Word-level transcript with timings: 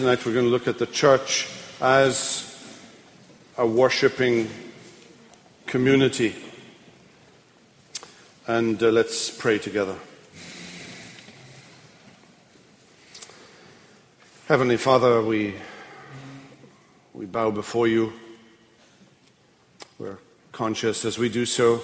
tonight 0.00 0.24
we're 0.24 0.32
going 0.32 0.46
to 0.46 0.50
look 0.50 0.66
at 0.66 0.78
the 0.78 0.86
church 0.86 1.46
as 1.78 2.56
a 3.58 3.66
worshipping 3.66 4.48
community. 5.66 6.34
And 8.46 8.82
uh, 8.82 8.88
let's 8.88 9.28
pray 9.28 9.58
together. 9.58 9.94
Heavenly 14.48 14.78
Father, 14.78 15.20
we, 15.20 15.54
we 17.12 17.26
bow 17.26 17.50
before 17.50 17.86
you. 17.86 18.14
We're 19.98 20.16
conscious 20.50 21.04
as 21.04 21.18
we 21.18 21.28
do 21.28 21.44
so 21.44 21.82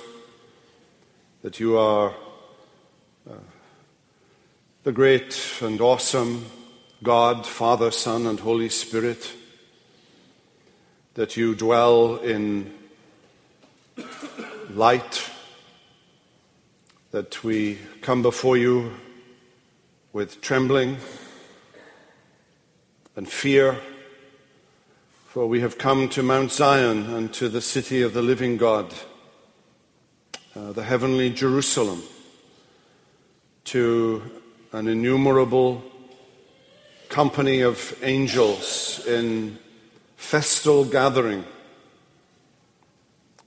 that 1.42 1.60
you 1.60 1.76
are 1.76 2.14
uh, 3.28 3.34
the 4.84 4.92
great 4.92 5.60
and 5.60 5.78
awesome 5.82 6.46
God, 7.02 7.46
Father, 7.46 7.90
Son, 7.90 8.26
and 8.26 8.40
Holy 8.40 8.70
Spirit, 8.70 9.30
that 11.12 11.36
you 11.36 11.54
dwell 11.54 12.16
in 12.16 12.72
light, 14.70 15.30
that 17.10 17.44
we 17.44 17.78
come 18.00 18.22
before 18.22 18.56
you 18.56 18.92
with 20.14 20.40
trembling 20.40 20.96
and 23.14 23.28
fear, 23.28 23.76
for 25.28 25.46
we 25.46 25.60
have 25.60 25.76
come 25.76 26.08
to 26.08 26.22
Mount 26.22 26.50
Zion 26.50 27.14
and 27.14 27.30
to 27.34 27.50
the 27.50 27.60
city 27.60 28.00
of 28.00 28.14
the 28.14 28.22
living 28.22 28.56
God, 28.56 28.94
uh, 30.54 30.72
the 30.72 30.84
heavenly 30.84 31.28
Jerusalem, 31.28 32.02
to 33.64 34.22
an 34.72 34.88
innumerable 34.88 35.84
company 37.08 37.60
of 37.60 37.96
angels 38.02 39.06
in 39.06 39.58
festal 40.16 40.84
gathering, 40.84 41.44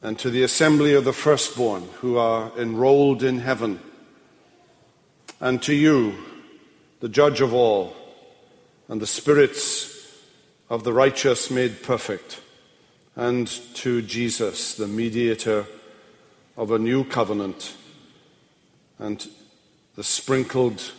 and 0.02 0.17
to 0.19 0.29
the 0.29 0.43
assembly 0.43 0.93
of 0.93 1.03
the 1.03 1.13
firstborn 1.13 1.83
who 1.99 2.17
are 2.17 2.52
enrolled 2.57 3.23
in 3.23 3.39
heaven, 3.39 3.80
and 5.39 5.61
to 5.61 5.73
you, 5.73 6.15
the 6.99 7.09
judge 7.09 7.41
of 7.41 7.53
all, 7.53 7.95
and 8.87 9.02
the 9.02 9.07
spirits 9.07 9.95
of 10.69 10.83
the 10.83 10.93
righteous 10.93 11.49
made 11.49 11.83
perfect, 11.83 12.41
and 13.15 13.47
to 13.73 14.02
Jesus, 14.02 14.75
the 14.75 14.87
mediator 14.87 15.65
of 16.55 16.71
a 16.71 16.80
new 16.80 17.03
covenant, 17.03 17.75
and 18.99 19.27
the 19.95 20.03
sprinkled 20.03 20.91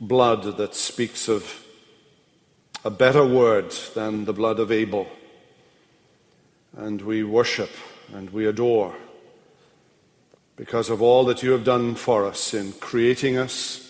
blood 0.00 0.56
that 0.56 0.74
speaks 0.74 1.28
of 1.28 1.59
a 2.84 2.90
better 2.90 3.24
word 3.24 3.70
than 3.94 4.24
the 4.24 4.32
blood 4.32 4.58
of 4.58 4.72
Abel. 4.72 5.06
And 6.76 7.02
we 7.02 7.22
worship 7.22 7.70
and 8.14 8.30
we 8.30 8.46
adore 8.46 8.94
because 10.56 10.88
of 10.88 11.02
all 11.02 11.24
that 11.24 11.42
you 11.42 11.52
have 11.52 11.64
done 11.64 11.94
for 11.94 12.26
us 12.26 12.54
in 12.54 12.72
creating 12.72 13.36
us 13.36 13.86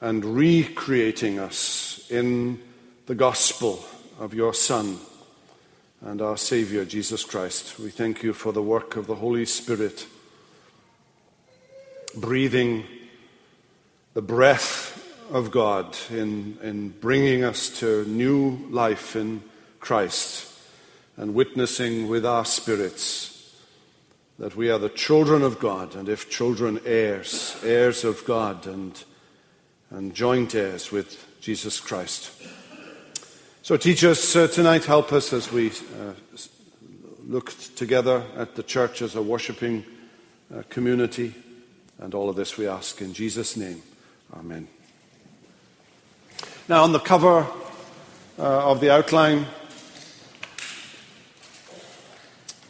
and 0.00 0.24
recreating 0.24 1.38
us 1.38 2.06
in 2.10 2.60
the 3.06 3.14
gospel 3.14 3.84
of 4.18 4.34
your 4.34 4.54
Son 4.54 4.98
and 6.02 6.20
our 6.20 6.36
Savior, 6.36 6.84
Jesus 6.84 7.24
Christ. 7.24 7.78
We 7.78 7.90
thank 7.90 8.22
you 8.22 8.32
for 8.32 8.52
the 8.52 8.62
work 8.62 8.96
of 8.96 9.06
the 9.06 9.14
Holy 9.14 9.46
Spirit, 9.46 10.06
breathing 12.14 12.84
the 14.12 14.22
breath 14.22 14.93
of 15.34 15.50
God 15.50 15.96
in, 16.10 16.56
in 16.62 16.90
bringing 16.90 17.42
us 17.42 17.68
to 17.80 18.04
new 18.04 18.56
life 18.70 19.16
in 19.16 19.42
Christ 19.80 20.56
and 21.16 21.34
witnessing 21.34 22.08
with 22.08 22.24
our 22.24 22.44
spirits 22.44 23.52
that 24.38 24.54
we 24.54 24.70
are 24.70 24.78
the 24.78 24.88
children 24.88 25.42
of 25.42 25.58
God, 25.58 25.96
and 25.96 26.08
if 26.08 26.30
children, 26.30 26.80
heirs, 26.84 27.56
heirs 27.64 28.04
of 28.04 28.24
God, 28.24 28.66
and, 28.66 29.04
and 29.90 30.14
joint 30.14 30.54
heirs 30.54 30.92
with 30.92 31.24
Jesus 31.40 31.80
Christ. 31.80 32.30
So, 33.62 33.76
teach 33.76 34.04
us 34.04 34.36
uh, 34.36 34.46
tonight, 34.48 34.84
help 34.84 35.12
us 35.12 35.32
as 35.32 35.50
we 35.50 35.70
uh, 35.70 36.12
look 37.26 37.52
together 37.74 38.24
at 38.36 38.54
the 38.54 38.62
church 38.62 39.02
as 39.02 39.14
a 39.14 39.22
worshipping 39.22 39.84
uh, 40.54 40.62
community, 40.68 41.34
and 41.98 42.14
all 42.14 42.28
of 42.28 42.36
this 42.36 42.56
we 42.56 42.66
ask 42.68 43.00
in 43.00 43.12
Jesus' 43.12 43.56
name. 43.56 43.82
Amen. 44.32 44.68
Now, 46.66 46.84
on 46.84 46.92
the 46.92 46.98
cover 46.98 47.46
uh, 48.38 48.70
of 48.70 48.80
the 48.80 48.90
outline, 48.90 49.44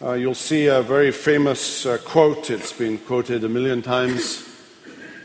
uh, 0.02 0.14
you'll 0.14 0.34
see 0.34 0.66
a 0.66 0.82
very 0.82 1.12
famous 1.12 1.86
uh, 1.86 1.98
quote. 1.98 2.50
It's 2.50 2.72
been 2.72 2.98
quoted 2.98 3.44
a 3.44 3.48
million 3.48 3.82
times 3.82 4.48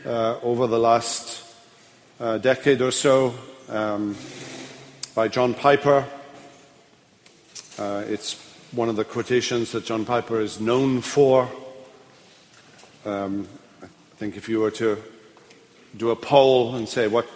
uh, 0.06 0.38
over 0.44 0.68
the 0.68 0.78
last 0.78 1.42
uh, 2.20 2.38
decade 2.38 2.80
or 2.80 2.92
so 2.92 3.34
um, 3.68 4.16
by 5.16 5.26
John 5.26 5.52
Piper. 5.52 6.06
Uh, 7.76 8.04
it's 8.06 8.34
one 8.70 8.88
of 8.88 8.94
the 8.94 9.04
quotations 9.04 9.72
that 9.72 9.84
John 9.84 10.04
Piper 10.04 10.38
is 10.38 10.60
known 10.60 11.00
for. 11.00 11.50
Um, 13.04 13.48
I 13.82 13.86
think 14.18 14.36
if 14.36 14.48
you 14.48 14.60
were 14.60 14.70
to 14.70 14.96
do 15.96 16.10
a 16.10 16.16
poll 16.16 16.76
and 16.76 16.88
say, 16.88 17.08
what 17.08 17.26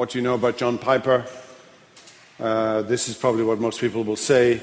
what 0.00 0.14
you 0.14 0.22
know 0.22 0.32
about 0.32 0.56
John 0.56 0.78
Piper. 0.78 1.26
Uh, 2.38 2.80
this 2.80 3.06
is 3.06 3.18
probably 3.18 3.44
what 3.44 3.60
most 3.60 3.82
people 3.82 4.02
will 4.02 4.16
say 4.16 4.58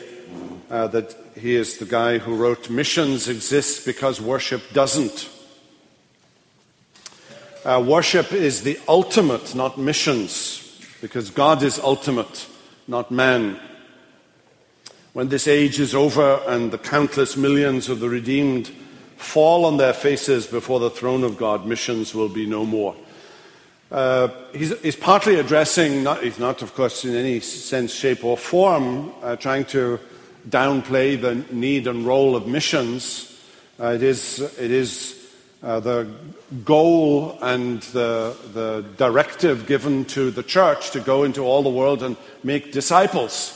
uh, 0.72 0.88
that 0.88 1.16
he 1.36 1.54
is 1.54 1.78
the 1.78 1.86
guy 1.86 2.18
who 2.18 2.36
wrote 2.36 2.72
Missions 2.72 3.30
Exist 3.30 3.86
Because 3.86 4.20
Worship 4.20 4.64
Doesn't. 4.74 5.30
Uh, 7.64 7.86
worship 7.88 8.34
is 8.34 8.64
the 8.64 8.80
ultimate, 8.88 9.54
not 9.54 9.78
missions, 9.78 10.82
because 11.02 11.30
God 11.30 11.62
is 11.62 11.78
ultimate, 11.78 12.48
not 12.88 13.12
man. 13.12 13.60
When 15.14 15.30
this 15.30 15.48
age 15.48 15.80
is 15.80 15.94
over 15.94 16.42
and 16.48 16.72
the 16.72 16.80
countless 16.80 17.38
millions 17.38 17.90
of 17.90 18.00
the 18.00 18.10
redeemed 18.10 18.70
fall 19.18 19.66
on 19.66 19.78
their 19.78 19.94
faces 19.94 20.48
before 20.48 20.80
the 20.80 20.90
throne 20.90 21.24
of 21.24 21.38
God, 21.38 21.68
missions 21.68 22.16
will 22.16 22.30
be 22.30 22.48
no 22.48 22.66
more. 22.66 22.96
Uh, 23.90 24.28
he's, 24.54 24.78
he's, 24.82 24.96
partly 24.98 25.36
addressing, 25.36 26.04
not, 26.04 26.22
he's 26.22 26.40
not, 26.40 26.62
of 26.62 26.76
course, 26.76 27.06
in 27.06 27.16
any 27.16 27.40
sense, 27.40 27.94
shape, 27.94 28.24
or 28.26 28.38
form, 28.38 29.14
uh, 29.22 29.38
trying 29.38 29.64
to 29.64 29.98
downplay 30.50 31.20
the 31.20 31.36
need 31.54 31.88
and 31.88 32.06
role 32.06 32.36
of 32.36 32.48
missions. 32.48 33.40
Uh, 33.80 33.88
it 33.88 34.04
is, 34.04 34.40
it 34.40 34.72
is 34.72 35.32
uh, 35.64 35.80
the 35.80 36.06
goal 36.66 37.38
and 37.42 37.82
the, 37.94 38.36
the 38.54 38.86
directive 38.98 39.66
given 39.68 40.04
to 40.04 40.32
the 40.32 40.44
church 40.44 40.92
to 40.92 41.00
go 41.00 41.24
into 41.24 41.42
all 41.42 41.64
the 41.64 41.70
world 41.70 42.04
and 42.04 42.18
make 42.44 42.74
disciples. 42.74 43.54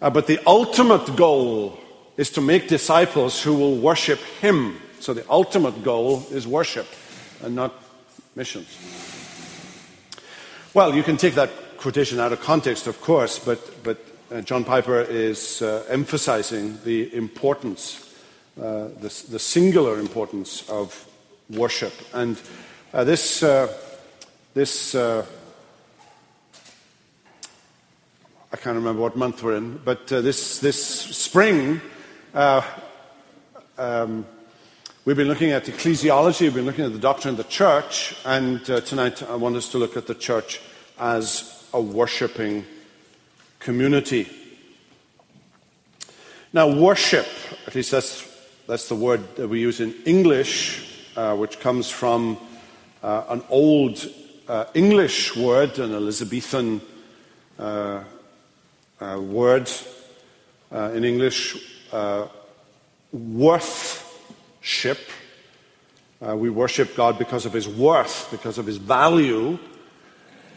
Uh, 0.00 0.10
but 0.10 0.28
the 0.28 0.38
ultimate 0.46 1.16
goal 1.16 1.78
is 2.16 2.30
to 2.30 2.40
make 2.40 2.68
disciples 2.68 3.42
who 3.42 3.54
will 3.54 3.76
worship 3.76 4.20
Him. 4.40 4.80
So 5.00 5.12
the 5.12 5.28
ultimate 5.28 5.82
goal 5.82 6.24
is 6.30 6.46
worship 6.46 6.86
and 7.42 7.54
not 7.54 7.74
missions. 8.36 8.68
Well, 10.74 10.94
you 10.94 11.02
can 11.02 11.16
take 11.16 11.34
that 11.34 11.50
quotation 11.78 12.20
out 12.20 12.32
of 12.32 12.40
context, 12.42 12.86
of 12.86 13.00
course, 13.00 13.38
but, 13.38 13.82
but 13.82 13.98
uh, 14.30 14.42
John 14.42 14.62
Piper 14.62 15.00
is 15.00 15.62
uh, 15.62 15.84
emphasizing 15.88 16.78
the 16.84 17.14
importance, 17.14 18.14
uh, 18.60 18.88
the, 19.00 19.24
the, 19.30 19.38
singular 19.38 19.98
importance 19.98 20.68
of 20.68 21.06
worship. 21.48 21.94
And 22.12 22.38
uh, 22.92 23.04
this, 23.04 23.42
uh, 23.42 23.72
this 24.52 24.94
uh, 24.94 25.24
I 28.52 28.56
can't 28.56 28.76
remember 28.76 29.00
what 29.00 29.16
month 29.16 29.42
we're 29.42 29.56
in, 29.56 29.78
but 29.78 30.08
this, 30.08 30.58
this 30.60 30.84
spring, 30.84 31.80
um, 33.78 34.26
We've 35.06 35.16
been 35.16 35.28
looking 35.28 35.52
at 35.52 35.66
ecclesiology, 35.66 36.40
we've 36.40 36.54
been 36.54 36.66
looking 36.66 36.84
at 36.84 36.92
the 36.92 36.98
doctrine 36.98 37.34
of 37.34 37.36
the 37.36 37.44
church, 37.44 38.16
and 38.24 38.68
uh, 38.68 38.80
tonight 38.80 39.22
I 39.22 39.36
want 39.36 39.54
us 39.54 39.68
to 39.70 39.78
look 39.78 39.96
at 39.96 40.08
the 40.08 40.16
church 40.16 40.60
as 40.98 41.64
a 41.72 41.80
worshipping 41.80 42.64
community. 43.60 44.28
Now, 46.52 46.66
worship, 46.76 47.28
at 47.68 47.76
least 47.76 47.92
that's, 47.92 48.28
that's 48.66 48.88
the 48.88 48.96
word 48.96 49.36
that 49.36 49.46
we 49.46 49.60
use 49.60 49.78
in 49.78 49.94
English, 50.06 51.08
uh, 51.14 51.36
which 51.36 51.60
comes 51.60 51.88
from 51.88 52.36
uh, 53.00 53.26
an 53.28 53.44
old 53.48 54.04
uh, 54.48 54.64
English 54.74 55.36
word, 55.36 55.78
an 55.78 55.94
Elizabethan 55.94 56.80
uh, 57.60 58.02
uh, 59.00 59.20
word 59.20 59.70
in 60.72 61.04
English, 61.04 61.64
worth 63.12 64.05
ship. 64.66 64.98
Uh, 66.20 66.36
we 66.36 66.50
worship 66.50 66.96
God 66.96 67.18
because 67.18 67.46
of 67.46 67.52
His 67.52 67.68
worth, 67.68 68.28
because 68.30 68.58
of 68.58 68.66
His 68.66 68.78
value. 68.78 69.58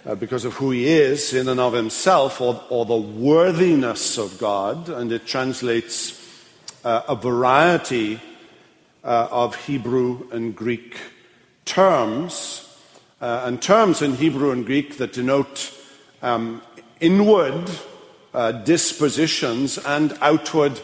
uh, 0.06 0.16
because 0.16 0.46
of 0.46 0.54
who 0.56 0.72
he 0.72 0.88
is 0.88 1.34
in 1.34 1.48
and 1.48 1.60
of 1.60 1.74
himself, 1.74 2.42
or, 2.42 2.64
or 2.70 2.86
the 2.86 2.96
worthiness 2.96 4.18
of 4.18 4.38
God, 4.40 4.90
and 4.90 5.12
it 5.12 5.26
translates 5.26 6.16
uh, 6.84 7.02
a 7.08 7.16
variety 7.16 8.20
uh, 9.04 9.28
of 9.32 9.56
Hebrew 9.56 10.28
and 10.32 10.56
Greek 10.56 10.98
terms, 11.66 12.66
uh, 13.22 13.44
and 13.46 13.62
terms 13.62 14.02
in 14.02 14.16
Hebrew 14.16 14.52
and 14.52 14.66
Greek 14.66 14.98
that 14.98 15.14
denote 15.14 15.74
um, 16.22 16.62
inward 17.00 17.70
uh, 18.34 18.52
dispositions 18.52 19.78
and 19.78 20.18
outward 20.22 20.80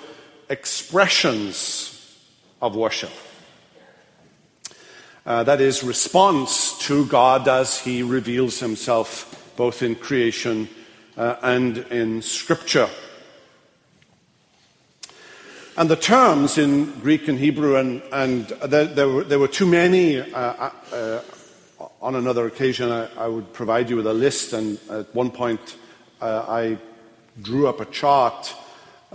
expressions 0.49 1.91
of 2.65 2.75
worship. 2.75 3.11
Uh, 5.25 5.43
that 5.43 5.61
is, 5.61 5.83
response 5.83 6.77
to 6.79 7.05
God 7.05 7.47
as 7.47 7.79
He 7.79 8.03
reveals 8.03 8.59
Himself 8.59 9.53
both 9.55 9.81
in 9.81 9.95
creation 9.95 10.67
uh, 11.17 11.35
and 11.41 11.77
in 11.77 12.21
Scripture. 12.21 12.89
And 15.77 15.89
the 15.89 15.95
terms 15.95 16.57
in 16.57 16.91
Greek 17.01 17.27
and 17.27 17.37
Hebrew, 17.37 17.75
and, 17.75 18.01
and 18.11 18.47
there, 18.47 18.85
there, 18.85 19.09
were, 19.09 19.23
there, 19.23 19.39
were, 19.39 19.47
too 19.47 19.65
many. 19.65 20.19
Uh, 20.19 20.39
uh, 20.39 20.71
uh, 20.91 21.21
on 22.01 22.15
another 22.15 22.47
occasion, 22.47 22.91
I, 22.91 23.09
I, 23.17 23.27
would 23.27 23.51
provide 23.51 23.89
you 23.89 23.97
with 23.97 24.07
a 24.07 24.13
list, 24.13 24.53
and 24.53 24.79
at 24.89 25.13
one 25.13 25.31
point, 25.31 25.75
uh, 26.21 26.45
I 26.47 26.77
drew 27.41 27.67
up 27.67 27.81
a 27.81 27.85
chart 27.85 28.55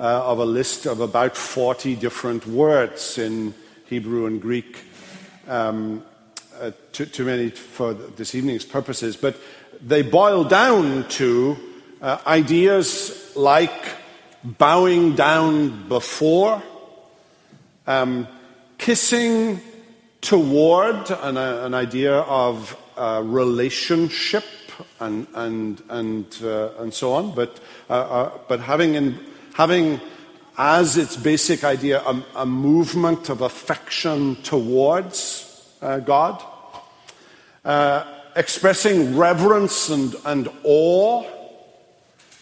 of 0.00 0.38
a 0.38 0.44
list 0.44 0.87
of 0.87 1.00
about 1.00 1.37
40 1.37 1.97
different 1.97 2.47
words 2.47 3.19
in 3.19 3.55
Hebrew 3.87 4.26
and 4.26 4.41
Greek 4.41 4.85
um, 5.49 6.05
uh, 6.61 6.70
too, 6.93 7.06
too, 7.06 7.25
many 7.25 7.50
for 7.50 7.94
this 7.94 8.35
evening's 8.35 8.64
purposes, 8.64 9.17
but 9.17 9.37
they 9.81 10.02
boil 10.02 10.44
down 10.44 11.08
to 11.08 11.56
uh, 12.02 12.19
ideas 12.26 13.32
like 13.35 13.97
bowing 14.44 15.14
down 15.14 15.88
before, 15.88 16.62
um, 17.87 18.29
kissing 18.79 19.61
toward 20.20 21.11
an, 21.11 21.37
uh, 21.37 21.62
an 21.64 21.75
idea 21.75 22.14
of 22.14 22.76
uh, 22.97 23.23
relationship 23.25 24.44
and, 25.00 25.26
and, 25.35 25.82
and, 25.88 26.38
uh, 26.43 26.70
and 26.79 26.93
so 26.93 27.12
on, 27.12 27.35
but, 27.35 27.58
uh, 27.88 27.94
uh, 27.94 28.38
but 28.49 28.61
having, 28.61 28.94
in, 28.94 29.19
having 29.61 30.01
as 30.57 30.97
its 30.97 31.19
basic 31.19 31.65
idea 31.65 32.01
a, 32.07 32.25
a 32.37 32.47
movement 32.47 33.29
of 33.29 33.43
affection 33.43 34.35
towards 34.37 35.77
uh, 35.83 35.99
God, 35.99 36.43
uh, 37.67 38.03
expressing 38.37 39.19
reverence 39.19 39.91
and, 39.91 40.17
and 40.25 40.49
awe, 40.65 41.23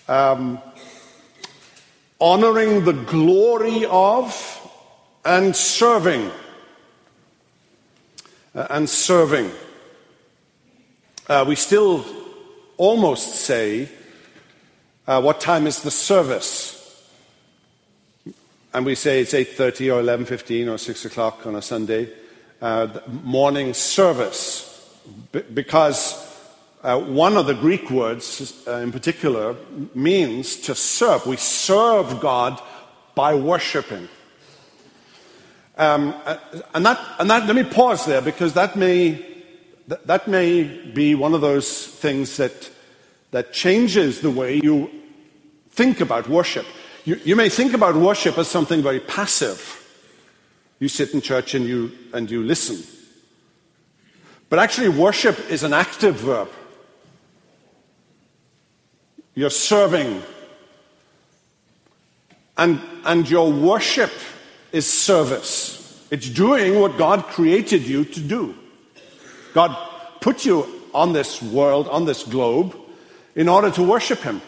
um, 0.06 0.60
honoring 2.20 2.84
the 2.84 2.92
glory 2.92 3.84
of, 3.86 4.30
and 5.24 5.56
serving. 5.56 6.30
Uh, 8.54 8.64
and 8.70 8.88
serving. 8.88 9.50
Uh, 11.26 11.44
we 11.48 11.56
still 11.56 12.04
almost 12.76 13.34
say, 13.34 13.88
uh, 15.08 15.20
what 15.20 15.40
time 15.40 15.66
is 15.66 15.82
the 15.82 15.90
service? 15.90 16.77
And 18.74 18.84
we 18.84 18.94
say 18.94 19.20
it's 19.20 19.32
8.30 19.32 19.94
or 19.94 20.02
11.15 20.02 20.72
or 20.72 20.78
6 20.78 21.04
o'clock 21.06 21.46
on 21.46 21.56
a 21.56 21.62
Sunday 21.62 22.10
uh, 22.60 22.88
morning 23.22 23.72
service 23.72 24.64
because 25.54 26.26
uh, 26.82 27.00
one 27.00 27.36
of 27.36 27.46
the 27.46 27.54
Greek 27.54 27.90
words 27.90 28.62
uh, 28.66 28.76
in 28.76 28.92
particular 28.92 29.56
means 29.94 30.56
to 30.56 30.74
serve. 30.74 31.26
We 31.26 31.36
serve 31.36 32.20
God 32.20 32.60
by 33.14 33.34
worshiping. 33.34 34.08
Um, 35.76 36.14
uh, 36.24 36.36
and, 36.74 36.84
that, 36.84 37.00
and 37.18 37.30
that, 37.30 37.46
let 37.46 37.56
me 37.56 37.64
pause 37.64 38.04
there 38.04 38.20
because 38.20 38.54
that 38.54 38.76
may, 38.76 39.24
that 39.86 40.28
may 40.28 40.64
be 40.64 41.14
one 41.14 41.34
of 41.34 41.40
those 41.40 41.86
things 41.86 42.36
that, 42.36 42.70
that 43.30 43.52
changes 43.52 44.20
the 44.20 44.30
way 44.30 44.60
you 44.62 44.90
think 45.70 46.00
about 46.00 46.28
worship. 46.28 46.66
You, 47.08 47.18
you 47.24 47.36
may 47.36 47.48
think 47.48 47.72
about 47.72 47.96
worship 47.96 48.36
as 48.36 48.48
something 48.48 48.82
very 48.82 49.00
passive. 49.00 49.82
You 50.78 50.88
sit 50.88 51.14
in 51.14 51.22
church 51.22 51.54
and 51.54 51.64
you, 51.64 51.90
and 52.12 52.30
you 52.30 52.42
listen. 52.42 52.84
But 54.50 54.58
actually, 54.58 54.90
worship 54.90 55.48
is 55.48 55.62
an 55.62 55.72
active 55.72 56.16
verb. 56.16 56.50
You're 59.34 59.48
serving. 59.48 60.22
And, 62.58 62.78
and 63.06 63.30
your 63.30 63.50
worship 63.50 64.12
is 64.70 64.86
service. 64.86 66.06
It's 66.10 66.28
doing 66.28 66.78
what 66.78 66.98
God 66.98 67.24
created 67.24 67.84
you 67.84 68.04
to 68.04 68.20
do. 68.20 68.54
God 69.54 69.74
put 70.20 70.44
you 70.44 70.68
on 70.92 71.14
this 71.14 71.40
world, 71.40 71.88
on 71.88 72.04
this 72.04 72.22
globe, 72.22 72.76
in 73.34 73.48
order 73.48 73.70
to 73.70 73.82
worship 73.82 74.18
Him. 74.18 74.42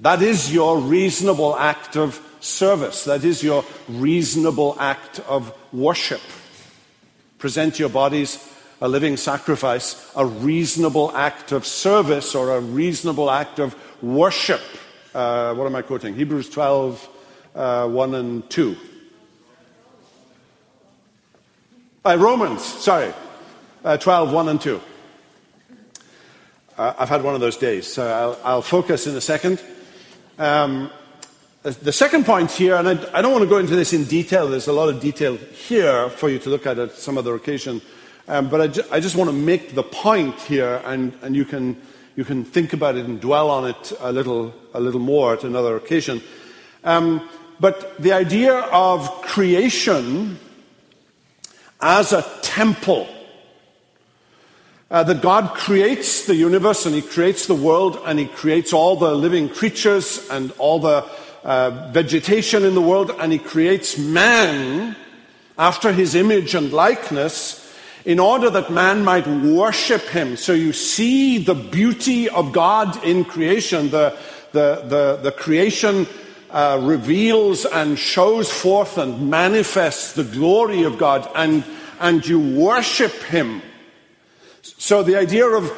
That 0.00 0.22
is 0.22 0.52
your 0.52 0.78
reasonable 0.78 1.56
act 1.56 1.96
of 1.96 2.20
service. 2.40 3.04
That 3.04 3.24
is 3.24 3.42
your 3.42 3.64
reasonable 3.88 4.76
act 4.78 5.20
of 5.20 5.52
worship. 5.72 6.20
Present 7.38 7.78
your 7.78 7.88
bodies 7.88 8.48
a 8.80 8.88
living 8.88 9.16
sacrifice, 9.16 10.10
a 10.14 10.24
reasonable 10.24 11.10
act 11.16 11.52
of 11.52 11.66
service 11.66 12.34
or 12.34 12.56
a 12.56 12.60
reasonable 12.60 13.30
act 13.30 13.58
of 13.58 13.74
worship. 14.02 14.60
Uh, 15.14 15.54
what 15.54 15.66
am 15.66 15.74
I 15.74 15.82
quoting? 15.82 16.14
Hebrews 16.14 16.48
12, 16.50 17.08
uh, 17.54 17.88
1 17.88 18.14
and 18.14 18.48
2. 18.48 18.76
Uh, 22.04 22.16
Romans, 22.18 22.64
sorry, 22.64 23.12
uh, 23.84 23.96
12, 23.96 24.32
1 24.32 24.48
and 24.48 24.60
2. 24.60 24.80
Uh, 26.76 26.94
I've 26.96 27.08
had 27.08 27.24
one 27.24 27.34
of 27.34 27.40
those 27.40 27.56
days, 27.56 27.92
so 27.92 28.06
I'll, 28.06 28.38
I'll 28.44 28.62
focus 28.62 29.08
in 29.08 29.16
a 29.16 29.20
second. 29.20 29.60
Um, 30.38 30.92
the 31.62 31.92
second 31.92 32.24
point 32.24 32.52
here, 32.52 32.76
and 32.76 32.88
I, 32.88 33.18
I, 33.18 33.22
don't 33.22 33.32
want 33.32 33.42
to 33.42 33.48
go 33.48 33.58
into 33.58 33.74
this 33.74 33.92
in 33.92 34.04
detail, 34.04 34.48
there's 34.48 34.68
a 34.68 34.72
lot 34.72 34.88
of 34.88 35.00
detail 35.00 35.36
here 35.36 36.08
for 36.10 36.28
you 36.28 36.38
to 36.38 36.48
look 36.48 36.64
at 36.64 36.78
at 36.78 36.92
some 36.92 37.18
other 37.18 37.34
occasion, 37.34 37.82
um, 38.28 38.48
but 38.48 38.60
I, 38.60 38.66
ju- 38.68 38.84
I, 38.92 39.00
just 39.00 39.16
want 39.16 39.28
to 39.30 39.36
make 39.36 39.74
the 39.74 39.82
point 39.82 40.38
here, 40.42 40.80
and, 40.84 41.12
and 41.22 41.34
you, 41.34 41.44
can, 41.44 41.76
you 42.14 42.24
can 42.24 42.44
think 42.44 42.72
about 42.72 42.96
it 42.96 43.06
and 43.06 43.20
dwell 43.20 43.50
on 43.50 43.68
it 43.68 43.92
a 43.98 44.12
little, 44.12 44.54
a 44.74 44.80
little 44.80 45.00
more 45.00 45.34
at 45.34 45.42
another 45.42 45.76
occasion. 45.76 46.22
Um, 46.84 47.28
but 47.58 47.98
the 47.98 48.12
idea 48.12 48.54
of 48.54 49.10
creation 49.22 50.38
as 51.80 52.12
a 52.12 52.22
temple, 52.42 53.08
uh, 54.90 55.02
that 55.04 55.20
God 55.20 55.54
creates 55.54 56.26
the 56.26 56.34
universe 56.34 56.86
and 56.86 56.94
He 56.94 57.02
creates 57.02 57.46
the 57.46 57.54
world 57.54 57.98
and 58.06 58.18
He 58.18 58.26
creates 58.26 58.72
all 58.72 58.96
the 58.96 59.14
living 59.14 59.48
creatures 59.48 60.26
and 60.30 60.52
all 60.58 60.78
the 60.78 61.08
uh, 61.44 61.88
vegetation 61.92 62.64
in 62.64 62.74
the 62.74 62.80
world, 62.82 63.10
and 63.20 63.32
he 63.32 63.38
creates 63.38 63.96
man 63.96 64.96
after 65.56 65.92
his 65.92 66.14
image 66.14 66.54
and 66.54 66.72
likeness 66.72 67.74
in 68.04 68.18
order 68.18 68.50
that 68.50 68.70
man 68.70 69.04
might 69.04 69.26
worship 69.26 70.02
him. 70.08 70.36
So 70.36 70.52
you 70.52 70.72
see 70.72 71.38
the 71.38 71.54
beauty 71.54 72.28
of 72.28 72.52
God 72.52 73.02
in 73.04 73.24
creation. 73.24 73.90
The, 73.90 74.16
the, 74.52 74.82
the, 74.86 75.20
the 75.22 75.32
creation 75.32 76.06
uh, 76.50 76.80
reveals 76.82 77.64
and 77.64 77.98
shows 77.98 78.50
forth 78.50 78.98
and 78.98 79.30
manifests 79.30 80.12
the 80.12 80.24
glory 80.24 80.82
of 80.82 80.98
God, 80.98 81.30
and, 81.34 81.64
and 82.00 82.26
you 82.26 82.40
worship 82.40 83.12
him. 83.22 83.62
So 84.78 85.02
the 85.02 85.16
idea 85.16 85.44
of 85.44 85.70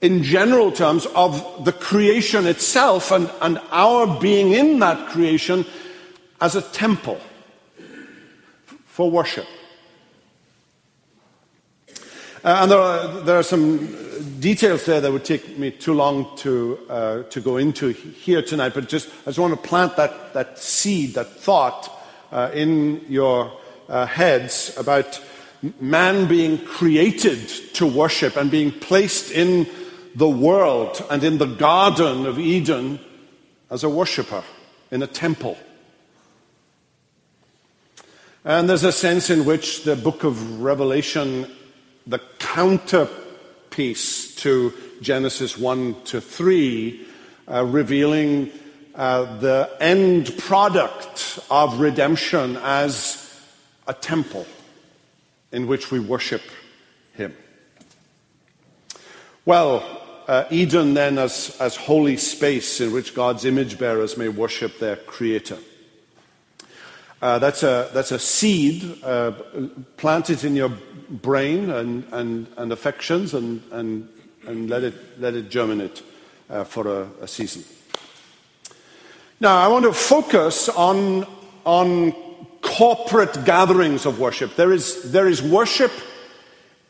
in 0.00 0.22
general 0.22 0.70
terms 0.70 1.06
of 1.14 1.64
the 1.64 1.72
creation 1.72 2.46
itself 2.46 3.10
and, 3.10 3.30
and 3.40 3.58
our 3.70 4.20
being 4.20 4.52
in 4.52 4.80
that 4.80 5.08
creation 5.08 5.64
as 6.40 6.56
a 6.56 6.60
temple 6.60 7.18
for 8.84 9.10
worship. 9.10 9.46
Uh, 12.44 12.58
and 12.60 12.70
there 12.70 12.78
are, 12.78 13.08
there 13.20 13.38
are, 13.38 13.42
some 13.42 13.78
details 14.40 14.84
there 14.84 15.00
that 15.00 15.10
would 15.10 15.24
take 15.24 15.56
me 15.56 15.70
too 15.70 15.94
long 15.94 16.36
to, 16.36 16.78
uh, 16.90 17.22
to 17.22 17.40
go 17.40 17.56
into 17.56 17.88
here 17.88 18.42
tonight, 18.42 18.74
but 18.74 18.88
just 18.88 19.08
I 19.22 19.30
just 19.30 19.38
want 19.38 19.54
to 19.54 19.68
plant 19.68 19.96
that, 19.96 20.34
that 20.34 20.58
seed, 20.58 21.14
that 21.14 21.30
thought 21.30 21.90
uh, 22.30 22.50
in 22.52 23.02
your 23.08 23.50
uh, 23.88 24.04
heads 24.04 24.76
about 24.76 25.18
man 25.80 26.26
being 26.26 26.58
created 26.58 27.48
to 27.74 27.86
worship 27.86 28.36
and 28.36 28.50
being 28.50 28.70
placed 28.70 29.30
in 29.30 29.66
the 30.14 30.28
world 30.28 31.04
and 31.10 31.24
in 31.24 31.38
the 31.38 31.46
Garden 31.46 32.26
of 32.26 32.38
Eden 32.38 33.00
as 33.70 33.82
a 33.82 33.88
worshiper 33.88 34.44
in 34.90 35.02
a 35.02 35.06
temple. 35.06 35.56
And 38.44 38.68
there's 38.68 38.84
a 38.84 38.92
sense 38.92 39.30
in 39.30 39.46
which 39.46 39.84
the 39.84 39.96
book 39.96 40.22
of 40.22 40.60
Revelation, 40.60 41.50
the 42.06 42.20
counter 42.38 43.08
piece 43.70 44.34
to 44.36 44.72
Genesis 45.00 45.56
1 45.56 46.02
to 46.04 46.20
3, 46.20 47.06
uh, 47.48 47.64
revealing 47.64 48.50
uh, 48.94 49.38
the 49.38 49.70
end 49.80 50.36
product 50.38 51.38
of 51.50 51.80
redemption 51.80 52.56
as 52.58 53.20
a 53.86 53.94
temple 53.94 54.46
in 55.54 55.68
which 55.68 55.90
we 55.90 56.00
worship 56.00 56.42
Him. 57.14 57.34
Well, 59.46 60.02
uh, 60.26 60.44
Eden 60.50 60.94
then 60.94 61.18
as, 61.18 61.56
as 61.60 61.76
holy 61.76 62.16
space 62.16 62.80
in 62.80 62.92
which 62.92 63.14
God's 63.14 63.44
image 63.44 63.78
bearers 63.78 64.16
may 64.16 64.28
worship 64.28 64.78
their 64.78 64.96
Creator. 64.96 65.58
Uh, 67.22 67.38
that's, 67.38 67.62
a, 67.62 67.88
that's 67.94 68.10
a 68.10 68.18
seed 68.18 69.02
uh, 69.04 69.32
planted 69.96 70.44
in 70.44 70.56
your 70.56 70.72
brain 71.08 71.70
and, 71.70 72.04
and, 72.12 72.46
and 72.56 72.72
affections 72.72 73.32
and, 73.32 73.62
and, 73.70 74.08
and 74.46 74.68
let, 74.68 74.82
it, 74.82 74.94
let 75.20 75.34
it 75.34 75.50
germinate 75.50 76.02
uh, 76.50 76.64
for 76.64 76.88
a, 76.88 77.08
a 77.22 77.28
season. 77.28 77.64
Now, 79.40 79.58
I 79.58 79.68
want 79.68 79.84
to 79.84 79.92
focus 79.92 80.68
on, 80.68 81.26
on 81.64 82.12
corporate 82.64 83.44
gatherings 83.44 84.06
of 84.06 84.18
worship. 84.18 84.56
There 84.56 84.72
is, 84.72 85.12
there 85.12 85.28
is 85.28 85.42
worship 85.42 85.92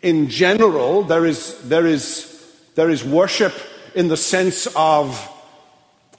in 0.00 0.28
general, 0.28 1.02
there 1.02 1.26
is, 1.26 1.60
there 1.68 1.86
is 1.86 2.34
there 2.74 2.90
is 2.90 3.04
worship 3.04 3.54
in 3.94 4.08
the 4.08 4.16
sense 4.16 4.66
of, 4.74 5.30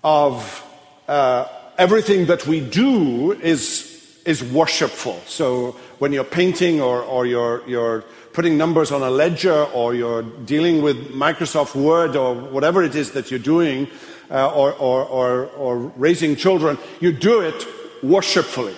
of 0.04 0.64
uh, 1.08 1.48
everything 1.78 2.28
that 2.28 2.48
we 2.48 2.62
do 2.62 3.34
is, 3.34 4.22
is 4.26 4.42
worshipful. 4.44 5.22
So 5.26 5.72
when 6.00 6.14
you're 6.14 6.24
painting 6.24 6.82
or, 6.82 7.02
or 7.02 7.26
you're, 7.26 7.68
you're 7.68 8.06
putting 8.32 8.58
numbers 8.58 8.92
on 8.92 9.02
a 9.02 9.10
ledger 9.10 9.64
or 9.74 9.94
you're 9.94 10.24
dealing 10.24 10.82
with 10.82 11.12
Microsoft 11.14 11.76
Word 11.76 12.16
or 12.16 12.34
whatever 12.34 12.84
it 12.84 12.96
is 12.96 13.12
that 13.12 13.32
you're 13.32 13.40
doing 13.40 13.88
uh, 14.32 14.50
or, 14.54 14.72
or, 14.74 15.04
or, 15.04 15.46
or 15.58 15.78
raising 15.98 16.38
children, 16.38 16.78
you 17.02 17.12
do 17.12 17.42
it 17.42 17.68
worshipfully. 18.02 18.76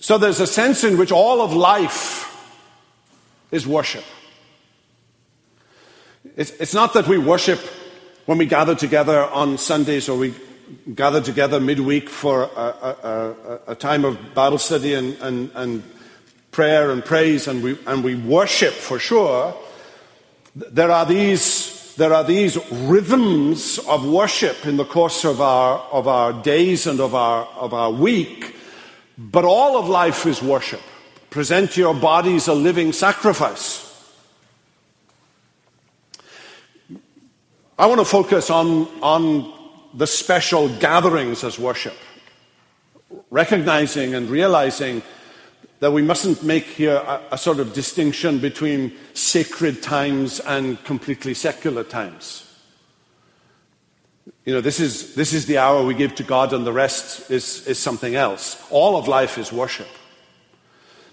So 0.00 0.18
there's 0.18 0.40
a 0.40 0.46
sense 0.46 0.84
in 0.84 0.98
which 0.98 1.12
all 1.12 1.40
of 1.40 1.52
life 1.52 2.24
is 3.50 3.66
worship. 3.66 4.04
It's, 6.36 6.50
it's 6.52 6.74
not 6.74 6.94
that 6.94 7.06
we 7.06 7.18
worship 7.18 7.60
when 8.26 8.38
we 8.38 8.46
gather 8.46 8.74
together 8.74 9.24
on 9.24 9.58
Sundays 9.58 10.08
or 10.08 10.18
we 10.18 10.34
gather 10.94 11.20
together 11.20 11.60
midweek 11.60 12.08
for 12.08 12.42
a, 12.42 12.46
a, 12.46 12.96
a, 13.02 13.60
a 13.68 13.74
time 13.74 14.04
of 14.04 14.34
Bible 14.34 14.58
study 14.58 14.94
and, 14.94 15.16
and, 15.20 15.50
and, 15.54 15.82
prayer 16.56 16.90
and 16.90 17.04
praise, 17.04 17.46
and 17.48 17.62
we, 17.62 17.76
and 17.86 18.02
we 18.02 18.14
worship 18.14 18.72
for 18.72 18.98
sure. 18.98 19.54
There 20.54 20.90
are 20.90 21.04
these, 21.04 21.94
there 21.96 22.14
are 22.14 22.24
these 22.24 22.56
rhythms 22.72 23.78
of 23.80 24.08
worship 24.08 24.64
in 24.64 24.78
the 24.78 24.86
course 24.86 25.26
of 25.26 25.42
our, 25.42 25.78
of 25.92 26.08
our 26.08 26.32
days 26.32 26.86
and 26.86 26.98
of 26.98 27.14
our, 27.14 27.44
of 27.56 27.74
our 27.74 27.90
week, 27.90 28.55
but 29.18 29.44
all 29.44 29.78
of 29.78 29.88
life 29.88 30.26
is 30.26 30.42
worship. 30.42 30.82
Present 31.30 31.76
your 31.76 31.94
bodies 31.94 32.48
a 32.48 32.54
living 32.54 32.92
sacrifice. 32.92 33.82
I 37.78 37.86
want 37.86 37.98
to 37.98 38.06
focus 38.06 38.48
on, 38.48 38.88
on 39.02 39.52
the 39.92 40.06
special 40.06 40.68
gatherings 40.78 41.44
as 41.44 41.58
worship, 41.58 41.96
recognizing 43.30 44.14
and 44.14 44.30
realizing 44.30 45.02
that 45.80 45.92
we 45.92 46.00
mustn't 46.00 46.42
make 46.42 46.64
here 46.64 46.96
a, 46.96 47.22
a, 47.32 47.38
sort 47.38 47.60
of 47.60 47.74
distinction 47.74 48.38
between 48.38 48.96
sacred 49.12 49.82
times 49.82 50.40
and 50.40 50.82
completely 50.84 51.34
secular 51.34 51.84
times. 51.84 52.45
You 54.46 54.54
know, 54.54 54.60
this 54.60 54.78
is, 54.78 55.16
this 55.16 55.32
is 55.32 55.46
the 55.46 55.58
hour 55.58 55.82
we 55.82 55.94
give 55.94 56.14
to 56.14 56.22
God, 56.22 56.52
and 56.52 56.64
the 56.64 56.72
rest 56.72 57.32
is, 57.32 57.66
is 57.66 57.80
something 57.80 58.14
else. 58.14 58.62
All 58.70 58.96
of 58.96 59.08
life 59.08 59.38
is 59.38 59.52
worship. 59.52 59.88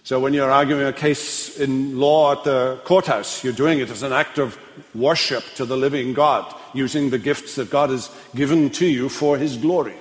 So 0.04 0.20
when 0.20 0.36
you're 0.36 0.52
arguing 0.52 0.86
a 0.86 0.94
case 0.94 1.58
in 1.58 1.98
law 1.98 2.34
at 2.34 2.44
the 2.44 2.80
courthouse, 2.84 3.44
you're 3.44 3.52
doing 3.52 3.80
it 3.80 3.90
as 3.90 4.04
an 4.04 4.14
act 4.14 4.38
of 4.38 4.56
worship 4.94 5.44
to 5.56 5.66
the 5.66 5.76
living 5.76 6.14
God, 6.14 6.54
using 6.76 7.10
the 7.10 7.18
gifts 7.18 7.56
that 7.56 7.72
God 7.72 7.90
has 7.90 8.12
given 8.36 8.70
to 8.70 8.86
you 8.86 9.10
for 9.10 9.36
his 9.36 9.58
glory. 9.58 9.96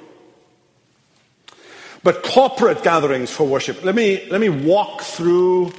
But 2.03 2.23
corporate 2.23 2.83
gatherings 2.83 3.31
for 3.31 3.47
worship. 3.47 3.83
Let 3.83 3.95
me, 3.95 4.29
let 4.29 4.43
me 4.43 4.51
walk 4.51 5.01
through, 5.01 5.73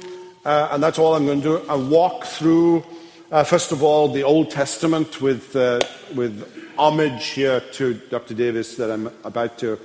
uh, 0.44 0.70
and 0.72 0.82
that's 0.82 0.98
all 0.98 1.14
I'm 1.14 1.24
going 1.24 1.42
to 1.42 1.60
do. 1.60 1.68
I 1.68 1.76
walk 1.76 2.24
through, 2.24 2.84
uh, 3.30 3.44
first 3.44 3.70
of 3.70 3.84
all, 3.84 4.08
the 4.08 4.24
Old 4.24 4.50
Testament 4.50 5.20
with, 5.20 5.54
uh, 5.54 5.78
with 6.16 6.63
homage 6.76 7.26
here 7.26 7.60
to 7.60 7.94
Dr. 7.94 8.34
Davis 8.34 8.76
that 8.76 8.90
I'm 8.90 9.06
about 9.24 9.58
to 9.58 9.78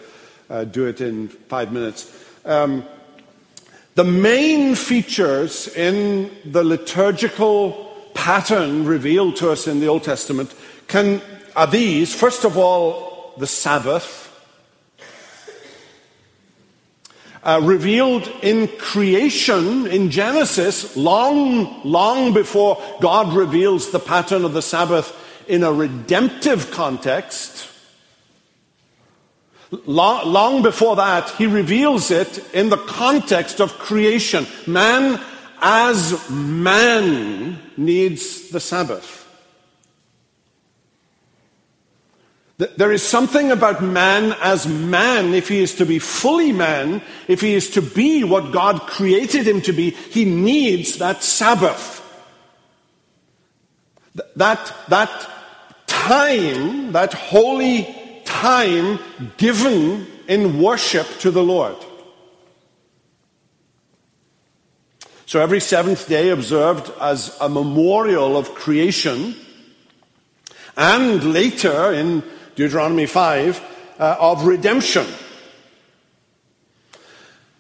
uh, 0.50 0.64
do 0.64 0.86
it 0.88 1.02
in 1.02 1.28
five 1.28 1.72
minutes. 1.72 2.12
Um, 2.46 2.84
the 3.96 4.04
main 4.04 4.76
features 4.76 5.68
in 5.76 6.32
the 6.46 6.64
liturgical 6.64 8.12
pattern 8.14 8.86
revealed 8.86 9.36
to 9.38 9.52
us 9.52 9.68
in 9.68 9.80
the 9.80 9.88
Old 9.88 10.04
Testament 10.04 10.54
can, 10.88 11.22
are 11.56 11.68
these. 11.68 12.14
First 12.14 12.46
of 12.46 12.58
all, 12.58 13.34
the 13.38 13.48
Sabbath. 13.48 14.28
Uh, 17.42 17.62
revealed 17.64 18.30
in 18.42 18.68
creation 18.78 19.88
in 19.88 20.12
Genesis, 20.12 20.98
long, 20.98 21.82
long 21.86 22.34
before 22.34 22.82
God 23.00 23.34
reveals 23.34 23.92
the 23.92 24.00
pattern 24.00 24.44
of 24.44 24.54
the 24.54 24.62
Sabbath 24.62 25.16
in 25.50 25.64
a 25.64 25.74
redemptive 25.74 26.72
context. 26.72 27.68
Long, 29.72 30.32
long, 30.32 30.62
before 30.62 30.96
that, 30.96 31.30
he 31.32 31.48
reveals 31.48 32.12
it 32.12 32.54
in 32.54 32.70
the 32.70 32.78
context 32.78 33.60
of 33.60 33.78
creation. 33.78 34.48
Man, 34.66 35.20
as 35.62 36.30
man, 36.30 37.60
needs 37.76 38.50
the 38.50 38.60
Sabbath. 38.60 39.18
There 42.58 42.92
is 42.92 43.02
something 43.02 43.52
about 43.52 43.82
man 43.82 44.36
as 44.42 44.68
man, 44.68 45.34
if 45.34 45.48
he 45.48 45.62
is 45.62 45.76
to 45.76 45.86
be 45.86 45.98
fully 45.98 46.52
man, 46.52 47.02
if 47.28 47.40
he 47.40 47.54
is 47.54 47.70
to 47.72 47.82
be 47.82 48.24
what 48.26 48.52
God 48.52 48.82
created 48.82 49.48
him 49.48 49.62
to 49.62 49.72
be, 49.72 49.92
he 49.92 50.26
needs 50.26 50.98
that 50.98 51.24
Sabbath. 51.24 51.96
That, 54.36 54.74
that 54.90 55.39
time, 56.10 56.92
that 56.92 57.14
holy 57.14 57.88
time 58.26 58.98
given 59.38 60.08
in 60.28 60.60
worship 60.60 61.06
to 61.20 61.30
the 61.30 61.44
Lord. 61.44 61.76
So 65.28 65.40
every 65.40 65.60
seventh 65.60 66.10
day 66.10 66.32
observed 66.32 66.92
as 67.00 67.38
a 67.40 67.48
memorial 67.48 68.38
of 68.38 68.56
creation, 68.56 69.36
and 70.76 71.32
later 71.32 71.94
in 71.94 72.24
Deuteronomy 72.56 73.06
5 73.06 73.62
uh, 74.00 74.18
of 74.20 74.48
redemption. 74.48 75.06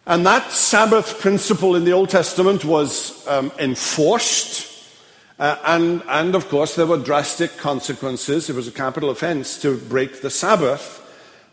And 0.07 0.25
that 0.25 0.51
Sabbath 0.51 1.19
principle 1.19 1.75
in 1.75 1.85
the 1.85 1.91
Old 1.91 2.09
Testament 2.09 2.65
was 2.65 3.27
um, 3.27 3.51
enforced 3.59 4.68
uh, 5.39 5.57
and, 5.65 6.03
and 6.09 6.35
of 6.35 6.49
course, 6.49 6.75
there 6.75 6.85
were 6.85 6.97
drastic 6.97 7.55
consequences. 7.55 8.49
It 8.49 8.55
was 8.55 8.67
a 8.67 8.73
capital 8.73 9.09
offense 9.09 9.61
to 9.61 9.77
break 9.77 10.21
the 10.21 10.29
Sabbath 10.29 10.97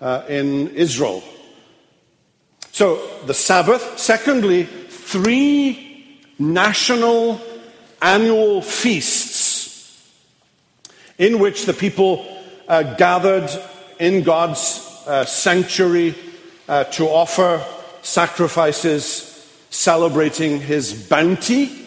uh, 0.01 0.25
in 0.29 0.69
Israel. 0.75 1.23
So, 2.73 3.07
the 3.27 3.35
Sabbath. 3.35 3.97
Secondly, 3.99 4.65
three 4.65 6.21
national 6.37 7.41
annual 8.03 8.61
feasts 8.61 10.13
in 11.17 11.39
which 11.39 11.65
the 11.65 11.73
people 11.73 12.27
uh, 12.69 12.83
gathered 12.97 13.49
in 14.01 14.25
God's 14.25 14.83
uh, 15.07 15.25
sanctuary 15.25 16.17
uh, 16.69 16.85
to 16.85 17.07
offer 17.07 17.65
sacrifices 18.03 19.23
celebrating 19.71 20.61
his 20.61 21.09
bounty 21.09 21.86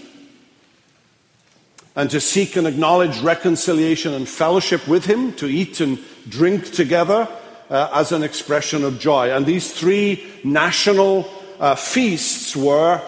and 2.00 2.10
to 2.10 2.22
seek 2.22 2.56
and 2.56 2.66
acknowledge 2.66 3.20
reconciliation 3.20 4.14
and 4.14 4.26
fellowship 4.26 4.88
with 4.88 5.04
Him, 5.04 5.34
to 5.34 5.48
eat 5.48 5.82
and 5.82 6.00
drink 6.30 6.72
together 6.72 7.28
uh, 7.70 7.90
as 7.94 8.14
an 8.14 8.24
expression 8.24 8.86
of 8.86 9.02
joy. 9.02 9.36
And 9.36 9.46
these 9.46 9.74
three 9.74 10.24
national 10.46 11.30
uh, 11.60 11.76
feasts 11.76 12.56
were 12.56 13.02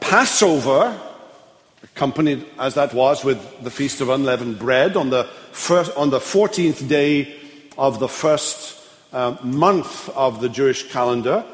Passover, 0.00 0.98
accompanied 1.84 2.44
as 2.58 2.74
that 2.74 2.92
was 2.92 3.24
with 3.24 3.62
the 3.62 3.70
Feast 3.70 4.00
of 4.00 4.08
Unleavened 4.08 4.58
Bread 4.58 4.96
on 4.96 5.10
the, 5.10 5.22
first, 5.52 5.96
on 5.96 6.10
the 6.10 6.18
14th 6.18 6.88
day 6.88 7.36
of 7.78 8.00
the 8.00 8.08
first 8.08 8.84
uh, 9.12 9.36
month 9.44 10.08
of 10.16 10.40
the 10.40 10.48
Jewish 10.48 10.90
calendar, 10.90 11.44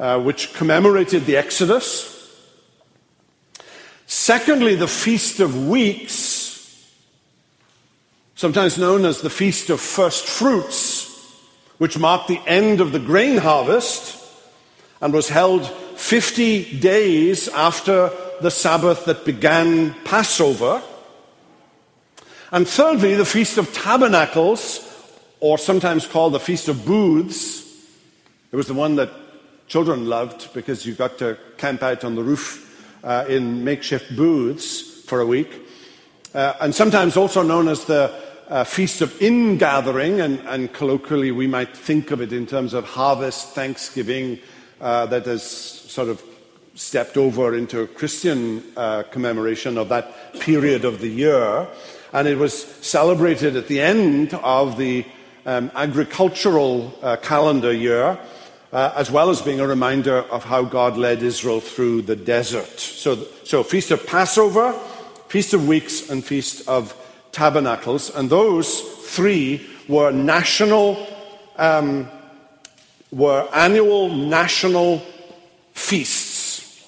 uh, 0.00 0.18
which 0.18 0.52
commemorated 0.52 1.26
the 1.26 1.36
Exodus 1.36 2.13
Secondly, 4.06 4.74
the 4.74 4.88
Feast 4.88 5.40
of 5.40 5.66
Weeks, 5.66 6.90
sometimes 8.34 8.76
known 8.76 9.04
as 9.04 9.20
the 9.20 9.30
Feast 9.30 9.70
of 9.70 9.80
First 9.80 10.26
Fruits, 10.26 11.10
which 11.78 11.98
marked 11.98 12.28
the 12.28 12.40
end 12.46 12.80
of 12.80 12.92
the 12.92 12.98
grain 12.98 13.38
harvest 13.38 14.20
and 15.00 15.12
was 15.12 15.28
held 15.28 15.66
50 15.66 16.80
days 16.80 17.48
after 17.48 18.10
the 18.40 18.50
Sabbath 18.50 19.06
that 19.06 19.24
began 19.24 19.94
Passover. 20.04 20.82
And 22.52 22.68
thirdly, 22.68 23.14
the 23.14 23.24
Feast 23.24 23.58
of 23.58 23.72
Tabernacles, 23.72 24.80
or 25.40 25.58
sometimes 25.58 26.06
called 26.06 26.34
the 26.34 26.40
Feast 26.40 26.68
of 26.68 26.84
Booths. 26.84 27.64
It 28.52 28.56
was 28.56 28.66
the 28.66 28.74
one 28.74 28.96
that 28.96 29.10
children 29.66 30.08
loved 30.08 30.52
because 30.52 30.86
you 30.86 30.94
got 30.94 31.18
to 31.18 31.38
camp 31.56 31.82
out 31.82 32.04
on 32.04 32.14
the 32.14 32.22
roof 32.22 32.63
uh, 33.04 33.24
in 33.28 33.62
makeshift 33.62 34.16
booths 34.16 35.02
for 35.04 35.20
a 35.20 35.26
week. 35.26 35.60
Uh, 36.34 36.54
and 36.60 36.74
sometimes 36.74 37.16
also 37.16 37.42
known 37.42 37.68
as 37.68 37.84
the 37.84 38.12
uh, 38.48 38.64
Feast 38.64 39.00
of 39.00 39.22
Ingathering, 39.22 40.20
and, 40.20 40.40
and, 40.40 40.72
colloquially 40.72 41.30
we 41.30 41.46
might 41.46 41.76
think 41.76 42.10
of 42.10 42.20
it 42.20 42.32
in 42.32 42.46
terms 42.46 42.74
of 42.74 42.84
harvest, 42.84 43.50
thanksgiving, 43.54 44.38
uh, 44.80 45.06
that 45.06 45.24
has 45.26 45.42
sort 45.42 46.08
of 46.08 46.22
stepped 46.74 47.16
over 47.16 47.54
into 47.54 47.80
a 47.80 47.86
Christian 47.86 48.62
uh, 48.76 49.04
commemoration 49.04 49.78
of 49.78 49.88
that 49.90 50.40
period 50.40 50.84
of 50.84 51.00
the 51.00 51.08
year. 51.08 51.68
And 52.12 52.28
it 52.28 52.36
was 52.36 52.64
celebrated 52.84 53.56
at 53.56 53.68
the 53.68 53.80
end 53.80 54.34
of 54.34 54.76
the 54.76 55.04
um, 55.46 55.70
agricultural 55.74 56.96
uh, 57.02 57.16
calendar 57.16 57.72
year, 57.72 58.18
uh, 58.74 58.92
as 58.96 59.08
well 59.08 59.30
as 59.30 59.40
being 59.40 59.60
a 59.60 59.66
reminder 59.66 60.16
of 60.16 60.42
how 60.42 60.64
God 60.64 60.96
led 60.96 61.22
Israel 61.22 61.60
through 61.60 62.02
the 62.02 62.16
desert. 62.16 62.80
So, 62.80 63.24
so 63.44 63.62
Feast 63.62 63.92
of 63.92 64.04
Passover, 64.04 64.72
Feast 65.28 65.54
of 65.54 65.68
Weeks, 65.68 66.10
and 66.10 66.24
Feast 66.24 66.68
of 66.68 66.92
Tabernacles. 67.30 68.10
And 68.10 68.28
those 68.28 68.80
three 68.80 69.64
were 69.86 70.10
national, 70.10 71.06
um, 71.56 72.10
were 73.12 73.48
annual 73.54 74.08
national 74.08 75.02
feasts. 75.72 76.84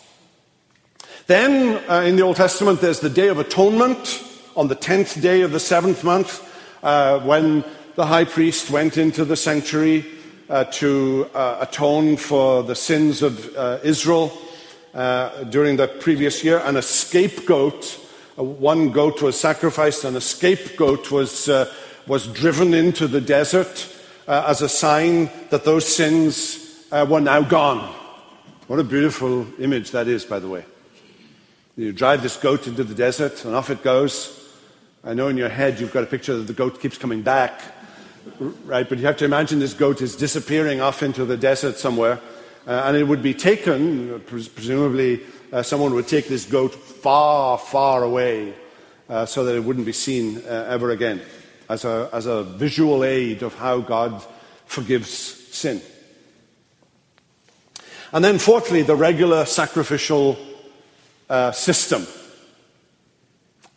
Then 1.28 1.80
uh, 1.88 2.00
in 2.00 2.16
the 2.16 2.22
Old 2.22 2.36
Testament, 2.36 2.80
there's 2.80 3.00
the 3.00 3.10
Day 3.10 3.28
of 3.28 3.38
Atonement 3.38 4.24
on 4.56 4.66
the 4.66 4.76
10th 4.76 5.22
day 5.22 5.42
of 5.42 5.52
the 5.52 5.60
seventh 5.60 6.02
month 6.02 6.42
uh, 6.82 7.20
when 7.20 7.64
the 7.94 8.06
high 8.06 8.24
priest 8.24 8.70
went 8.70 8.98
into 8.98 9.24
the 9.24 9.36
sanctuary 9.36 10.04
uh, 10.48 10.64
to 10.64 11.28
uh, 11.34 11.58
atone 11.60 12.16
for 12.16 12.62
the 12.62 12.74
sins 12.74 13.22
of 13.22 13.56
uh, 13.56 13.78
Israel 13.82 14.36
uh, 14.94 15.44
during 15.44 15.76
the 15.76 15.88
previous 15.88 16.44
year, 16.44 16.60
and 16.64 16.76
a 16.76 16.82
scapegoat, 16.82 17.84
one 18.36 18.90
goat 18.92 19.22
was 19.22 19.38
sacrificed, 19.38 20.04
and 20.04 20.16
a 20.16 20.20
scapegoat 20.20 21.10
was, 21.10 21.48
was 22.06 22.26
driven 22.28 22.74
into 22.74 23.08
the 23.08 23.20
desert 23.20 23.92
as 24.28 24.62
a 24.62 24.68
sign 24.68 25.30
that 25.50 25.64
those 25.64 25.86
sins 25.86 26.84
were 26.92 27.20
now 27.20 27.42
gone. 27.42 27.92
What 28.66 28.78
a 28.78 28.84
beautiful 28.84 29.46
image 29.60 29.90
that 29.90 30.08
is, 30.08 30.24
by 30.24 30.38
the 30.38 30.48
way. 30.48 30.64
You 31.76 31.92
drive 31.92 32.22
this 32.22 32.36
goat 32.36 32.66
into 32.66 32.84
the 32.84 32.94
desert, 32.94 33.44
and 33.44 33.54
off 33.54 33.70
it 33.70 33.82
goes. 33.82 34.48
I 35.04 35.14
know 35.14 35.28
in 35.28 35.36
your 35.36 35.48
head 35.48 35.78
you've 35.78 35.92
got 35.92 36.02
a 36.02 36.06
picture 36.06 36.36
that 36.36 36.46
the 36.46 36.52
goat 36.52 36.80
keeps 36.80 36.98
coming 36.98 37.22
back, 37.22 37.75
right? 38.64 38.88
But 38.88 38.98
you 38.98 39.06
have 39.06 39.16
to 39.18 39.24
imagine 39.24 39.58
this 39.58 39.74
goat 39.74 40.02
is 40.02 40.16
disappearing 40.16 40.80
off 40.80 41.02
into 41.02 41.24
the 41.24 41.36
desert 41.36 41.78
somewhere, 41.78 42.20
uh, 42.66 42.82
and 42.86 42.96
it 42.96 43.04
would 43.04 43.22
be 43.22 43.34
taken, 43.34 44.20
presumably, 44.26 45.20
uh, 45.52 45.62
someone 45.62 45.94
would 45.94 46.08
take 46.08 46.28
this 46.28 46.44
goat 46.44 46.74
far, 46.74 47.58
far 47.58 48.02
away 48.02 48.54
uh, 49.08 49.24
so 49.26 49.44
that 49.44 49.54
it 49.54 49.64
wouldn't 49.64 49.86
be 49.86 49.92
seen 49.92 50.38
uh, 50.38 50.66
ever 50.68 50.90
again 50.90 51.20
as 51.68 51.84
a, 51.84 52.08
as 52.12 52.26
a 52.26 52.42
visual 52.42 53.04
aid 53.04 53.42
of 53.42 53.54
how 53.54 53.80
God 53.80 54.24
forgives 54.66 55.10
sin. 55.10 55.80
And 58.12 58.24
then, 58.24 58.38
fourthly, 58.38 58.82
the 58.82 58.96
regular 58.96 59.44
sacrificial 59.44 60.38
uh, 61.28 61.52
system, 61.52 62.06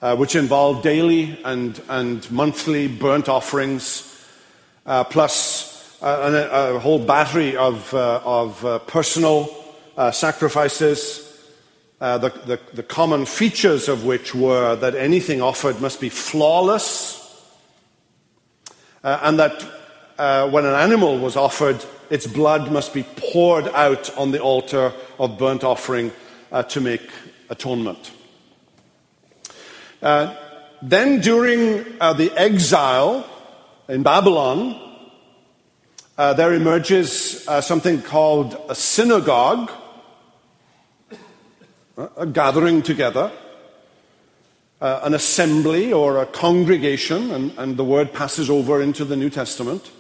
uh, 0.01 0.15
which 0.15 0.35
involved 0.35 0.83
daily 0.83 1.39
and, 1.43 1.81
and 1.89 2.29
monthly 2.31 2.87
burnt 2.87 3.27
offerings, 3.27 4.08
plus 4.85 5.97
uh, 6.01 6.47
a, 6.51 6.75
a, 6.75 6.79
whole 6.79 6.99
battery 6.99 7.57
of, 7.57 7.93
uh, 7.93 8.21
of 8.23 8.65
uh, 8.65 8.79
personal 8.79 9.49
sacrifices. 10.11 11.25
The, 11.99 12.31
the, 12.45 12.59
the 12.73 12.83
common 12.83 13.25
features 13.25 13.89
of 13.89 14.05
which 14.05 14.33
were 14.33 14.77
that 14.77 14.95
anything 14.95 15.41
offered 15.41 15.81
must 15.81 15.99
be 15.99 16.07
flawless, 16.07 17.17
and 19.03 19.37
that 19.39 19.61
when 20.51 20.65
an 20.65 20.75
animal 20.75 21.19
was 21.19 21.35
offered, 21.35 21.83
its 22.09 22.25
blood 22.25 22.71
must 22.71 22.93
be 22.93 23.03
poured 23.03 23.67
out 23.69 24.15
on 24.17 24.31
the 24.31 24.39
altar 24.39 24.93
of 25.19 25.37
burnt 25.37 25.63
offering 25.63 26.11
uh, 26.51 26.63
to 26.63 26.81
make 26.81 27.07
atonement. 27.49 28.11
Uh, 30.01 30.35
then, 30.81 31.19
during 31.19 31.85
uh, 31.99 32.13
the 32.13 32.31
exile 32.37 33.29
in 33.89 34.03
Babylon, 34.03 34.79
uh, 36.15 36.33
there 36.33 36.53
emerges 36.53 37.43
uh, 37.47 37.59
something 37.59 38.03
called 38.03 38.55
a 38.69 38.75
synagogue, 38.75 39.71
a 42.15 42.27
gathering 42.27 42.83
together, 42.83 43.31
uh, 44.79 44.99
an 45.03 45.15
assembly 45.15 45.91
or 45.91 46.21
a 46.21 46.27
congregation, 46.27 47.31
and, 47.31 47.51
and 47.57 47.77
the 47.77 47.83
word 47.83 48.13
passes 48.13 48.47
over 48.47 48.79
into 48.79 49.03
the 49.03 49.15
New 49.15 49.29
Testament 49.29 49.91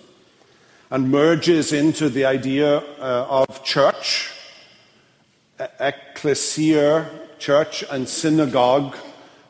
and 0.91 1.09
merges 1.09 1.73
into 1.73 2.09
the 2.09 2.25
idea 2.25 2.77
uh, 2.77 3.45
of 3.47 3.63
church, 3.63 4.29
ecclesia, 5.79 7.09
church 7.39 7.83
and 7.89 8.07
synagogue 8.07 8.95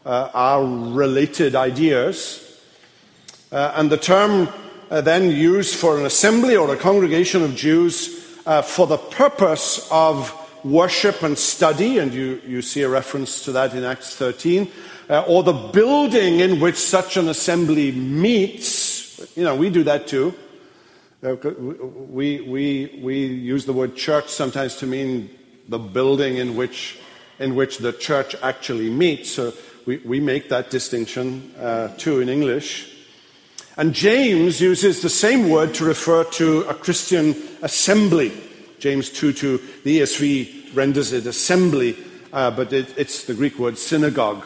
uh, 0.06 0.30
are 0.34 0.63
related 0.63 1.56
ideas. 1.56 2.49
Uh, 3.52 3.74
and 3.76 3.92
the 3.92 3.98
term 3.98 4.48
uh, 4.92 5.02
then 5.02 5.30
used 5.30 5.76
for 5.76 5.98
an 5.98 6.06
assembly 6.06 6.56
or 6.56 6.74
a 6.74 6.78
congregation 6.78 7.44
of 7.44 7.56
Jews 7.56 8.40
uh, 8.46 8.62
for 8.62 8.88
the 8.88 8.98
purpose 8.98 9.88
of 9.92 10.36
worship 10.64 11.24
and 11.24 11.38
study, 11.38 12.00
and 12.00 12.14
you, 12.14 12.42
you 12.46 12.62
see 12.62 12.82
a 12.82 12.90
reference 12.90 13.44
to 13.46 13.52
that 13.54 13.74
in 13.74 13.84
Acts 13.84 14.16
13, 14.16 14.72
uh, 15.10 15.22
or 15.28 15.44
the 15.44 15.54
building 15.54 16.40
in 16.40 16.60
which 16.60 16.76
such 16.76 17.18
an 17.18 17.30
assembly 17.30 17.92
meets. 17.92 19.38
You 19.38 19.44
know, 19.44 19.56
we 19.56 19.70
do 19.70 19.84
that 19.84 20.08
too. 20.08 20.34
Uh, 21.24 21.36
we, 21.36 22.42
we, 22.42 23.00
we 23.02 23.26
use 23.26 23.66
the 23.66 23.74
word 23.74 23.96
church 23.96 24.30
sometimes 24.30 24.76
to 24.78 24.88
mean 24.88 25.30
the 25.68 25.80
building 25.80 26.38
in 26.38 26.56
which 26.56 27.00
in 27.40 27.56
which 27.56 27.78
the 27.78 27.94
church 27.94 28.36
actually 28.42 28.90
meets. 28.90 29.32
So 29.32 29.54
we, 29.86 29.98
we 29.98 30.20
make 30.20 30.50
that 30.50 30.70
distinction 30.70 31.54
uh, 31.58 31.96
too 31.98 32.20
in 32.20 32.30
English. 32.30 32.99
And 33.80 33.94
James 33.94 34.60
uses 34.60 35.02
the 35.02 35.10
same 35.10 35.50
word 35.50 35.74
to 35.76 35.86
refer 35.86 36.26
to 36.26 36.63
a 36.63 36.74
Christian 36.74 37.34
assembly. 37.62 38.34
James 38.78 39.10
2 39.10 39.32
2, 39.32 39.58
the 39.86 40.02
ESV 40.02 40.76
renders 40.76 41.13
it 41.13 41.26
assembly, 41.26 41.96
uh, 42.34 42.52
but 42.52 42.74
it, 42.74 42.94
it's 42.98 43.24
the 43.24 43.34
Greek 43.34 43.58
word 43.58 43.78
synagogue. 43.78 44.44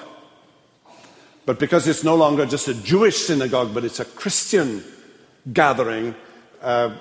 But 1.48 1.58
because 1.58 1.88
it's 1.88 2.04
no 2.04 2.14
longer 2.14 2.46
just 2.46 2.68
a 2.68 2.76
Jewish 2.76 3.18
synagogue, 3.18 3.74
but 3.74 3.84
it's 3.84 4.00
a 4.00 4.06
Christian 4.06 4.84
gathering, 5.52 6.14
uh, 6.62 6.94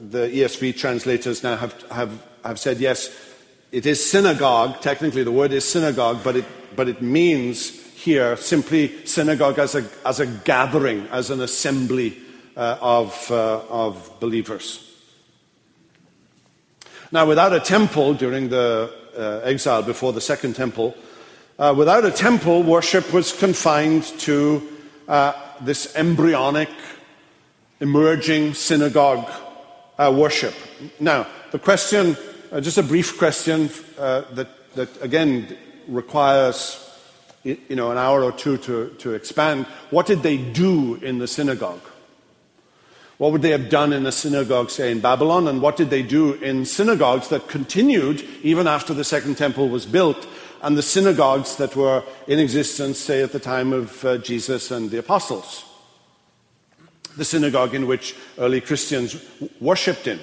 the 0.00 0.28
ESV 0.28 0.78
translators 0.78 1.42
now 1.42 1.56
have, 1.56 1.82
have, 1.90 2.26
have 2.46 2.58
said, 2.58 2.78
yes, 2.78 3.14
it 3.72 3.84
is 3.84 4.02
synagogue. 4.02 4.80
Technically, 4.80 5.22
the 5.22 5.30
word 5.30 5.52
is 5.52 5.66
synagogue, 5.66 6.24
but 6.24 6.36
it, 6.36 6.46
but 6.74 6.88
it 6.88 7.02
means 7.02 7.83
here 8.04 8.36
simply 8.36 9.06
synagogue 9.06 9.58
as 9.58 9.74
a, 9.74 9.84
as 10.04 10.20
a 10.20 10.26
gathering, 10.26 11.08
as 11.10 11.30
an 11.30 11.40
assembly 11.40 12.18
uh, 12.54 12.76
of, 12.80 13.30
uh, 13.30 13.62
of 13.70 14.20
believers. 14.20 14.92
Now, 17.10 17.26
without 17.26 17.54
a 17.54 17.60
temple 17.60 18.12
during 18.12 18.50
the 18.50 18.92
uh, 19.16 19.40
exile 19.44 19.82
before 19.82 20.12
the 20.12 20.20
second 20.20 20.54
temple, 20.54 20.94
uh, 21.58 21.74
without 21.74 22.04
a 22.04 22.10
temple, 22.10 22.62
worship 22.62 23.10
was 23.10 23.32
confined 23.32 24.04
to 24.20 24.62
uh, 25.08 25.32
this 25.62 25.96
embryonic, 25.96 26.68
emerging 27.80 28.52
synagogue 28.52 29.30
uh, 29.98 30.12
worship. 30.14 30.54
Now, 31.00 31.26
the 31.52 31.58
question 31.58 32.16
just 32.60 32.78
a 32.78 32.82
brief 32.82 33.18
question 33.18 33.68
that, 33.96 34.48
that, 34.74 35.02
again, 35.02 35.56
requires 35.88 36.83
you 37.44 37.76
know, 37.76 37.90
an 37.90 37.98
hour 37.98 38.24
or 38.24 38.32
two 38.32 38.56
to, 38.58 38.88
to 38.98 39.14
expand. 39.14 39.66
What 39.90 40.06
did 40.06 40.22
they 40.22 40.38
do 40.38 40.96
in 40.96 41.18
the 41.18 41.28
synagogue? 41.28 41.82
What 43.18 43.30
would 43.32 43.42
they 43.42 43.50
have 43.50 43.70
done 43.70 43.92
in 43.92 44.04
a 44.06 44.12
synagogue, 44.12 44.70
say, 44.70 44.90
in 44.90 45.00
Babylon? 45.00 45.46
And 45.46 45.62
what 45.62 45.76
did 45.76 45.90
they 45.90 46.02
do 46.02 46.32
in 46.34 46.64
synagogues 46.64 47.28
that 47.28 47.46
continued 47.46 48.26
even 48.42 48.66
after 48.66 48.92
the 48.92 49.04
Second 49.04 49.36
Temple 49.36 49.68
was 49.68 49.86
built 49.86 50.26
and 50.62 50.76
the 50.76 50.82
synagogues 50.82 51.56
that 51.56 51.76
were 51.76 52.02
in 52.26 52.38
existence, 52.38 52.98
say, 52.98 53.22
at 53.22 53.32
the 53.32 53.38
time 53.38 53.72
of 53.72 54.04
uh, 54.04 54.18
Jesus 54.18 54.70
and 54.70 54.90
the 54.90 54.98
apostles. 54.98 55.64
The 57.16 57.24
synagogue 57.24 57.74
in 57.74 57.86
which 57.86 58.16
early 58.38 58.62
Christians 58.62 59.22
worshipped 59.60 60.06
in. 60.06 60.18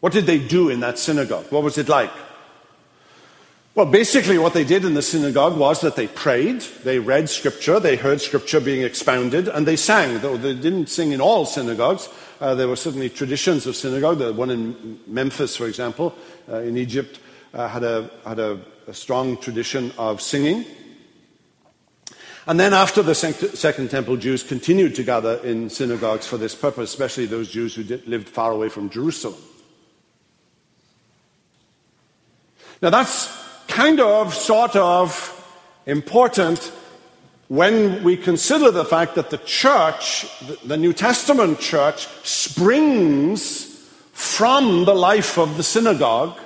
What 0.00 0.12
did 0.12 0.26
they 0.26 0.38
do 0.38 0.70
in 0.70 0.80
that 0.80 0.98
synagogue? 0.98 1.46
What 1.50 1.64
was 1.64 1.76
it 1.76 1.88
like? 1.88 2.12
Well, 3.74 3.86
basically, 3.86 4.38
what 4.38 4.54
they 4.54 4.62
did 4.62 4.84
in 4.84 4.94
the 4.94 5.02
synagogue 5.02 5.58
was 5.58 5.80
that 5.80 5.96
they 5.96 6.06
prayed, 6.06 6.60
they 6.84 7.00
read 7.00 7.28
scripture, 7.28 7.80
they 7.80 7.96
heard 7.96 8.20
scripture 8.20 8.60
being 8.60 8.82
expounded, 8.82 9.48
and 9.48 9.66
they 9.66 9.74
sang. 9.74 10.20
Though 10.20 10.36
they 10.36 10.54
didn't 10.54 10.88
sing 10.88 11.10
in 11.10 11.20
all 11.20 11.44
synagogues, 11.44 12.08
uh, 12.40 12.54
there 12.54 12.68
were 12.68 12.76
certainly 12.76 13.10
traditions 13.10 13.66
of 13.66 13.74
synagogue. 13.74 14.18
The 14.18 14.32
one 14.32 14.50
in 14.50 15.00
Memphis, 15.08 15.56
for 15.56 15.66
example, 15.66 16.14
uh, 16.48 16.58
in 16.58 16.76
Egypt, 16.76 17.18
uh, 17.52 17.66
had, 17.66 17.82
a, 17.82 18.08
had 18.24 18.38
a, 18.38 18.60
a, 18.86 18.94
strong 18.94 19.38
tradition 19.38 19.90
of 19.98 20.22
singing. 20.22 20.64
And 22.46 22.60
then, 22.60 22.74
after 22.74 23.02
the 23.02 23.16
Second 23.16 23.90
Temple, 23.90 24.18
Jews 24.18 24.44
continued 24.44 24.94
to 24.94 25.02
gather 25.02 25.38
in 25.38 25.68
synagogues 25.68 26.28
for 26.28 26.36
this 26.36 26.54
purpose, 26.54 26.90
especially 26.90 27.26
those 27.26 27.50
Jews 27.50 27.74
who 27.74 27.82
did, 27.82 28.06
lived 28.06 28.28
far 28.28 28.52
away 28.52 28.68
from 28.68 28.88
Jerusalem. 28.88 29.40
Now, 32.80 32.90
that's 32.90 33.43
kind 33.74 33.98
of, 33.98 34.32
sort 34.32 34.76
of 34.76 35.10
important 35.84 36.72
when 37.48 38.04
we 38.04 38.16
consider 38.16 38.70
the 38.70 38.84
fact 38.84 39.16
that 39.16 39.30
the 39.30 39.38
church, 39.38 40.24
the 40.64 40.76
New 40.76 40.92
Testament 40.92 41.58
church, 41.58 42.06
springs 42.22 43.64
from 44.12 44.84
the 44.84 44.94
life 44.94 45.36
of 45.38 45.56
the 45.56 45.64
synagogue, 45.64 46.38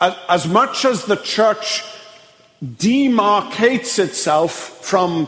as 0.00 0.46
much 0.46 0.84
as 0.84 1.06
the 1.06 1.16
church 1.16 1.82
demarcates 2.64 3.98
itself 3.98 4.52
from 4.82 5.26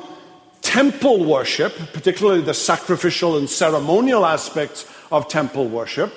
temple 0.60 1.24
worship, 1.24 1.74
particularly 1.92 2.40
the 2.40 2.54
sacrificial 2.54 3.36
and 3.36 3.50
ceremonial 3.50 4.24
aspects 4.24 4.86
of 5.10 5.26
temple 5.26 5.66
worship, 5.66 6.14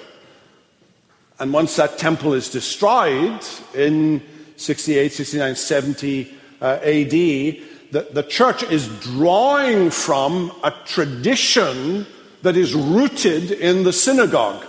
and 1.39 1.51
once 1.51 1.75
that 1.77 1.97
temple 1.97 2.33
is 2.35 2.51
destroyed 2.51 3.43
in 3.73 4.21
68, 4.57 5.11
69, 5.11 5.55
70 5.55 6.33
uh, 6.61 6.65
AD, 6.81 7.09
the, 7.11 8.07
the 8.11 8.23
church 8.23 8.63
is 8.63 8.87
drawing 8.99 9.89
from 9.89 10.51
a 10.63 10.71
tradition 10.85 12.05
that 12.41 12.57
is 12.57 12.73
rooted 12.73 13.51
in 13.51 13.83
the 13.83 13.93
synagogue. 13.93 14.65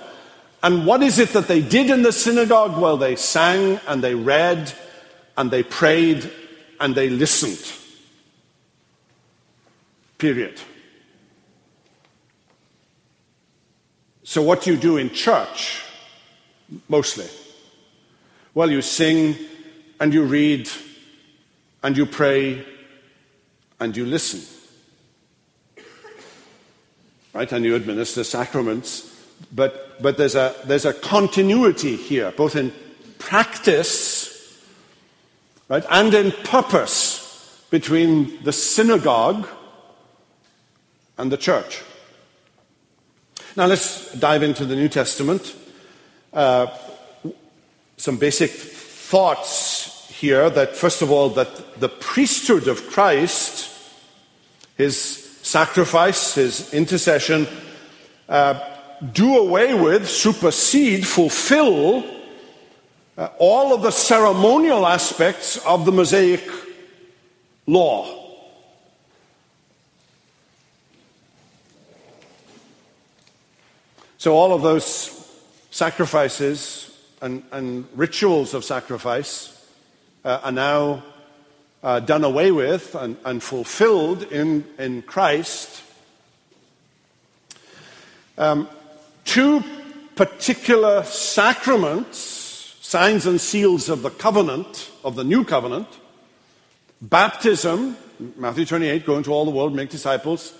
And 0.62 0.86
what 0.86 1.02
is 1.02 1.18
it 1.18 1.30
that 1.30 1.48
they 1.48 1.60
did 1.60 1.90
in 1.90 2.02
the 2.02 2.12
synagogue? 2.12 2.80
Well, 2.80 2.96
they 2.96 3.16
sang 3.16 3.80
and 3.86 4.02
they 4.02 4.14
read 4.14 4.72
and 5.36 5.50
they 5.50 5.62
prayed 5.62 6.30
and 6.80 6.94
they 6.94 7.08
listened. 7.08 7.72
Period. 10.18 10.60
So, 14.24 14.42
what 14.42 14.62
do 14.62 14.72
you 14.72 14.76
do 14.76 14.96
in 14.96 15.10
church? 15.10 15.82
Mostly. 16.88 17.26
Well, 18.54 18.70
you 18.70 18.82
sing 18.82 19.36
and 20.00 20.12
you 20.12 20.24
read 20.24 20.68
and 21.82 21.96
you 21.96 22.06
pray 22.06 22.64
and 23.80 23.96
you 23.96 24.06
listen. 24.06 24.42
Right? 27.32 27.50
And 27.52 27.64
you 27.64 27.74
administer 27.74 28.24
sacraments. 28.24 29.12
But, 29.54 30.02
but 30.02 30.16
there's, 30.16 30.34
a, 30.34 30.54
there's 30.64 30.86
a 30.86 30.94
continuity 30.94 31.96
here, 31.96 32.30
both 32.30 32.56
in 32.56 32.72
practice 33.18 34.62
right, 35.68 35.84
and 35.90 36.14
in 36.14 36.32
purpose 36.32 37.66
between 37.70 38.42
the 38.42 38.52
synagogue 38.52 39.46
and 41.18 41.30
the 41.30 41.36
church. 41.36 41.82
Now 43.56 43.66
let's 43.66 44.12
dive 44.14 44.42
into 44.42 44.64
the 44.64 44.76
New 44.76 44.88
Testament. 44.88 45.54
Uh, 46.32 46.66
some 47.96 48.18
basic 48.18 48.50
thoughts 49.06 50.08
here 50.10 50.50
that, 50.50 50.74
first 50.74 51.00
of 51.00 51.12
all, 51.12 51.28
that 51.30 51.78
the 51.78 51.88
priesthood 51.88 52.66
of 52.66 52.88
Christ, 52.88 53.70
his 54.76 54.98
sacrifice, 55.42 56.34
his 56.34 56.74
intercession, 56.74 57.46
uh, 58.28 58.58
do 59.12 59.38
away 59.38 59.74
with, 59.74 60.08
supersede, 60.08 61.06
fulfill 61.06 62.04
uh, 63.16 63.28
all 63.38 63.72
of 63.72 63.82
the 63.82 63.92
ceremonial 63.92 64.84
aspects 64.84 65.56
of 65.58 65.84
the 65.84 65.92
Mosaic 65.92 66.42
law. 67.66 68.12
So, 74.18 74.34
all 74.34 74.52
of 74.52 74.62
those 74.62 75.12
sacrifices 75.70 76.95
and, 77.20 77.42
and 77.52 77.86
rituals 77.94 78.54
of 78.54 78.64
sacrifice 78.64 79.52
uh, 80.24 80.40
are 80.44 80.52
now 80.52 81.02
uh, 81.82 82.00
done 82.00 82.24
away 82.24 82.50
with 82.50 82.94
and, 82.94 83.16
and 83.24 83.42
fulfilled 83.42 84.22
in, 84.24 84.64
in 84.78 85.02
Christ. 85.02 85.82
Um, 88.38 88.68
two 89.24 89.62
particular 90.14 91.04
sacraments, 91.04 92.18
signs 92.80 93.26
and 93.26 93.40
seals 93.40 93.88
of 93.88 94.02
the 94.02 94.10
covenant, 94.10 94.90
of 95.04 95.16
the 95.16 95.24
new 95.24 95.44
covenant 95.44 95.88
baptism, 97.00 97.96
Matthew 98.36 98.64
28, 98.64 99.04
go 99.04 99.16
into 99.16 99.30
all 99.30 99.44
the 99.44 99.50
world, 99.50 99.74
make 99.74 99.90
disciples 99.90 100.54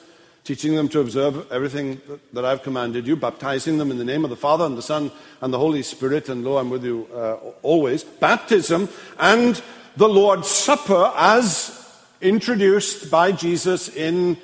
teaching 0.47 0.77
them 0.77 0.89
to 0.89 1.01
observe 1.01 1.51
everything 1.51 2.01
that 2.33 2.45
I've 2.45 2.63
commanded 2.63 3.05
you, 3.05 3.17
baptizing 3.17 3.79
them 3.79 3.91
in 3.91 3.99
the 3.99 4.05
name 4.05 4.23
of 4.23 4.31
the 4.31 4.37
Father 4.37 4.65
and 4.65 4.79
the 4.79 4.83
Son 4.83 5.11
and 5.41 5.53
the 5.53 5.59
Holy 5.59 5.83
Spirit, 5.83 6.29
and 6.29 6.45
lo, 6.45 6.57
I'm 6.57 6.71
with 6.71 6.85
you 6.85 7.09
uh, 7.13 7.35
always. 7.63 8.05
Baptism 8.05 8.89
and 9.19 9.61
the 9.97 10.09
Lord's 10.09 10.49
Supper 10.49 11.13
as 11.17 11.83
introduced 12.21 13.11
by 13.11 13.33
Jesus 13.33 13.89
in, 13.89 14.37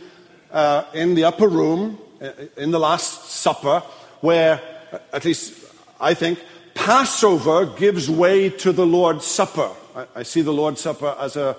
uh, 0.51 0.85
in 0.93 1.15
the 1.15 1.23
upper 1.23 1.47
room, 1.47 1.99
uh, 2.21 2.33
in 2.57 2.73
the 2.73 2.81
Last 2.81 3.31
Supper, 3.31 3.81
where, 4.23 4.61
uh, 4.93 4.99
at 5.13 5.25
least 5.25 5.55
I 6.01 6.15
think, 6.15 6.41
Passover 6.75 7.67
gives 7.67 8.11
way 8.11 8.51
to 8.51 8.73
the 8.73 8.87
Lord's 8.87 9.25
Supper. 9.25 9.71
I, 9.95 10.07
I 10.17 10.23
see 10.25 10.43
the 10.43 10.53
Lord's 10.53 10.81
Supper 10.81 11.17
as 11.21 11.37
a, 11.37 11.57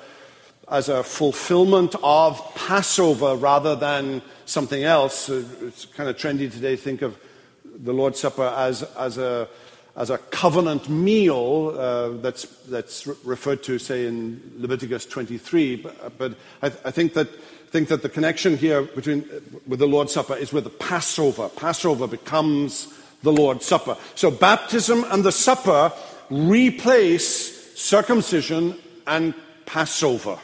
as 0.74 0.90
a 0.90 1.04
fulfillment 1.04 1.96
of 2.02 2.42
Passover 2.56 3.36
rather 3.36 3.76
than 3.76 4.24
something 4.46 4.84
else. 4.84 5.30
It's 5.30 5.86
kind 5.86 6.10
of 6.10 6.18
trendy 6.18 6.52
today 6.52 6.76
to 6.76 6.82
think 6.82 7.04
of 7.04 7.16
the 7.64 7.94
Lord's 7.94 8.20
Supper 8.20 8.52
as, 8.58 8.82
as, 8.98 9.20
a, 9.20 9.48
as 9.96 10.10
a 10.10 10.18
covenant 10.18 10.90
meal 10.90 11.76
uh, 11.78 12.10
that's, 12.24 12.46
that's 12.66 13.06
referred 13.24 13.62
to, 13.64 13.78
say, 13.78 14.08
in 14.08 14.42
Leviticus 14.58 15.06
23. 15.06 15.76
But, 15.76 16.18
but 16.18 16.38
I, 16.64 16.66
I, 16.66 16.90
think, 16.90 17.14
that, 17.14 17.30
think 17.70 17.90
that 17.90 18.02
the 18.02 18.10
connection 18.10 18.58
here 18.58 18.82
between, 18.82 19.30
with 19.68 19.78
the 19.78 19.88
Lord's 19.88 20.14
Supper 20.14 20.36
is 20.36 20.52
with 20.52 20.64
the 20.64 20.72
Passover. 20.72 21.50
Passover 21.50 22.08
becomes 22.08 22.92
the 23.22 23.32
Lord's 23.32 23.68
Supper. 23.68 23.96
So 24.16 24.32
baptism 24.32 25.06
and 25.12 25.24
the 25.24 25.32
supper 25.32 25.94
replace 26.32 27.80
circumcision 27.80 28.80
and 29.06 29.36
Passover. 29.68 30.40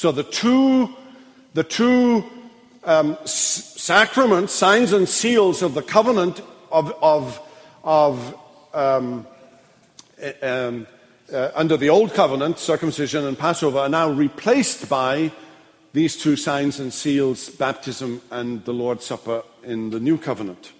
So 0.00 0.12
the 0.12 0.22
two, 0.22 0.88
the 1.52 1.62
two 1.62 2.24
um, 2.84 3.18
sacraments, 3.26 4.50
signs 4.50 4.94
and 4.94 5.06
seals 5.06 5.60
of 5.60 5.74
the 5.74 5.82
covenant 5.82 6.40
of, 6.72 6.94
of, 7.02 7.38
of 7.84 8.34
um, 8.72 9.26
um, 10.40 10.86
uh, 11.30 11.50
under 11.54 11.76
the 11.76 11.90
old 11.90 12.14
covenant, 12.14 12.58
circumcision 12.58 13.26
and 13.26 13.38
Passover, 13.38 13.80
are 13.80 13.90
now 13.90 14.08
replaced 14.08 14.88
by 14.88 15.32
these 15.92 16.16
two 16.16 16.34
signs 16.34 16.80
and 16.80 16.94
seals, 16.94 17.50
baptism 17.50 18.22
and 18.30 18.64
the 18.64 18.72
Lord's 18.72 19.04
Supper 19.04 19.42
in 19.64 19.90
the 19.90 20.00
new 20.00 20.16
covenant. 20.16 20.72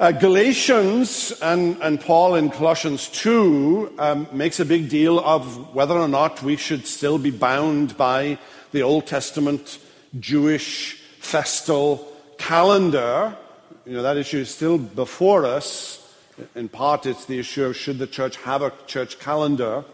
Uh, 0.00 0.12
Galatians 0.12 1.32
and, 1.42 1.76
and, 1.82 2.00
Paul 2.00 2.36
in 2.36 2.50
Colossians 2.50 3.08
2 3.08 3.94
um, 3.98 4.28
makes 4.30 4.60
a 4.60 4.64
big 4.64 4.88
deal 4.88 5.18
of 5.18 5.74
whether 5.74 5.94
or 5.94 6.06
not 6.06 6.40
we 6.40 6.54
should 6.54 6.86
still 6.86 7.18
be 7.18 7.32
bound 7.32 7.96
by 7.96 8.38
the 8.70 8.82
Old 8.82 9.08
Testament 9.08 9.80
Jewish 10.20 10.94
festal 11.18 12.12
calendar. 12.38 13.36
You 13.84 13.94
know, 13.94 14.02
that 14.02 14.16
issue 14.16 14.38
is 14.38 14.54
still 14.54 14.78
before 14.78 15.44
us. 15.44 16.14
In 16.54 16.68
part, 16.68 17.04
it's 17.04 17.24
the 17.24 17.40
issue 17.40 17.64
of 17.64 17.76
should 17.76 17.98
the 17.98 18.06
church 18.06 18.36
have 18.36 18.62
a 18.62 18.72
church 18.86 19.18
calendar. 19.18 19.84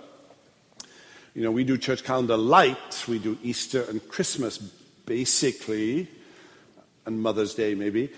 You 1.34 1.44
know, 1.44 1.50
we 1.50 1.64
do 1.64 1.78
church 1.78 2.04
calendar 2.04 2.36
light. 2.36 3.06
We 3.08 3.18
do 3.18 3.38
Easter 3.42 3.86
and 3.88 4.06
Christmas, 4.06 4.58
basically, 4.58 6.08
and 7.06 7.22
Mother's 7.22 7.54
Day, 7.54 7.74
maybe. 7.74 8.10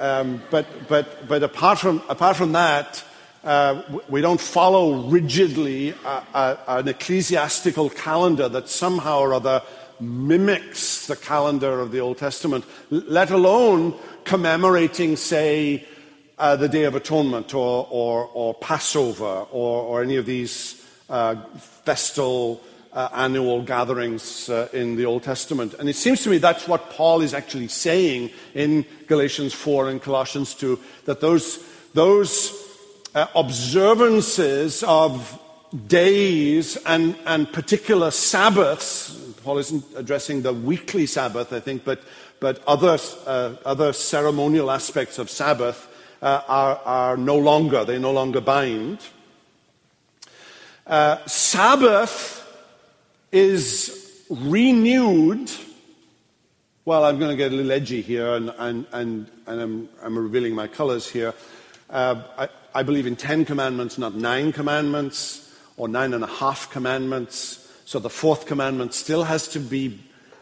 Um, 0.00 0.42
but, 0.50 0.66
but, 0.88 1.28
but 1.28 1.42
apart, 1.42 1.78
from, 1.78 2.02
apart 2.08 2.36
from 2.36 2.52
that, 2.52 3.04
Uh, 3.44 4.00
we 4.08 4.22
don't 4.22 4.40
follow 4.40 5.04
rigidly 5.12 5.90
a, 5.90 6.22
a, 6.32 6.58
an 6.80 6.88
ecclesiastical 6.88 7.90
calendar 7.90 8.48
that 8.48 8.70
somehow 8.70 9.20
or 9.20 9.34
other 9.34 9.60
mimics 10.00 11.06
the 11.06 11.16
calendar 11.16 11.80
of 11.80 11.92
the 11.92 12.00
Old 12.00 12.16
Testament, 12.16 12.64
let 12.88 13.30
alone 13.30 13.92
commemorating, 14.24 15.16
say, 15.16 15.84
uh, 16.38 16.56
the 16.56 16.68
Day 16.68 16.84
of 16.84 16.94
Atonement 16.94 17.52
or, 17.52 17.86
or, 17.90 18.30
or 18.32 18.54
Passover 18.54 19.44
or, 19.52 19.82
or, 19.82 20.02
any 20.02 20.16
of 20.16 20.24
these 20.24 20.80
uh, 21.10 21.36
festal 21.84 22.62
uh, 22.94 23.08
annual 23.12 23.60
gatherings 23.62 24.48
uh, 24.48 24.68
in 24.72 24.96
the 24.96 25.04
Old 25.04 25.24
Testament. 25.24 25.74
And 25.78 25.88
it 25.88 25.96
seems 25.96 26.22
to 26.22 26.30
me 26.30 26.38
that's 26.38 26.68
what 26.68 26.90
Paul 26.90 27.22
is 27.22 27.34
actually 27.34 27.68
saying 27.68 28.30
in 28.54 28.86
Galatians 29.08 29.52
4 29.52 29.90
and 29.90 30.00
Colossians 30.00 30.54
2 30.54 30.78
that 31.06 31.20
those, 31.20 31.58
those 31.92 32.52
uh, 33.14 33.26
observances 33.34 34.84
of 34.84 35.40
days 35.88 36.76
and, 36.86 37.16
and 37.26 37.52
particular 37.52 38.12
Sabbaths, 38.12 39.10
Paul 39.42 39.58
isn't 39.58 39.84
addressing 39.96 40.42
the 40.42 40.52
weekly 40.52 41.06
Sabbath, 41.06 41.52
I 41.52 41.58
think, 41.58 41.84
but, 41.84 42.00
but 42.38 42.62
other, 42.64 42.96
uh, 43.26 43.54
other 43.64 43.92
ceremonial 43.92 44.70
aspects 44.70 45.18
of 45.18 45.28
Sabbath 45.28 45.88
uh, 46.22 46.42
are, 46.46 46.80
are 46.84 47.16
no 47.16 47.36
longer, 47.36 47.84
they 47.84 47.98
no 47.98 48.12
longer 48.12 48.40
bind. 48.40 49.00
Uh, 50.86 51.16
Sabbath 51.26 52.43
is 53.34 54.24
renewed. 54.30 55.50
Well, 56.84 57.04
I'm 57.04 57.18
going 57.18 57.30
to 57.30 57.36
get 57.36 57.50
a 57.50 57.54
little 57.56 57.72
edgy 57.72 58.00
here, 58.00 58.34
and, 58.34 58.50
and, 58.58 58.86
and, 58.92 59.30
and 59.46 59.60
I'm, 59.60 59.88
I'm, 60.02 60.18
revealing 60.18 60.54
my 60.54 60.68
colors 60.68 61.10
here. 61.10 61.34
Uh, 61.90 62.22
I, 62.38 62.48
I 62.74 62.82
believe 62.84 63.06
in 63.06 63.16
ten 63.16 63.44
commandments, 63.44 63.98
not 63.98 64.14
nine 64.14 64.52
commandments, 64.52 65.52
or 65.76 65.88
nine 65.88 66.14
and 66.14 66.22
a 66.22 66.28
half 66.28 66.70
commandments. 66.70 67.60
So 67.86 67.98
the 67.98 68.10
fourth 68.10 68.46
commandment 68.46 68.94
still 68.94 69.24
has 69.24 69.48
to 69.48 69.58
be 69.58 70.00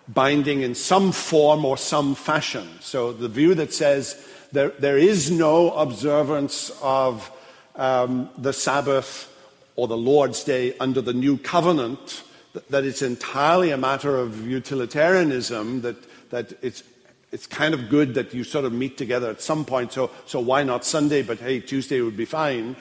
binding 0.09 0.61
in 0.61 0.74
some 0.74 1.12
form 1.12 1.64
or 1.64 1.78
some 1.78 2.14
fashion. 2.14 2.68
So 2.81 3.12
the 3.12 3.28
view 3.28 3.55
that 3.55 3.72
says 3.72 4.22
there, 4.52 4.68
there 4.68 4.98
is 4.98 5.31
no 5.31 5.70
observance 5.70 6.70
of 6.83 7.31
um, 7.76 8.28
the 8.37 8.52
Sabbath 8.52 9.28
or 9.76 9.88
the 9.88 9.96
Lord's 9.96 10.44
Day 10.44 10.76
under 10.78 11.00
the 11.00 11.14
new 11.14 11.38
covenant, 11.38 12.22
that, 12.68 12.84
it's 12.84 13.02
entirely 13.02 13.70
a 13.70 13.76
matter 13.76 14.16
of 14.16 14.46
utilitarianism, 14.46 15.82
that, 15.82 15.96
that 16.30 16.52
it's, 16.62 16.82
it's 17.30 17.46
kind 17.46 17.74
of 17.74 17.88
good 17.88 18.14
that 18.14 18.34
you 18.34 18.44
sort 18.44 18.64
of 18.64 18.72
meet 18.72 18.98
together 18.98 19.30
at 19.30 19.40
some 19.40 19.64
point, 19.64 19.92
so, 19.92 20.10
so 20.26 20.40
why 20.40 20.62
not 20.62 20.84
Sunday, 20.84 21.22
but 21.22 21.38
hey, 21.38 21.60
Tuesday 21.60 22.00
would 22.00 22.16
be 22.16 22.24
fine. 22.24 22.76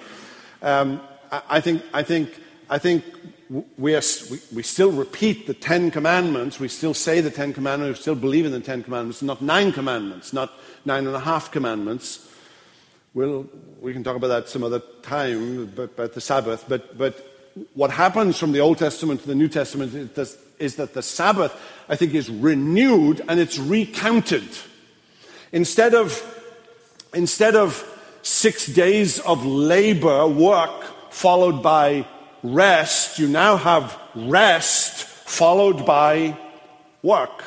Um, 0.62 1.02
I, 1.32 1.42
I, 1.50 1.62
think, 1.62 1.84
I, 1.94 2.04
think, 2.04 2.40
I 2.70 2.78
think 2.78 3.04
we, 3.78 3.96
are, 3.96 4.02
we, 4.30 4.40
we, 4.54 4.64
still 4.64 4.92
repeat 4.92 5.48
the 5.48 5.54
Ten 5.54 5.92
Commandments, 5.92 6.60
we 6.60 6.68
still 6.68 6.94
say 6.94 7.22
the 7.22 7.32
Ten 7.32 7.54
Commandments, 7.54 8.00
we 8.00 8.02
still 8.02 8.16
believe 8.16 8.46
in 8.46 8.52
the 8.52 8.60
Ten 8.60 8.84
Commandments, 8.84 9.22
not 9.22 9.42
nine 9.42 9.72
commandments, 9.72 10.34
not 10.34 10.52
nine 10.86 11.08
and 11.08 11.16
a 11.16 11.20
half 11.20 11.52
commandments. 11.52 12.28
We'll, 13.14 13.50
we 13.82 13.92
can 13.92 14.04
talk 14.04 14.16
about 14.16 14.30
that 14.30 14.48
some 14.48 14.64
other 14.64 14.82
time, 15.02 15.74
about 15.78 16.14
the 16.14 16.22
Sabbath. 16.22 16.66
But, 16.68 16.98
but 16.98 17.41
what 17.74 17.92
happens 17.92 18.38
from 18.38 18.52
the 18.52 18.60
Old 18.60 18.78
Testament 18.78 19.22
to 19.22 19.28
the 19.28 19.36
New 19.36 19.48
Testament 19.48 20.18
is, 20.60 20.76
that 20.76 20.94
the 20.94 21.02
Sabbath, 21.02 21.56
I 21.90 21.96
think, 21.96 22.14
is 22.14 22.30
renewed 22.30 23.22
and 23.28 23.40
it's 23.40 23.58
recounted. 23.58 24.48
Instead 25.52 25.94
of, 25.94 26.22
instead 27.14 27.56
of 27.56 27.86
six 28.22 28.68
days 28.68 29.20
of 29.20 29.46
labor, 29.46 30.28
work, 30.28 31.12
followed 31.12 31.62
by 31.62 32.06
rest, 32.44 33.20
you 33.20 33.28
now 33.28 33.58
have 33.58 33.98
rest 34.16 35.04
followed 35.04 35.86
by 35.86 36.38
work 37.02 37.44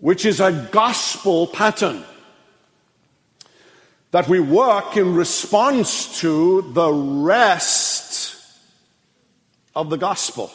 which 0.00 0.24
is 0.24 0.40
a 0.40 0.68
gospel 0.70 1.46
pattern. 1.46 2.04
That 4.10 4.28
we 4.28 4.40
work 4.40 4.96
in 4.96 5.14
response 5.14 6.20
to 6.20 6.62
the 6.72 6.90
rest 6.90 7.87
of 9.78 9.90
the 9.90 9.96
gospel. 9.96 10.50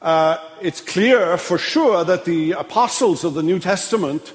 Uh, 0.00 0.38
it's 0.62 0.80
clear 0.80 1.36
for 1.36 1.58
sure 1.58 2.04
that 2.04 2.24
the 2.24 2.52
apostles 2.52 3.24
of 3.24 3.34
the 3.34 3.42
New 3.42 3.58
Testament 3.58 4.32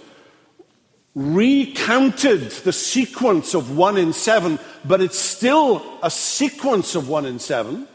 recounted 1.15 2.51
the 2.51 2.73
sequence 2.73 3.53
of 3.53 3.77
one 3.77 3.95
in 3.95 4.11
seven, 4.11 4.59
but 4.83 4.99
it's 4.99 5.17
still 5.17 5.81
a 6.03 6.11
sequence 6.11 6.95
of 6.95 7.07
one 7.07 7.25
in 7.25 7.39
seven. 7.39 7.87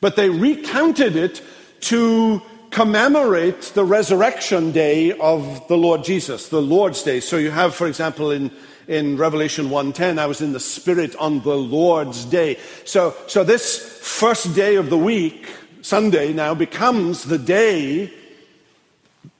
But 0.00 0.14
they 0.14 0.30
recounted 0.30 1.16
it 1.16 1.42
to 1.90 2.42
commemorate 2.70 3.62
the 3.74 3.84
resurrection 3.84 4.70
day 4.70 5.18
of 5.18 5.66
the 5.66 5.76
Lord 5.76 6.04
Jesus, 6.04 6.48
the 6.48 6.62
Lord's 6.62 7.02
day. 7.02 7.18
So 7.18 7.38
you 7.38 7.50
have, 7.50 7.74
for 7.74 7.88
example, 7.88 8.30
in, 8.30 8.52
in 8.88 9.16
Revelation 9.16 9.68
1.10, 9.68 10.18
I 10.18 10.26
was 10.26 10.40
in 10.40 10.52
the 10.52 10.60
Spirit 10.60 11.14
on 11.16 11.40
the 11.40 11.56
Lord's 11.56 12.24
day. 12.24 12.58
So, 12.84 13.14
so 13.26 13.44
this 13.44 13.98
first 14.00 14.54
day 14.54 14.76
of 14.76 14.90
the 14.90 14.98
week, 14.98 15.46
Sunday 15.82 16.32
now, 16.32 16.54
becomes 16.54 17.24
the 17.24 17.38
day, 17.38 18.12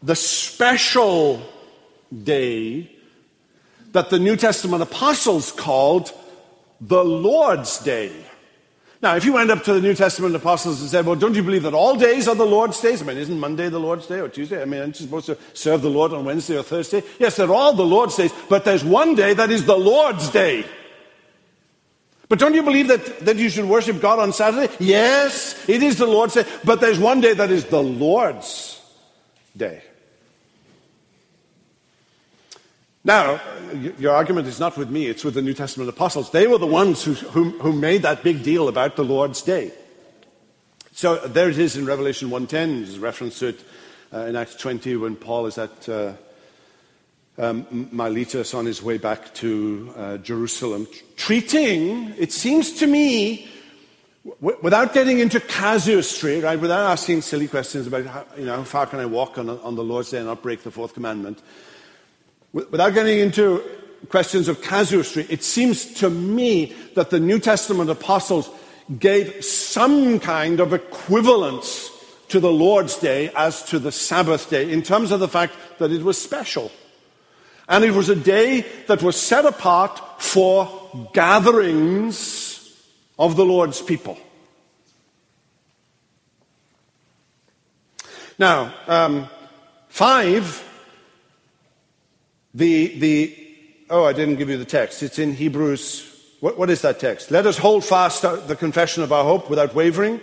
the 0.03 0.17
special 0.17 1.43
day 2.23 2.91
that 3.93 4.11
the 4.11 4.19
New 4.19 4.37
Testament 4.37 4.83
apostles 4.83 5.53
called 5.53 6.13
the 6.81 7.05
Lord's 7.05 7.79
day. 7.79 8.13
Now, 9.03 9.17
if 9.17 9.25
you 9.25 9.33
went 9.33 9.51
up 9.51 9.65
to 9.65 9.75
the 9.75 9.81
New 9.81 9.95
Testament 9.95 10.37
apostles 10.37 10.81
and 10.81 10.89
said, 10.89 11.05
Well, 11.05 11.17
don't 11.17 11.35
you 11.35 11.43
believe 11.43 11.65
that 11.65 11.75
all 11.75 11.97
days 11.97 12.29
are 12.29 12.37
the 12.37 12.47
Lord's 12.47 12.81
days? 12.81 13.03
I 13.03 13.05
mean, 13.05 13.19
isn't 13.19 13.39
Monday 13.39 13.69
the 13.69 13.81
Lord's 13.81 14.07
day 14.07 14.21
or 14.21 14.29
Tuesday? 14.29 14.63
I 14.63 14.65
mean, 14.65 14.81
aren't 14.81 15.01
you 15.01 15.07
supposed 15.07 15.27
to 15.27 15.37
serve 15.55 15.83
the 15.83 15.91
Lord 15.91 16.13
on 16.13 16.25
Wednesday 16.25 16.57
or 16.57 16.63
Thursday? 16.63 17.03
Yes, 17.19 17.37
they're 17.37 17.53
all 17.53 17.73
the 17.73 17.85
Lord's 17.85 18.17
days, 18.17 18.33
but 18.49 18.65
there's 18.65 18.85
one 18.85 19.17
day 19.17 19.35
that 19.35 19.51
is 19.51 19.67
the 19.67 19.77
Lord's 19.77 20.31
day. 20.31 20.65
But 22.29 22.39
don't 22.39 22.55
you 22.55 22.63
believe 22.63 22.89
that, 22.89 23.27
that 23.27 23.37
you 23.37 23.51
should 23.51 23.65
worship 23.65 24.01
God 24.01 24.21
on 24.21 24.33
Saturday? 24.33 24.73
Yes, 24.79 25.69
it 25.69 25.83
is 25.83 25.99
the 25.99 26.07
Lord's 26.07 26.35
day, 26.35 26.47
but 26.65 26.81
there's 26.81 27.01
one 27.01 27.21
day 27.21 27.35
that 27.35 27.51
is 27.51 27.65
the 27.65 27.83
Lord's 27.83 28.81
day. 29.57 29.83
Now, 33.05 33.41
your 33.99 34.15
argument 34.15 34.47
is 34.47 34.61
not 34.61 34.77
with 34.77 34.89
me, 34.89 35.07
it's 35.07 35.25
with 35.25 35.35
the 35.35 35.43
New 35.43 35.55
Testament 35.55 35.89
apostles. 35.89 36.31
They 36.31 36.47
were 36.47 36.59
the 36.59 36.67
ones 36.67 37.03
who, 37.03 37.15
who, 37.15 37.51
who 37.59 37.73
made 37.73 38.03
that 38.03 38.23
big 38.23 38.45
deal 38.45 38.69
about 38.69 38.95
the 38.95 39.05
Lord's 39.05 39.43
Day. 39.43 39.73
So 40.93 41.17
there 41.17 41.49
it 41.49 41.59
is 41.59 41.77
in 41.77 41.85
Revelation 41.85 42.31
1.10. 42.31 42.49
There's 42.49 42.99
a 42.99 43.01
reference 43.01 43.39
to 43.41 43.49
it 43.49 43.65
uh, 44.13 44.19
in 44.27 44.37
Acts 44.37 44.55
20 44.57 44.97
when 44.97 45.17
Paul 45.17 45.47
is 45.47 45.59
at 45.59 45.89
uh, 45.89 46.13
um, 47.39 47.89
Miletus 47.91 48.55
on 48.55 48.67
his 48.67 48.83
way 48.83 48.99
back 48.99 49.35
to 49.35 49.93
uh, 49.97 50.17
Jerusalem. 50.19 50.87
Treating, 51.17 52.15
it 52.19 52.31
seems 52.31 52.73
to 52.75 52.87
me, 52.87 53.49
w- 54.41 54.59
without 54.63 54.93
getting 54.95 55.19
into 55.19 55.41
casuistry, 55.41 56.41
right, 56.41 56.61
without 56.61 56.91
asking 56.91 57.23
silly 57.23 57.49
questions 57.49 57.87
about 57.87 58.07
how, 58.07 58.25
you 58.37 58.45
know, 58.45 58.57
how 58.57 58.65
far 58.65 58.87
can 58.87 59.01
I 59.01 59.07
walk 59.07 59.39
on, 59.39 59.49
on 59.49 59.75
the 59.75 59.83
Lord's 59.83 60.11
Day 60.11 60.19
and 60.19 60.27
not 60.27 60.43
break 60.43 60.63
the 60.63 60.71
fourth 60.71 60.95
commandment, 60.95 61.43
Without 62.53 62.91
getting 62.91 63.19
into 63.19 63.63
questions 64.09 64.49
of 64.49 64.61
casuistry, 64.61 65.27
it 65.31 65.43
seems 65.43 65.95
to 65.95 66.11
me 66.11 66.75
that 66.95 67.11
the 67.11 67.21
New 67.21 67.39
Testament 67.39 67.89
apostles 67.89 68.51
gave 68.99 69.43
some 69.45 70.21
kind 70.21 70.61
of 70.61 70.73
equivalence 70.73 71.91
to 72.29 72.41
the 72.41 72.53
Lord's 72.53 72.97
Day 72.97 73.31
as 73.37 73.63
to 73.65 73.79
the 73.79 73.93
Sabbath 73.93 74.51
day 74.51 74.71
in 74.71 74.83
terms 74.83 75.13
of 75.13 75.21
the 75.21 75.29
fact 75.29 75.55
that 75.79 75.91
it 75.93 76.03
was 76.03 76.21
special. 76.21 76.71
And 77.69 77.85
it 77.85 77.93
was 77.93 78.09
a 78.09 78.17
day 78.17 78.67
that 78.87 79.03
was 79.03 79.17
set 79.17 79.45
apart 79.45 80.01
for 80.21 81.09
gatherings 81.15 82.53
of 83.19 83.37
the 83.37 83.45
Lord's 83.45 83.81
people. 83.81 84.19
Now, 88.39 88.75
um, 88.89 89.29
five 89.89 90.69
the, 92.55 92.99
the, 92.99 93.37
oh, 93.91 94.05
I 94.05 94.13
didn't 94.13 94.37
give 94.37 94.51
you 94.51 94.59
the 94.59 94.65
text. 94.65 95.03
It's 95.03 95.19
in 95.19 95.35
Hebrews. 95.35 96.09
What, 96.41 96.59
what 96.59 96.71
is 96.71 96.83
that 96.83 97.01
text? 97.01 97.31
Let 97.31 97.47
us 97.47 97.57
hold 97.57 97.85
fast 97.85 98.23
the 98.23 98.57
confession 98.57 99.03
of 99.03 99.13
our 99.13 99.25
hope 99.25 99.49
without 99.49 99.75
wavering. 99.75 100.21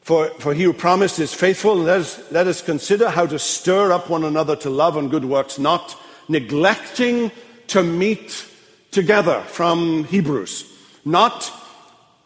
For, 0.00 0.28
for 0.38 0.52
he 0.52 0.64
who 0.64 0.72
promised 0.72 1.18
is 1.18 1.32
faithful. 1.32 1.76
Let 1.76 2.00
us, 2.00 2.30
let 2.30 2.46
us 2.46 2.60
consider 2.60 3.08
how 3.08 3.26
to 3.26 3.38
stir 3.38 3.90
up 3.90 4.10
one 4.10 4.24
another 4.24 4.54
to 4.56 4.70
love 4.70 4.96
and 4.96 5.10
good 5.10 5.24
works, 5.24 5.58
not 5.58 5.96
neglecting 6.28 7.30
to 7.68 7.82
meet 7.82 8.46
together 8.90 9.40
from 9.42 10.04
Hebrews. 10.04 10.70
Not, 11.04 11.50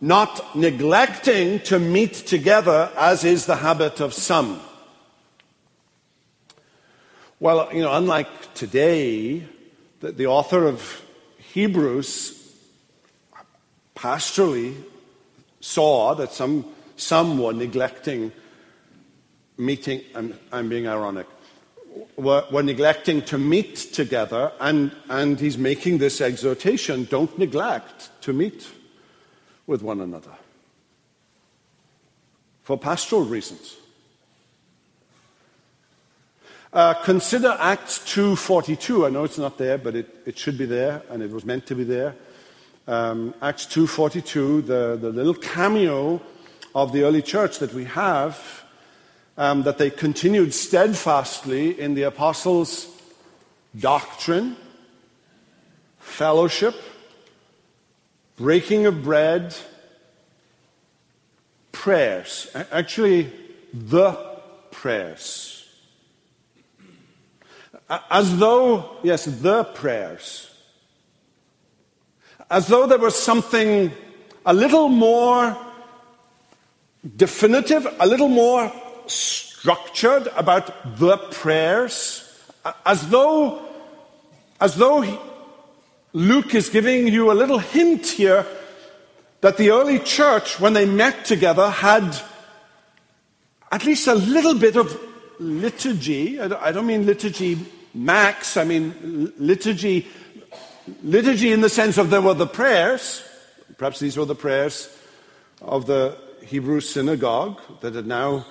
not 0.00 0.56
neglecting 0.56 1.60
to 1.60 1.78
meet 1.78 2.14
together 2.14 2.90
as 2.96 3.24
is 3.24 3.46
the 3.46 3.56
habit 3.56 4.00
of 4.00 4.12
some 4.12 4.60
well, 7.40 7.72
you 7.72 7.82
know, 7.82 7.94
unlike 7.94 8.54
today, 8.54 9.44
the, 10.00 10.12
the 10.12 10.26
author 10.26 10.66
of 10.66 11.02
Hebrews 11.38 12.34
pastorally 13.94 14.74
saw 15.60 16.14
that 16.14 16.32
some, 16.32 16.64
some 16.96 17.38
were 17.38 17.52
neglecting 17.52 18.32
meeting, 19.56 20.02
I'm, 20.14 20.38
I'm 20.52 20.68
being 20.68 20.86
ironic, 20.86 21.26
were, 22.16 22.44
were 22.50 22.62
neglecting 22.62 23.22
to 23.22 23.38
meet 23.38 23.76
together, 23.76 24.52
and, 24.60 24.92
and 25.08 25.38
he's 25.38 25.58
making 25.58 25.98
this 25.98 26.20
exhortation 26.20 27.04
don't 27.04 27.36
neglect 27.38 28.10
to 28.22 28.32
meet 28.32 28.68
with 29.66 29.82
one 29.82 30.00
another 30.00 30.32
for 32.62 32.78
pastoral 32.78 33.24
reasons. 33.24 33.77
Uh, 36.70 36.92
consider 37.02 37.56
Acts 37.58 37.98
2.42. 38.00 39.06
I 39.06 39.10
know 39.10 39.24
it's 39.24 39.38
not 39.38 39.56
there, 39.56 39.78
but 39.78 39.96
it, 39.96 40.14
it 40.26 40.38
should 40.38 40.58
be 40.58 40.66
there, 40.66 41.02
and 41.08 41.22
it 41.22 41.30
was 41.30 41.44
meant 41.44 41.66
to 41.66 41.74
be 41.74 41.84
there. 41.84 42.14
Um, 42.86 43.34
Acts 43.40 43.64
2.42, 43.66 44.66
the, 44.66 44.98
the 45.00 45.10
little 45.10 45.34
cameo 45.34 46.20
of 46.74 46.92
the 46.92 47.04
early 47.04 47.22
church 47.22 47.58
that 47.60 47.72
we 47.72 47.84
have, 47.84 48.64
um, 49.38 49.62
that 49.62 49.78
they 49.78 49.88
continued 49.88 50.52
steadfastly 50.52 51.78
in 51.80 51.94
the 51.94 52.02
apostles' 52.02 52.86
doctrine, 53.78 54.54
fellowship, 55.98 56.74
breaking 58.36 58.84
of 58.84 59.02
bread, 59.02 59.56
prayers. 61.72 62.50
Actually, 62.70 63.32
the 63.72 64.12
prayers. 64.70 65.57
As 67.88 68.36
though, 68.36 68.98
yes, 69.02 69.24
the 69.24 69.64
prayers. 69.64 70.50
As 72.50 72.66
though 72.66 72.86
there 72.86 72.98
was 72.98 73.14
something 73.14 73.90
a 74.44 74.52
little 74.52 74.88
more 74.88 75.56
definitive, 77.16 77.86
a 77.98 78.06
little 78.06 78.28
more 78.28 78.70
structured 79.06 80.28
about 80.36 80.98
the 80.98 81.16
prayers, 81.16 82.24
as 82.84 83.08
though, 83.08 83.62
as 84.60 84.74
though 84.74 85.04
Luke 86.12 86.54
is 86.54 86.68
giving 86.68 87.08
you 87.08 87.30
a 87.30 87.34
little 87.34 87.58
hint 87.58 88.06
here 88.06 88.44
that 89.40 89.56
the 89.56 89.70
early 89.70 89.98
church, 89.98 90.60
when 90.60 90.74
they 90.74 90.84
met 90.84 91.24
together, 91.24 91.70
had 91.70 92.20
at 93.70 93.84
least 93.84 94.06
a 94.08 94.14
little 94.14 94.54
bit 94.54 94.76
of 94.76 94.98
liturgy. 95.38 96.40
I 96.40 96.72
don't 96.72 96.86
mean 96.86 97.06
liturgy 97.06 97.58
max, 97.94 98.56
I 98.56 98.64
mean 98.64 99.32
liturgy, 99.38 100.06
liturgy 101.02 101.52
in 101.52 101.60
the 101.60 101.68
sense 101.68 101.98
of 101.98 102.10
there 102.10 102.22
were 102.22 102.34
the 102.34 102.46
prayers. 102.46 103.22
Perhaps 103.76 104.00
these 104.00 104.16
were 104.16 104.24
the 104.24 104.34
prayers 104.34 104.88
of 105.62 105.86
the 105.86 106.16
Hebrew 106.44 106.80
synagogue 106.80 107.60
that 107.80 107.94
had 107.94 108.06
now 108.06 108.46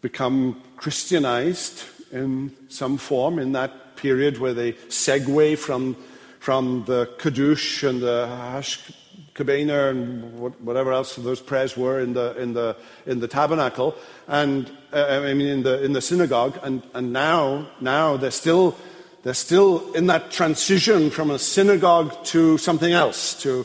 become 0.00 0.62
Christianized 0.76 1.84
in 2.12 2.54
some 2.68 2.96
form 2.96 3.38
in 3.38 3.52
that 3.52 3.96
period 3.96 4.38
where 4.38 4.54
they 4.54 4.72
segue 4.72 5.58
from, 5.58 5.96
from 6.38 6.84
the 6.86 7.08
Kiddush 7.18 7.82
and 7.82 8.00
the 8.00 8.26
Hash 8.26 8.92
Kabbalah 9.40 9.90
and 9.90 10.38
whatever 10.60 10.92
else 10.92 11.16
those 11.16 11.40
prayers 11.40 11.76
were 11.76 11.98
in 12.00 12.12
the, 12.12 12.36
in 12.36 12.52
the, 12.52 12.76
in 13.06 13.20
the 13.20 13.28
tabernacle, 13.28 13.94
and 14.28 14.70
uh, 14.92 15.22
I 15.24 15.32
mean 15.32 15.48
in 15.48 15.62
the, 15.62 15.82
in 15.82 15.94
the 15.94 16.02
synagogue, 16.02 16.58
and, 16.62 16.82
and 16.92 17.12
now, 17.12 17.70
now 17.80 18.18
they're 18.18 18.30
still, 18.30 18.76
they're 19.22 19.32
still 19.32 19.92
in 19.94 20.06
that 20.08 20.30
transition 20.30 21.10
from 21.10 21.30
a 21.30 21.38
synagogue 21.38 22.22
to 22.26 22.58
something 22.58 22.92
else, 22.92 23.40
to 23.42 23.64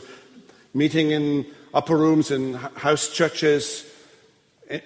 meeting 0.72 1.10
in 1.10 1.44
upper 1.74 1.96
rooms 1.96 2.30
in 2.30 2.54
house 2.54 3.12
churches, 3.12 3.84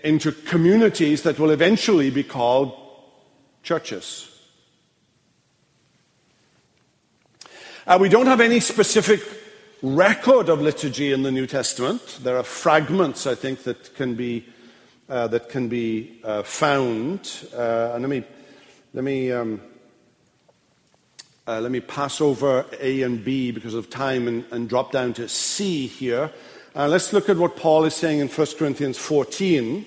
into 0.03 0.33
communities 0.33 1.23
that 1.23 1.39
will 1.39 1.51
eventually 1.51 2.11
be 2.11 2.25
called 2.25 2.77
churches. 3.63 4.27
Uh, 7.87 7.97
we 8.01 8.09
don't 8.09 8.27
have 8.27 8.41
any 8.41 8.61
specific 8.61 9.40
record 9.83 10.51
of 10.51 10.61
liturgy 10.61 11.13
in 11.13 11.23
the 11.23 11.31
New 11.31 11.47
Testament. 11.47 12.19
There 12.23 12.37
are 12.37 12.43
fragments, 12.43 13.27
I 13.27 13.35
think, 13.35 13.63
that 13.63 13.95
can 13.95 14.15
be, 14.15 14.45
uh, 15.09 15.29
that 15.29 15.49
can 15.49 15.69
be 15.69 16.21
uh, 16.23 16.43
found. 16.43 17.49
Uh, 17.55 17.93
and 17.95 18.03
let 18.03 18.11
me, 18.11 18.25
let, 18.93 19.05
me, 19.05 19.33
um, 19.33 19.61
uh, 21.47 21.61
let 21.61 21.71
me 21.71 21.81
pass 21.81 22.21
over 22.21 22.67
A 22.79 23.03
and 23.03 23.25
B 23.25 23.53
because 23.53 23.75
of 23.75 23.89
time 23.89 24.29
and, 24.29 24.45
and 24.51 24.69
drop 24.69 24.93
down 24.93 25.15
to 25.15 25.29
C 25.29 25.87
here. 25.87 26.31
Uh, 26.77 26.87
let's 26.87 27.13
look 27.13 27.29
at 27.29 27.39
what 27.39 27.57
Paul 27.57 27.85
is 27.85 27.95
saying 27.95 28.19
in 28.19 28.29
1 28.29 28.47
Corinthians 28.59 28.99
14. 28.99 29.87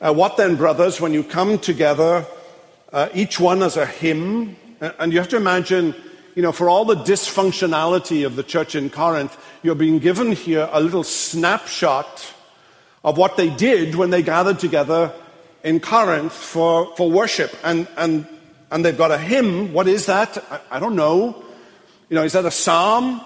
Uh, 0.00 0.12
what 0.14 0.36
then, 0.36 0.56
brothers, 0.56 1.00
when 1.00 1.12
you 1.12 1.22
come 1.22 1.58
together, 1.58 2.26
each 3.12 3.38
one 3.38 3.62
as 3.62 3.76
a 3.76 3.84
hymn, 3.84 4.56
and 4.80 5.12
you 5.12 5.18
have 5.18 5.28
to 5.28 5.36
imagine 5.36 5.94
you 6.36 6.42
know, 6.42 6.52
for 6.52 6.68
all 6.68 6.84
the 6.84 6.94
dysfunctionality 6.94 8.26
of 8.26 8.36
the 8.36 8.42
church 8.42 8.74
in 8.74 8.90
Corinth, 8.90 9.36
you're 9.62 9.74
being 9.74 9.98
given 9.98 10.32
here 10.32 10.68
a 10.70 10.82
little 10.82 11.02
snapshot 11.02 12.34
of 13.02 13.16
what 13.16 13.38
they 13.38 13.48
did 13.48 13.94
when 13.94 14.10
they 14.10 14.22
gathered 14.22 14.58
together 14.58 15.12
in 15.64 15.80
Corinth 15.80 16.34
for, 16.34 16.94
for 16.94 17.10
worship. 17.10 17.56
And, 17.64 17.88
and, 17.96 18.26
and 18.70 18.84
they've 18.84 18.96
got 18.96 19.12
a 19.12 19.16
hymn. 19.16 19.72
What 19.72 19.88
is 19.88 20.06
that? 20.06 20.36
I, 20.50 20.60
I 20.72 20.78
don't 20.78 20.94
know. 20.94 21.42
You 22.10 22.16
know, 22.16 22.22
is 22.24 22.34
that 22.34 22.44
a 22.44 22.50
psalm? 22.50 23.22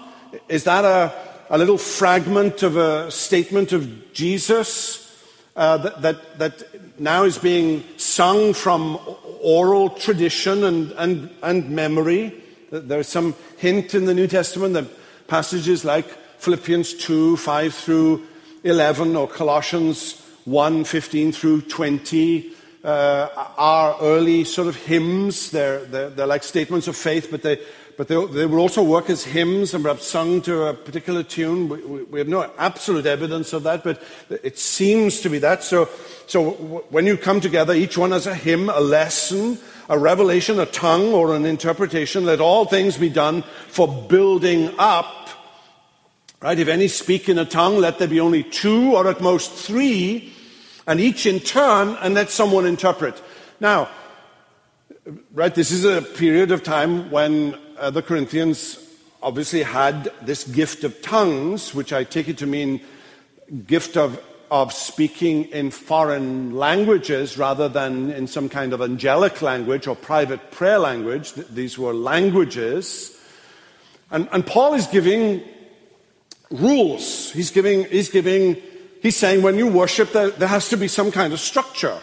Is 0.47 0.63
that 0.63 0.85
a, 0.85 1.13
a 1.49 1.57
little 1.57 1.77
fragment 1.77 2.63
of 2.63 2.77
a 2.77 3.11
statement 3.11 3.73
of 3.73 4.13
Jesus 4.13 5.21
uh, 5.57 5.79
that, 5.79 6.01
that, 6.01 6.39
that 6.39 6.97
now 6.97 7.25
is 7.25 7.37
being 7.37 7.83
sung 7.97 8.53
from 8.53 8.97
oral 9.41 9.89
tradition 9.89 10.63
and, 10.63 10.93
and, 10.93 11.29
and 11.43 11.69
memory? 11.71 12.40
There's 12.71 13.09
some 13.09 13.35
hint 13.57 13.93
in 13.93 14.05
the 14.05 14.13
New 14.13 14.27
Testament 14.27 14.75
that 14.75 14.87
passages 15.27 15.83
like 15.83 16.05
Philippians 16.39 16.93
2, 16.93 17.35
5 17.35 17.73
through 17.73 18.25
11, 18.63 19.17
or 19.17 19.27
Colossians 19.27 20.21
1, 20.45 20.85
15 20.85 21.33
through 21.33 21.61
20, 21.63 22.53
uh, 22.85 23.27
are 23.57 23.97
early 23.99 24.45
sort 24.45 24.69
of 24.69 24.77
hymns. 24.77 25.51
They're, 25.51 25.83
they're, 25.83 26.09
they're, 26.11 26.25
like 26.25 26.43
statements 26.43 26.87
of 26.87 26.95
faith, 26.95 27.27
but 27.29 27.41
they, 27.41 27.59
but 27.97 28.07
they, 28.07 28.25
they 28.27 28.45
will 28.45 28.59
also 28.59 28.81
work 28.81 29.09
as 29.09 29.25
hymns 29.25 29.73
and 29.73 29.83
perhaps 29.83 30.07
sung 30.07 30.41
to 30.43 30.67
a 30.67 30.73
particular 30.73 31.23
tune. 31.23 31.67
We, 31.67 32.03
we, 32.03 32.19
have 32.19 32.29
no 32.29 32.49
absolute 32.57 33.05
evidence 33.05 33.51
of 33.51 33.63
that, 33.63 33.83
but 33.83 34.01
it 34.29 34.57
seems 34.57 35.19
to 35.21 35.29
be 35.29 35.39
that. 35.39 35.61
So, 35.63 35.89
so 36.25 36.51
when 36.89 37.05
you 37.05 37.17
come 37.17 37.41
together, 37.41 37.73
each 37.73 37.97
one 37.97 38.11
has 38.11 38.27
a 38.27 38.33
hymn, 38.33 38.69
a 38.69 38.79
lesson, 38.79 39.59
a 39.91 39.99
revelation, 39.99 40.57
a 40.57 40.65
tongue, 40.65 41.13
or 41.13 41.35
an 41.35 41.45
interpretation. 41.45 42.25
Let 42.25 42.39
all 42.39 42.63
things 42.63 42.97
be 42.97 43.09
done 43.09 43.43
for 43.67 43.89
building 43.89 44.73
up. 44.79 45.27
Right? 46.41 46.57
If 46.57 46.69
any 46.69 46.87
speak 46.87 47.27
in 47.27 47.37
a 47.37 47.43
tongue, 47.43 47.75
let 47.75 47.99
there 47.99 48.07
be 48.07 48.21
only 48.21 48.41
two 48.41 48.95
or 48.95 49.09
at 49.09 49.19
most 49.19 49.51
three, 49.51 50.31
and 50.87 51.01
each 51.01 51.25
in 51.25 51.41
turn, 51.41 51.97
and 52.01 52.13
let 52.13 52.29
someone 52.29 52.65
interpret. 52.65 53.21
Now, 53.59 53.89
right, 55.33 55.53
this 55.53 55.71
is 55.71 55.83
a 55.83 56.01
period 56.01 56.51
of 56.51 56.63
time 56.63 57.11
when 57.11 57.57
uh, 57.77 57.89
the 57.89 58.01
Corinthians 58.01 58.79
obviously 59.21 59.61
had 59.61 60.09
this 60.21 60.45
gift 60.45 60.85
of 60.85 61.01
tongues, 61.01 61.75
which 61.75 61.91
I 61.91 62.05
take 62.05 62.29
it 62.29 62.37
to 62.37 62.47
mean 62.47 62.79
gift 63.67 63.97
of 63.97 64.23
of 64.51 64.73
speaking 64.73 65.45
in 65.45 65.71
foreign 65.71 66.53
languages 66.53 67.37
rather 67.37 67.69
than 67.69 68.11
in 68.11 68.27
some 68.27 68.49
kind 68.49 68.73
of 68.73 68.81
angelic 68.81 69.41
language 69.41 69.87
or 69.87 69.95
private 69.95 70.51
prayer 70.51 70.77
language. 70.77 71.33
These 71.33 71.79
were 71.79 71.93
languages. 71.93 73.17
And, 74.11 74.27
and 74.33 74.45
Paul 74.45 74.73
is 74.73 74.87
giving 74.87 75.41
rules. 76.51 77.31
He's 77.31 77.49
giving, 77.49 77.85
he's 77.85 78.09
giving, 78.09 78.57
he's 79.01 79.15
saying 79.15 79.41
when 79.41 79.57
you 79.57 79.67
worship, 79.67 80.11
there, 80.11 80.31
there 80.31 80.49
has 80.49 80.67
to 80.67 80.75
be 80.75 80.89
some 80.89 81.11
kind 81.11 81.31
of 81.31 81.39
structure. 81.39 81.97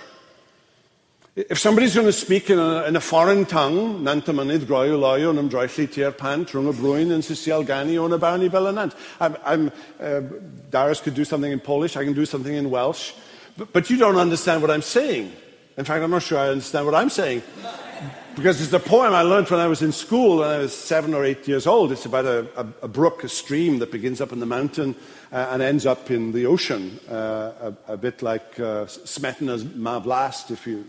If 1.39 1.61
somebody's 1.61 1.95
going 1.95 2.09
to 2.09 2.13
speak 2.13 2.51
in 2.51 2.59
a, 2.59 2.83
in 2.83 2.97
a 2.97 3.01
foreign 3.01 3.47
tongue, 3.47 4.03
nantamanid 4.03 4.63
groio 4.67 4.99
loio 4.99 5.33
nam 5.33 5.49
droichli 5.49 5.89
tier 5.89 6.11
pan 6.11 6.45
trunga 6.45 6.77
bruin 6.77 7.13
and 7.13 7.23
sisial 7.23 7.65
gani 7.65 7.97
on 7.97 8.11
belanant. 8.11 8.93
I'm, 9.21 9.37
I'm 9.45 9.73
uh, 10.01 10.23
Darius 10.69 11.01
could 11.01 11.15
do 11.15 11.25
something 11.25 11.53
in 11.53 11.61
Polish, 11.61 11.97
I 11.97 12.03
can 12.03 12.13
do 12.13 12.27
something 12.27 12.53
in 12.53 12.71
Welsh, 12.71 13.13
but, 13.57 13.73
but 13.73 13.89
you 13.89 13.97
don't 13.97 14.17
understand 14.17 14.63
what 14.63 14.73
I'm 14.73 14.83
saying. 14.83 15.31
In 15.77 15.85
fact, 15.85 16.03
I'm 16.03 16.11
not 16.11 16.25
sure 16.25 16.39
I 16.41 16.49
understand 16.49 16.87
what 16.87 16.97
I'm 16.97 17.09
saying. 17.09 17.41
Because 18.35 18.61
it's 18.61 18.73
a 18.73 18.81
poem 18.81 19.15
I 19.15 19.23
learned 19.23 19.49
when 19.49 19.61
I 19.61 19.69
was 19.69 19.81
in 19.81 19.93
school 19.93 20.39
when 20.39 20.49
I 20.49 20.59
was 20.59 20.75
seven 20.75 21.15
or 21.15 21.25
eight 21.25 21.47
years 21.47 21.69
old. 21.69 21.93
It's 21.93 22.05
about 22.05 22.25
a, 22.25 22.49
a, 22.57 22.67
a 22.83 22.89
brook, 22.89 23.23
a 23.23 23.29
stream 23.29 23.79
that 23.79 23.93
begins 23.93 24.21
up 24.21 24.33
in 24.33 24.41
the 24.41 24.47
mountain 24.47 24.97
uh, 25.31 25.51
and 25.51 25.63
ends 25.63 25.87
up 25.87 26.11
in 26.11 26.33
the 26.33 26.47
ocean, 26.47 26.99
uh, 27.09 27.73
a, 27.89 27.93
a, 27.93 27.97
bit 27.97 28.23
like 28.23 28.59
uh, 28.59 28.87
Smetana's 28.87 29.65
Ma 29.65 30.01
Vlast, 30.01 30.51
if 30.51 30.67
you 30.67 30.85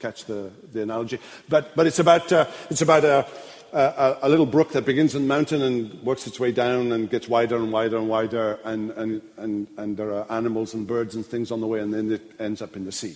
catch 0.00 0.24
the, 0.24 0.50
the 0.72 0.82
analogy. 0.82 1.20
But, 1.48 1.76
but 1.76 1.86
it's 1.86 1.98
about, 1.98 2.32
uh, 2.32 2.46
it's 2.70 2.82
about 2.82 3.04
a, 3.04 3.26
a, 3.72 4.18
a, 4.22 4.28
little 4.28 4.46
brook 4.46 4.72
that 4.72 4.84
begins 4.84 5.14
in 5.14 5.22
the 5.22 5.28
mountain 5.28 5.62
and 5.62 6.02
works 6.02 6.26
its 6.26 6.40
way 6.40 6.52
down 6.52 6.90
and 6.90 7.08
gets 7.08 7.28
wider 7.28 7.56
and 7.56 7.70
wider 7.70 7.98
and 7.98 8.08
wider, 8.08 8.58
and, 8.64 8.90
and, 8.92 9.22
and, 9.36 9.68
and 9.76 9.96
there 9.96 10.12
are 10.12 10.26
animals 10.32 10.74
and 10.74 10.86
birds 10.86 11.14
and 11.14 11.24
things 11.24 11.52
on 11.52 11.60
the 11.60 11.66
way, 11.66 11.80
and 11.80 11.92
then 11.92 12.10
it 12.10 12.22
ends 12.40 12.62
up 12.62 12.76
in 12.76 12.86
the 12.86 12.92
sea. 12.92 13.14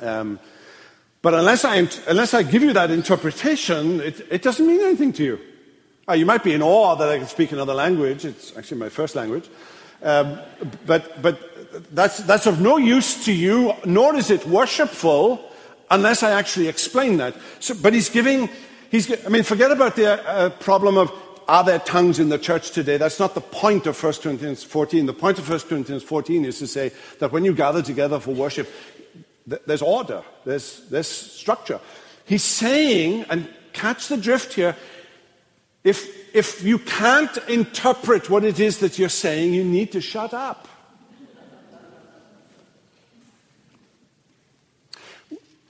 Um, 0.00 0.40
but 1.22 1.34
unless 1.34 1.64
I, 1.64 1.76
unless 2.08 2.34
I 2.34 2.42
give 2.42 2.62
you 2.62 2.72
that 2.72 2.90
interpretation, 2.90 4.00
it, 4.00 4.26
it 4.30 4.42
doesn't 4.42 4.66
mean 4.66 4.80
anything 4.80 5.12
to 5.14 5.24
you. 5.24 5.40
Uh, 6.08 6.12
you 6.12 6.26
might 6.26 6.44
be 6.44 6.52
in 6.52 6.62
awe 6.62 6.94
that 6.96 7.08
I 7.08 7.18
can 7.18 7.26
speak 7.26 7.52
another 7.52 7.74
language. 7.74 8.24
It's 8.24 8.56
actually 8.56 8.78
my 8.78 8.88
first 8.88 9.16
language. 9.16 9.48
Um, 10.02 10.38
but 10.84 11.20
but 11.22 11.40
that's, 11.94 12.18
that's 12.18 12.46
of 12.46 12.60
no 12.60 12.76
use 12.76 13.24
to 13.24 13.32
you, 13.32 13.72
nor 13.84 14.14
is 14.14 14.30
it 14.30 14.46
worshipful 14.46 15.45
unless 15.90 16.22
I 16.22 16.32
actually 16.32 16.68
explain 16.68 17.18
that. 17.18 17.34
So, 17.60 17.74
but 17.74 17.92
he's 17.92 18.08
giving, 18.08 18.48
he's, 18.90 19.10
I 19.24 19.28
mean, 19.28 19.42
forget 19.42 19.70
about 19.70 19.96
the 19.96 20.26
uh, 20.26 20.50
problem 20.50 20.96
of 20.96 21.12
are 21.48 21.62
there 21.62 21.78
tongues 21.78 22.18
in 22.18 22.28
the 22.28 22.38
church 22.38 22.72
today? 22.72 22.96
That's 22.96 23.20
not 23.20 23.34
the 23.34 23.40
point 23.40 23.86
of 23.86 24.02
1 24.02 24.14
Corinthians 24.14 24.64
14. 24.64 25.06
The 25.06 25.12
point 25.12 25.38
of 25.38 25.48
1 25.48 25.60
Corinthians 25.60 26.02
14 26.02 26.44
is 26.44 26.58
to 26.58 26.66
say 26.66 26.90
that 27.20 27.30
when 27.30 27.44
you 27.44 27.54
gather 27.54 27.82
together 27.82 28.18
for 28.18 28.34
worship, 28.34 28.68
th- 29.48 29.62
there's 29.64 29.82
order, 29.82 30.22
there's, 30.44 30.88
there's 30.90 31.06
structure. 31.06 31.80
He's 32.24 32.42
saying, 32.42 33.26
and 33.30 33.48
catch 33.72 34.08
the 34.08 34.16
drift 34.16 34.54
here, 34.54 34.76
if, 35.84 36.34
if 36.34 36.64
you 36.64 36.80
can't 36.80 37.36
interpret 37.48 38.28
what 38.28 38.42
it 38.42 38.58
is 38.58 38.78
that 38.78 38.98
you're 38.98 39.08
saying, 39.08 39.54
you 39.54 39.62
need 39.62 39.92
to 39.92 40.00
shut 40.00 40.34
up. 40.34 40.66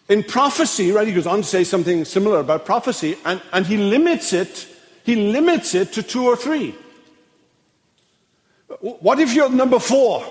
In 0.09 0.23
prophecy, 0.23 0.93
right, 0.93 1.07
he 1.07 1.13
goes 1.13 1.27
on 1.27 1.39
to 1.39 1.49
say 1.49 1.65
something 1.65 2.05
similar 2.05 2.39
about 2.39 2.65
prophecy, 2.65 3.17
and, 3.25 3.43
and 3.53 3.67
he 3.67 3.77
limits 3.77 4.33
it, 4.33 4.69
he 5.05 5.17
limits 5.17 5.75
it 5.75 5.93
to 5.95 6.03
two 6.03 6.25
or 6.27 6.37
three. 6.37 6.75
What 8.81 9.19
if 9.19 9.35
you're 9.35 9.51
number 9.51 9.79
four? 9.79 10.25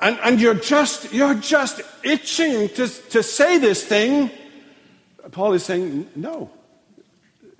And, 0.00 0.18
and 0.22 0.40
you're 0.40 0.54
just 0.54 1.12
you're 1.12 1.34
just 1.34 1.82
itching 2.02 2.68
to, 2.70 2.88
to 2.88 3.22
say 3.22 3.58
this 3.58 3.84
thing. 3.84 4.30
Paul 5.30 5.52
is 5.52 5.64
saying, 5.64 6.08
no. 6.16 6.50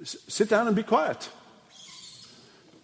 sit 0.03 0.49
down 0.49 0.67
and 0.67 0.77
be 0.77 0.83
quiet. 0.83 1.29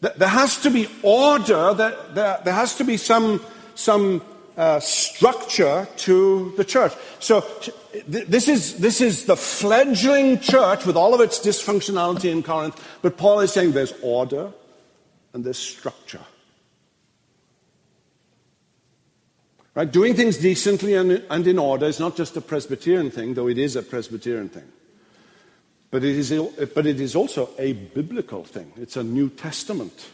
There 0.01 0.29
has 0.29 0.59
to 0.59 0.71
be 0.71 0.89
order, 1.03 1.73
there, 1.75 1.97
there, 2.13 2.41
there 2.45 2.55
has 2.55 2.77
to 2.77 2.85
be 2.85 2.97
some, 2.97 3.41
some 3.75 4.23
uh, 4.57 4.81
structure 4.81 5.87
to 5.97 6.53
the 6.57 6.65
church. 6.65 6.93
So 7.19 7.43
th- 7.93 8.27
this, 8.27 8.49
is, 8.49 8.79
this 8.79 9.01
is 9.01 9.27
the 9.27 9.37
fledgling 9.37 10.41
church 10.41 10.87
with 10.87 10.97
all 10.97 11.15
of 11.15 11.21
its 11.21 11.39
dysfunctionality 11.39 12.31
in 12.31 12.43
Corinth, 12.43 12.83
but 13.03 13.17
Paul 13.17 13.41
is 13.41 13.53
saying 13.53 13.73
there's 13.73 13.95
order 14.03 14.53
and 15.33 15.45
there's 15.45 15.59
structure. 15.59 16.25
Right? 19.75 19.91
Doing 19.93 20.15
things 20.15 20.39
decently 20.39 20.95
and, 20.95 21.23
and 21.29 21.47
in 21.47 21.59
order 21.59 21.85
is 21.85 22.01
not 22.01 22.17
just 22.17 22.35
a 22.39 22.41
Presbyterian 22.41 23.11
thing, 23.11 23.35
though 23.35 23.49
it 23.49 23.59
is 23.59 23.77
a 23.77 23.83
Presbyterian 23.83 24.49
thing. 24.49 24.73
But 25.91 26.03
it, 26.03 26.17
is, 26.17 26.31
but 26.75 26.87
it 26.87 26.99
is 26.99 27.15
also 27.15 27.51
a 27.59 27.73
biblical 27.73 28.43
thing. 28.43 28.73
It's 28.77 28.97
a 28.97 29.05
New 29.05 29.29
Testament 29.29 30.09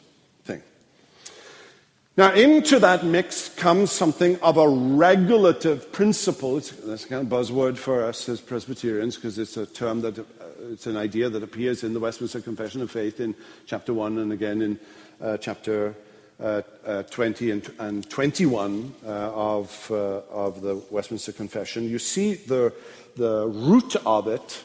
now, 2.14 2.34
into 2.34 2.78
that 2.78 3.06
mix 3.06 3.48
comes 3.48 3.90
something 3.90 4.38
of 4.40 4.58
a 4.58 4.68
regulative 4.68 5.90
principle. 5.92 6.58
It's, 6.58 6.70
that's 6.70 7.06
a 7.06 7.08
kind 7.08 7.22
of 7.22 7.32
buzzword 7.32 7.78
for 7.78 8.04
us 8.04 8.28
as 8.28 8.38
Presbyterians 8.38 9.16
because 9.16 9.38
it's 9.38 9.56
a 9.56 9.64
term 9.64 10.02
that, 10.02 10.18
uh, 10.18 10.24
it's 10.70 10.86
an 10.86 10.98
idea 10.98 11.30
that 11.30 11.42
appears 11.42 11.84
in 11.84 11.94
the 11.94 12.00
Westminster 12.00 12.42
Confession 12.42 12.82
of 12.82 12.90
Faith 12.90 13.18
in 13.18 13.34
chapter 13.64 13.94
1 13.94 14.18
and 14.18 14.30
again 14.30 14.60
in 14.60 14.78
uh, 15.22 15.38
chapter 15.38 15.94
uh, 16.38 16.60
uh 16.84 17.02
20 17.04 17.50
and, 17.50 17.72
and 17.78 18.10
21 18.10 18.94
uh, 19.06 19.08
of, 19.08 19.90
uh, 19.90 20.20
of 20.30 20.60
the 20.60 20.82
Westminster 20.90 21.32
Confession. 21.32 21.88
You 21.88 21.98
see 21.98 22.34
the, 22.34 22.74
the 23.16 23.46
root 23.46 23.96
of 24.04 24.28
it 24.28 24.64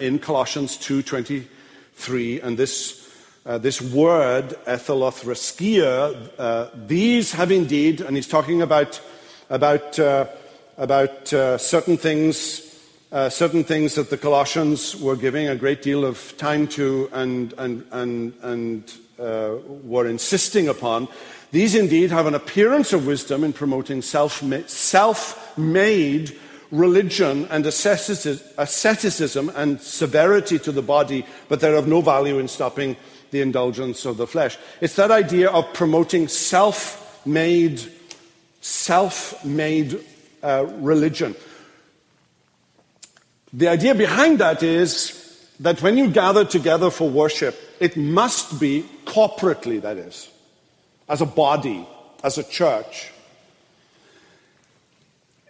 in 0.00 0.18
Colossians 0.18 0.78
2.23 0.78 2.42
and 2.42 2.56
this 2.56 3.03
uh, 3.46 3.58
this 3.58 3.80
word, 3.80 4.56
ethelothreskia, 4.66 6.30
uh, 6.38 6.68
these 6.86 7.32
have 7.32 7.50
indeed, 7.50 8.00
and 8.00 8.16
he's 8.16 8.26
talking 8.26 8.62
about, 8.62 9.00
about, 9.50 9.98
uh, 9.98 10.26
about 10.78 11.30
uh, 11.32 11.58
certain 11.58 11.98
things, 11.98 12.80
uh, 13.12 13.28
certain 13.28 13.62
things 13.62 13.96
that 13.96 14.08
the 14.08 14.16
Colossians 14.16 14.96
were 14.96 15.16
giving 15.16 15.48
a 15.48 15.56
great 15.56 15.82
deal 15.82 16.06
of 16.06 16.34
time 16.38 16.66
to 16.68 17.10
and, 17.12 17.52
and, 17.58 17.84
and, 17.92 18.32
and 18.42 18.92
were 19.84 20.06
insisting 20.06 20.68
upon. 20.68 21.06
These 21.52 21.74
indeed 21.74 22.10
have 22.10 22.26
an 22.26 22.34
appearance 22.34 22.92
of 22.92 23.06
wisdom 23.06 23.44
in 23.44 23.52
promoting 23.52 24.02
self 24.02 24.42
made 25.58 26.36
religion 26.72 27.46
and 27.50 27.64
asceticism 27.66 29.52
and 29.54 29.80
severity 29.80 30.58
to 30.58 30.72
the 30.72 30.82
body, 30.82 31.24
but 31.48 31.60
they're 31.60 31.76
of 31.76 31.86
no 31.86 32.00
value 32.00 32.40
in 32.40 32.48
stopping 32.48 32.96
the 33.34 33.40
indulgence 33.40 34.04
of 34.04 34.16
the 34.16 34.28
flesh. 34.28 34.56
It's 34.80 34.94
that 34.94 35.10
idea 35.10 35.50
of 35.50 35.72
promoting 35.74 36.28
self 36.28 37.26
made, 37.26 37.82
self 38.60 39.44
made 39.44 39.98
uh, 40.40 40.66
religion. 40.76 41.34
The 43.52 43.66
idea 43.66 43.96
behind 43.96 44.38
that 44.38 44.62
is 44.62 45.20
that 45.58 45.82
when 45.82 45.98
you 45.98 46.10
gather 46.10 46.44
together 46.44 46.92
for 46.92 47.10
worship, 47.10 47.56
it 47.80 47.96
must 47.96 48.60
be 48.60 48.84
corporately, 49.04 49.82
that 49.82 49.96
is, 49.96 50.30
as 51.08 51.20
a 51.20 51.26
body, 51.26 51.84
as 52.22 52.38
a 52.38 52.44
church. 52.44 53.10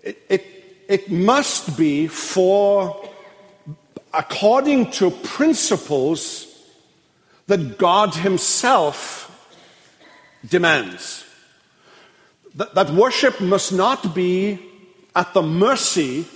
It, 0.03 0.23
it, 0.31 0.45
it 0.89 1.11
must 1.11 1.77
be 1.77 2.07
for, 2.09 3.11
according 4.15 4.91
to 4.93 5.11
principles 5.11 6.54
that 7.47 7.79
God 7.79 8.15
Himself 8.15 9.31
demands. 10.49 11.25
That, 12.55 12.75
that 12.75 12.91
worship 12.91 13.41
must 13.41 13.73
not 13.73 14.15
be 14.15 14.59
at 15.15 15.35
the 15.35 15.43
mercy 15.43 16.27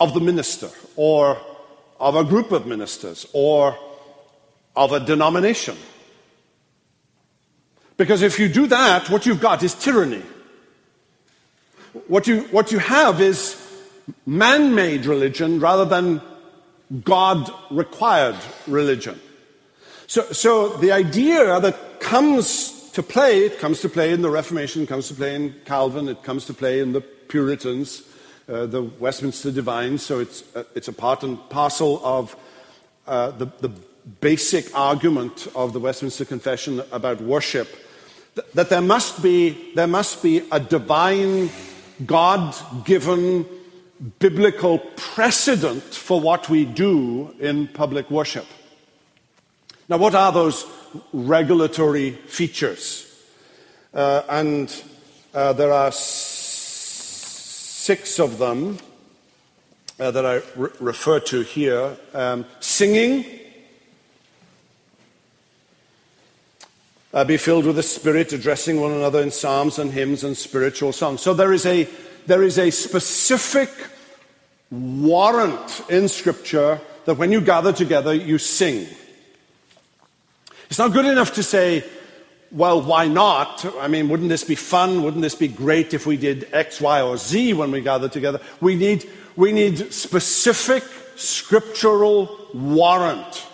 of 0.00 0.14
the 0.14 0.20
minister 0.20 0.70
or 0.96 1.38
of 2.00 2.14
a 2.14 2.24
group 2.24 2.52
of 2.52 2.66
ministers 2.66 3.26
or 3.32 3.76
of 4.76 4.92
a 4.92 5.00
denomination. 5.00 5.76
Because 7.96 8.22
if 8.22 8.38
you 8.38 8.48
do 8.48 8.68
that, 8.68 9.10
what 9.10 9.26
you've 9.26 9.40
got 9.40 9.62
is 9.62 9.74
tyranny. 9.74 10.22
What 12.06 12.28
you, 12.28 12.42
what 12.52 12.70
you 12.70 12.78
have 12.78 13.20
is 13.20 13.60
man 14.24 14.74
made 14.74 15.04
religion 15.04 15.58
rather 15.58 15.84
than 15.84 16.20
God 17.04 17.50
required 17.70 18.36
religion. 18.66 19.20
So, 20.06 20.22
so 20.32 20.68
the 20.76 20.92
idea 20.92 21.60
that 21.60 22.00
comes 22.00 22.90
to 22.92 23.02
play, 23.02 23.44
it 23.44 23.58
comes 23.58 23.80
to 23.82 23.88
play 23.88 24.12
in 24.12 24.22
the 24.22 24.30
Reformation, 24.30 24.82
it 24.82 24.88
comes 24.88 25.08
to 25.08 25.14
play 25.14 25.34
in 25.34 25.54
Calvin, 25.64 26.08
it 26.08 26.22
comes 26.22 26.46
to 26.46 26.54
play 26.54 26.80
in 26.80 26.92
the 26.92 27.00
Puritans, 27.00 28.02
uh, 28.48 28.64
the 28.66 28.82
Westminster 28.82 29.50
Divines, 29.50 30.02
so 30.02 30.18
it's, 30.20 30.42
uh, 30.56 30.64
it's 30.74 30.88
a 30.88 30.92
part 30.92 31.22
and 31.22 31.38
parcel 31.50 32.00
of 32.02 32.34
uh, 33.06 33.32
the, 33.32 33.46
the 33.60 33.70
basic 34.20 34.74
argument 34.74 35.46
of 35.54 35.74
the 35.74 35.80
Westminster 35.80 36.24
Confession 36.24 36.82
about 36.90 37.20
worship, 37.20 37.68
that 38.54 38.70
there 38.70 38.80
must 38.80 39.22
be, 39.22 39.72
there 39.74 39.86
must 39.86 40.22
be 40.22 40.42
a 40.50 40.58
divine, 40.58 41.50
God 42.06 42.56
given 42.84 43.44
biblical 44.18 44.78
precedent 44.78 45.82
for 45.82 46.20
what 46.20 46.48
we 46.48 46.64
do 46.64 47.34
in 47.40 47.68
public 47.68 48.10
worship. 48.10 48.46
Now, 49.88 49.98
what 49.98 50.14
are 50.14 50.32
those 50.32 50.64
regulatory 51.12 52.12
features? 52.12 53.04
Uh, 53.92 54.22
and 54.28 54.82
uh, 55.34 55.52
there 55.54 55.72
are 55.72 55.90
six 55.92 58.20
of 58.20 58.38
them 58.38 58.78
uh, 59.98 60.10
that 60.10 60.26
I 60.26 60.42
re- 60.54 60.70
refer 60.78 61.20
to 61.20 61.40
here 61.42 61.96
um, 62.14 62.44
singing, 62.60 63.24
uh, 67.12 67.24
be 67.24 67.38
filled 67.38 67.64
with 67.64 67.76
the 67.76 67.82
Spirit, 67.82 68.32
addressing 68.32 68.80
one 68.80 68.92
another 68.92 69.22
in 69.22 69.30
psalms 69.30 69.78
and 69.78 69.90
hymns 69.90 70.22
and 70.22 70.36
spiritual 70.36 70.92
songs. 70.92 71.22
So 71.22 71.34
there 71.34 71.52
is 71.52 71.66
a 71.66 71.88
there 72.28 72.42
is 72.42 72.58
a 72.58 72.70
specific 72.70 73.70
warrant 74.70 75.82
in 75.88 76.08
Scripture 76.08 76.78
that 77.06 77.14
when 77.14 77.32
you 77.32 77.40
gather 77.40 77.72
together, 77.72 78.12
you 78.12 78.36
sing. 78.36 78.86
It's 80.68 80.78
not 80.78 80.92
good 80.92 81.06
enough 81.06 81.32
to 81.34 81.42
say, 81.42 81.84
well, 82.52 82.82
why 82.82 83.08
not? 83.08 83.64
I 83.80 83.88
mean, 83.88 84.10
wouldn't 84.10 84.28
this 84.28 84.44
be 84.44 84.54
fun? 84.54 85.02
Wouldn't 85.02 85.22
this 85.22 85.34
be 85.34 85.48
great 85.48 85.94
if 85.94 86.04
we 86.06 86.18
did 86.18 86.48
X, 86.52 86.82
Y, 86.82 87.00
or 87.00 87.16
Z 87.16 87.54
when 87.54 87.70
we 87.70 87.80
gather 87.80 88.10
together? 88.10 88.40
We 88.60 88.74
need, 88.74 89.08
we 89.34 89.52
need 89.52 89.90
specific 89.92 90.84
scriptural 91.16 92.48
warrant. 92.52 93.46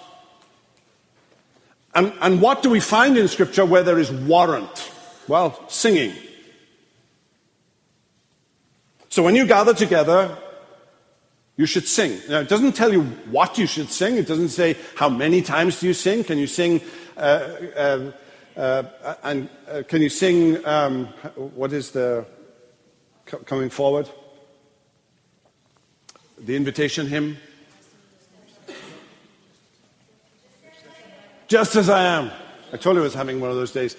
And, 1.95 2.13
and 2.21 2.43
what 2.43 2.65
do 2.65 2.71
we 2.71 2.81
find 2.81 3.17
in 3.17 3.29
Scripture 3.29 3.65
where 3.65 3.85
there 3.85 4.01
is 4.01 4.11
warrant? 4.11 4.91
Well, 5.29 5.63
singing. 5.69 6.13
So 9.15 9.23
when 9.23 9.37
you 9.37 9.47
gather 9.47 9.73
together, 9.73 10.37
you 11.57 11.67
should 11.67 11.87
sing. 11.87 12.21
Now, 12.29 12.41
it 12.41 12.49
doesn't 12.49 12.73
tell 12.73 12.93
you 12.93 13.03
what 13.31 13.57
you 13.59 13.65
should 13.65 13.89
sing. 13.89 14.17
It 14.17 14.27
doesn't 14.27 14.49
say 14.49 14.77
how 14.97 15.09
many 15.09 15.41
times 15.41 15.79
do 15.79 15.87
you 15.87 15.95
sing. 15.95 16.25
Can 16.25 16.37
you 16.37 16.49
sing? 16.49 16.81
Uh, 17.17 17.21
uh, 17.77 18.13
uh, 18.57 18.83
and 19.23 19.49
uh, 19.71 19.83
can 19.87 20.03
you 20.03 20.09
sing? 20.09 20.67
Um, 20.67 21.07
what 21.37 21.73
is 21.73 21.93
the 21.93 22.27
coming 23.47 23.71
forward? 23.71 24.11
The 26.37 26.57
invitation 26.57 27.07
hymn. 27.07 27.37
Just 31.47 31.77
as 31.77 31.89
I 31.89 32.03
am. 32.03 32.33
I 32.73 32.79
told 32.79 32.97
you 32.97 33.03
I 33.03 33.05
was 33.05 33.15
having 33.15 33.41
one 33.41 33.51
of 33.51 33.57
those 33.57 33.71
days. 33.71 33.97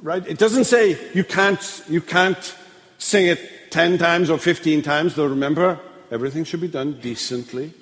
Right? 0.00 0.24
It 0.28 0.38
doesn't 0.38 0.66
say 0.66 0.96
you 1.12 1.24
can't, 1.24 1.82
you 1.88 2.00
can't 2.00 2.54
sing 3.02 3.26
it 3.26 3.70
10 3.70 3.98
times 3.98 4.30
or 4.30 4.38
15 4.38 4.82
times, 4.82 5.14
though 5.14 5.26
remember, 5.26 5.78
everything 6.10 6.44
should 6.44 6.60
be 6.60 6.68
done 6.68 7.00
decently 7.00 7.72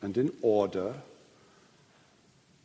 and 0.00 0.16
in 0.16 0.32
order. 0.42 0.94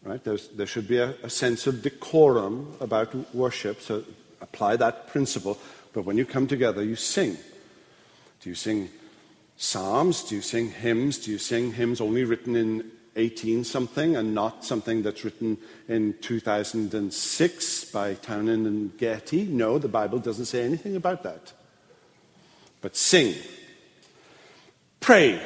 Right? 0.03 0.23
There's, 0.23 0.49
there 0.49 0.67
should 0.67 0.87
be 0.87 0.99
a, 0.99 1.15
a 1.23 1.29
sense 1.29 1.65
of 1.67 1.81
decorum 1.81 2.75
about 2.79 3.15
worship, 3.33 3.81
so 3.81 4.03
apply 4.39 4.75
that 4.77 5.07
principle. 5.07 5.57
But 5.93 6.05
when 6.05 6.17
you 6.17 6.25
come 6.25 6.45
together, 6.45 6.83
you 6.83 6.95
sing. 6.95 7.37
Do 8.41 8.49
you 8.49 8.55
sing 8.55 8.89
psalms? 9.57 10.23
Do 10.23 10.35
you 10.35 10.41
sing 10.41 10.69
hymns? 10.69 11.17
Do 11.17 11.31
you 11.31 11.39
sing 11.39 11.73
hymns 11.73 12.01
only 12.01 12.23
written 12.23 12.55
in 12.55 12.91
18 13.15 13.63
something 13.63 14.15
and 14.15 14.35
not 14.35 14.65
something 14.65 15.01
that's 15.01 15.23
written 15.23 15.57
in 15.87 16.13
2006 16.21 17.85
by 17.85 18.13
Townend 18.15 18.67
and 18.67 18.97
Getty. 18.97 19.45
No, 19.45 19.79
the 19.79 19.87
Bible 19.87 20.19
doesn't 20.19 20.45
say 20.45 20.63
anything 20.63 20.97
about 20.97 21.23
that. 21.23 21.53
But 22.85 22.95
sing. 22.95 23.33
Pray. 24.99 25.41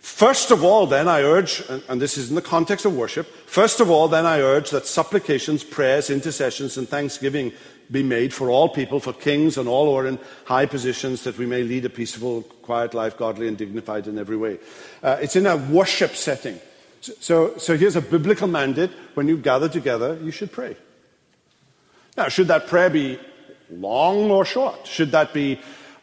First 0.00 0.50
of 0.50 0.64
all, 0.64 0.86
then, 0.86 1.06
I 1.06 1.20
urge, 1.20 1.62
and 1.68 2.00
this 2.00 2.16
is 2.16 2.30
in 2.30 2.34
the 2.34 2.40
context 2.40 2.86
of 2.86 2.96
worship, 2.96 3.26
first 3.44 3.80
of 3.80 3.90
all, 3.90 4.08
then, 4.08 4.24
I 4.24 4.40
urge 4.40 4.70
that 4.70 4.86
supplications, 4.86 5.64
prayers, 5.64 6.08
intercessions, 6.08 6.78
and 6.78 6.88
thanksgiving 6.88 7.52
be 7.90 8.02
made 8.02 8.32
for 8.32 8.48
all 8.48 8.70
people, 8.70 9.00
for 9.00 9.12
kings 9.12 9.58
and 9.58 9.68
all 9.68 9.84
who 9.84 9.98
are 9.98 10.06
in 10.06 10.18
high 10.46 10.64
positions, 10.64 11.24
that 11.24 11.36
we 11.36 11.44
may 11.44 11.62
lead 11.62 11.84
a 11.84 11.90
peaceful, 11.90 12.40
quiet 12.62 12.94
life, 12.94 13.18
godly 13.18 13.48
and 13.48 13.58
dignified 13.58 14.06
in 14.06 14.16
every 14.16 14.38
way. 14.38 14.58
Uh, 15.02 15.18
it's 15.20 15.36
in 15.36 15.44
a 15.44 15.58
worship 15.58 16.16
setting. 16.16 16.58
So, 17.02 17.58
so 17.58 17.76
here's 17.76 17.96
a 17.96 18.00
biblical 18.00 18.48
mandate. 18.48 18.92
When 19.12 19.28
you 19.28 19.36
gather 19.36 19.68
together, 19.68 20.18
you 20.22 20.30
should 20.30 20.50
pray. 20.50 20.78
Now, 22.16 22.28
should 22.28 22.48
that 22.48 22.66
prayer 22.66 22.88
be 22.88 23.18
long 23.70 24.30
or 24.30 24.46
short? 24.46 24.86
Should 24.86 25.10
that 25.10 25.34
be 25.34 25.60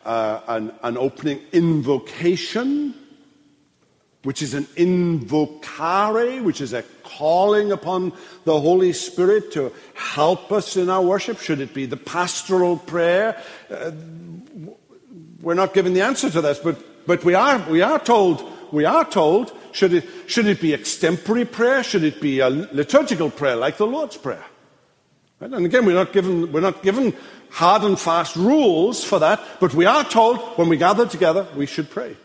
uh, 0.09 0.41
an, 0.47 0.71
an 0.81 0.97
opening 0.97 1.39
invocation, 1.51 2.95
which 4.23 4.41
is 4.41 4.55
an 4.55 4.63
invocare, 4.75 6.43
which 6.43 6.61
is 6.61 6.73
a 6.73 6.81
calling 7.03 7.71
upon 7.71 8.11
the 8.43 8.59
Holy 8.59 8.91
Spirit 8.91 9.51
to 9.51 9.71
help 9.93 10.51
us 10.51 10.75
in 10.75 10.89
our 10.89 11.03
worship? 11.03 11.39
Should 11.39 11.61
it 11.61 11.75
be 11.75 11.85
the 11.85 11.95
pastoral 11.95 12.77
prayer? 12.77 13.39
Uh, 13.69 13.91
we're 15.41 15.53
not 15.53 15.75
given 15.75 15.93
the 15.93 16.01
answer 16.01 16.31
to 16.31 16.41
this, 16.41 16.57
but, 16.57 17.05
but 17.05 17.23
we, 17.23 17.35
are, 17.35 17.59
we 17.69 17.83
are 17.83 17.99
told, 17.99 18.43
we 18.73 18.85
are 18.85 19.05
told 19.05 19.55
should 19.73 19.93
it, 19.93 20.09
should 20.25 20.47
it 20.47 20.59
be 20.59 20.71
extempore 20.71 21.49
prayer? 21.49 21.83
Should 21.83 22.03
it 22.03 22.19
be 22.19 22.39
a 22.39 22.49
liturgical 22.49 23.29
prayer 23.29 23.55
like 23.55 23.77
the 23.77 23.85
Lord's 23.85 24.17
Prayer? 24.17 24.43
Right? 25.39 25.51
And 25.51 25.65
again, 25.65 25.85
we're 25.85 25.93
not, 25.93 26.11
given, 26.11 26.51
we're 26.51 26.59
not 26.59 26.83
given 26.83 27.15
hard 27.49 27.83
and 27.83 27.99
fast 27.99 28.35
rules 28.35 29.03
for 29.03 29.19
that, 29.19 29.41
but 29.59 29.73
we 29.73 29.85
are 29.85 30.03
told 30.03 30.39
when 30.57 30.69
we 30.69 30.77
gather 30.77 31.05
together, 31.05 31.47
we 31.55 31.65
should 31.65 31.89
pray. 31.89 32.15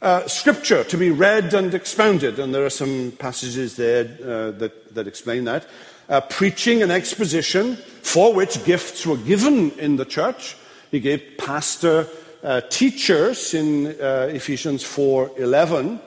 Uh, 0.00 0.26
scripture 0.28 0.84
to 0.84 0.96
be 0.96 1.10
read 1.10 1.52
and 1.54 1.74
expounded, 1.74 2.38
and 2.38 2.54
there 2.54 2.64
are 2.64 2.70
some 2.70 3.12
passages 3.18 3.76
there 3.76 4.04
uh, 4.22 4.52
that, 4.52 4.94
that 4.94 5.08
explain 5.08 5.44
that. 5.44 5.66
Uh, 6.08 6.20
preaching 6.20 6.82
and 6.82 6.92
exposition, 6.92 7.76
for 7.76 8.32
which 8.32 8.64
gifts 8.64 9.04
were 9.04 9.16
given 9.16 9.70
in 9.72 9.96
the 9.96 10.04
church. 10.04 10.56
He 10.90 11.00
gave 11.00 11.36
pastor 11.36 12.06
uh, 12.42 12.60
teachers 12.62 13.54
in 13.54 13.88
uh, 14.00 14.30
Ephesians 14.32 14.84
4:11. 14.84 16.00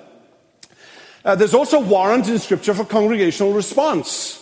Uh, 1.23 1.35
there's 1.35 1.53
also 1.53 1.79
warrant 1.79 2.27
in 2.27 2.39
Scripture 2.39 2.73
for 2.73 2.85
congregational 2.85 3.53
response. 3.53 4.40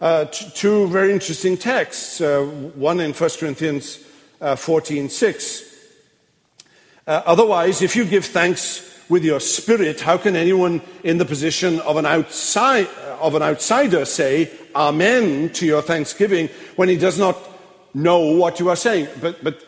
Uh, 0.00 0.24
two 0.26 0.86
very 0.88 1.12
interesting 1.12 1.56
texts. 1.56 2.20
Uh, 2.20 2.44
one 2.76 3.00
in 3.00 3.12
1 3.12 3.30
Corinthians 3.38 3.98
14:6. 4.40 5.64
otherwise, 7.06 7.82
if 7.82 7.96
you 7.96 8.04
give 8.04 8.24
thanks 8.24 8.88
with 9.08 9.24
your 9.24 9.40
spirit, 9.40 10.00
how 10.00 10.16
can 10.16 10.36
anyone 10.36 10.80
in 11.02 11.18
the 11.18 11.24
position 11.24 11.80
of 11.80 11.96
an, 11.96 12.06
outside, 12.06 12.86
of 13.20 13.34
an 13.34 13.42
outsider 13.42 14.04
say 14.04 14.50
Amen 14.76 15.50
to 15.54 15.66
your 15.66 15.82
thanksgiving 15.82 16.48
when 16.76 16.88
he 16.88 16.96
does 16.96 17.18
not 17.18 17.36
know 17.92 18.20
what 18.20 18.60
you 18.60 18.68
are 18.68 18.76
saying? 18.76 19.08
But, 19.20 19.42
but 19.42 19.64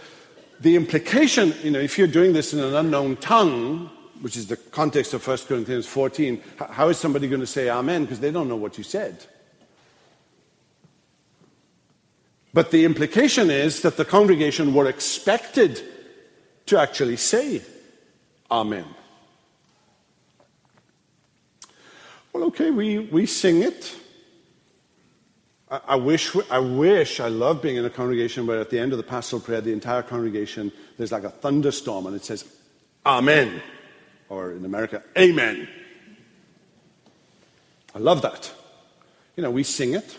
the 0.61 0.77
implication, 0.77 1.55
you 1.63 1.73
know, 1.73 1.81
if 1.81 1.99
you're 1.99 2.07
doing 2.07 2.35
this 2.35 2.53
in 2.53 2.61
an 2.61 2.75
unknown 2.75 3.17
tongue, 3.17 3.91
which 4.21 4.37
is 4.37 4.47
the 4.47 4.57
context 4.57 5.15
of 5.15 5.27
1 5.27 5.39
Corinthians 5.49 5.87
14, 5.87 6.41
how 6.71 6.89
is 6.89 6.99
somebody 6.99 7.27
going 7.27 7.41
to 7.41 7.47
say 7.47 7.69
amen? 7.69 8.05
Because 8.05 8.21
they 8.21 8.31
don't 8.31 8.49
know 8.49 8.57
what 8.57 8.79
you 8.79 8.85
said. 8.85 9.25
But 12.53 12.71
the 12.71 12.85
implication 12.85 13.51
is 13.51 13.83
that 13.83 13.97
the 13.97 14.05
congregation 14.05 14.75
were 14.75 14.89
expected 14.89 15.81
to 16.67 16.79
actually 16.79 17.17
say 17.17 17.63
amen. 18.51 18.87
Well, 22.33 22.45
okay, 22.45 22.71
we, 22.71 22.99
we 22.99 23.27
sing 23.27 23.63
it. 23.63 23.97
I, 25.71 25.81
I, 25.89 25.97
wish, 25.97 26.35
I 26.51 26.59
wish, 26.59 27.21
I 27.21 27.29
love 27.29 27.63
being 27.63 27.77
in 27.77 27.85
a 27.85 27.91
congregation 27.91 28.47
where 28.47 28.61
at 28.61 28.71
the 28.71 28.79
end 28.79 28.93
of 28.93 28.99
the 28.99 29.05
pastoral 29.05 29.41
prayer, 29.41 29.61
the 29.61 29.73
entire 29.73 30.03
congregation, 30.03 30.73
there's 30.97 31.13
like 31.13 31.25
a 31.25 31.31
thunderstorm 31.31 32.07
and 32.07 32.17
it 32.17 32.25
says, 32.25 32.45
Amen. 33.07 33.63
Or 34.29 34.53
in 34.53 34.65
America, 34.65 35.03
Amen. 35.19 35.69
I 37.95 37.99
love 37.99 38.23
that. 38.23 38.53
You 39.37 39.43
know, 39.43 39.51
we 39.51 39.65
sing 39.65 39.95
it. 39.95 40.17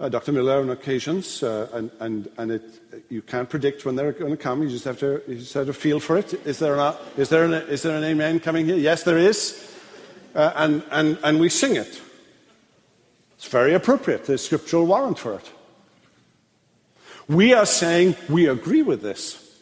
Uh, 0.00 0.08
Dr. 0.08 0.32
Miller 0.32 0.60
on 0.60 0.70
occasions, 0.70 1.42
uh, 1.42 1.68
and, 1.74 1.90
and, 2.00 2.30
and 2.38 2.50
it, 2.52 2.62
you 3.10 3.20
can't 3.20 3.50
predict 3.50 3.84
when 3.84 3.96
they're 3.96 4.12
going 4.12 4.30
to 4.30 4.36
come. 4.36 4.62
You 4.62 4.70
just 4.70 4.86
have 4.86 4.98
to, 5.00 5.20
you 5.28 5.36
just 5.36 5.52
have 5.52 5.66
to 5.66 5.74
feel 5.74 6.00
for 6.00 6.16
it. 6.16 6.32
Is 6.46 6.58
there, 6.58 6.78
an, 6.78 6.94
is 7.18 7.28
there, 7.28 7.44
an, 7.44 7.52
is 7.52 7.82
there 7.82 7.98
an 7.98 8.04
amen 8.04 8.40
coming 8.40 8.64
here? 8.64 8.76
Yes, 8.76 9.02
there 9.02 9.18
is. 9.18 9.76
Uh, 10.34 10.52
and, 10.56 10.82
and, 10.90 11.18
and 11.22 11.38
we 11.38 11.50
sing 11.50 11.76
it. 11.76 12.00
It's 13.34 13.48
very 13.48 13.74
appropriate. 13.74 14.24
There's 14.24 14.42
scriptural 14.42 14.86
warrant 14.86 15.18
for 15.18 15.34
it. 15.34 15.52
We 17.28 17.52
are 17.52 17.66
saying 17.66 18.16
we 18.30 18.48
agree 18.48 18.82
with 18.82 19.02
this. 19.02 19.54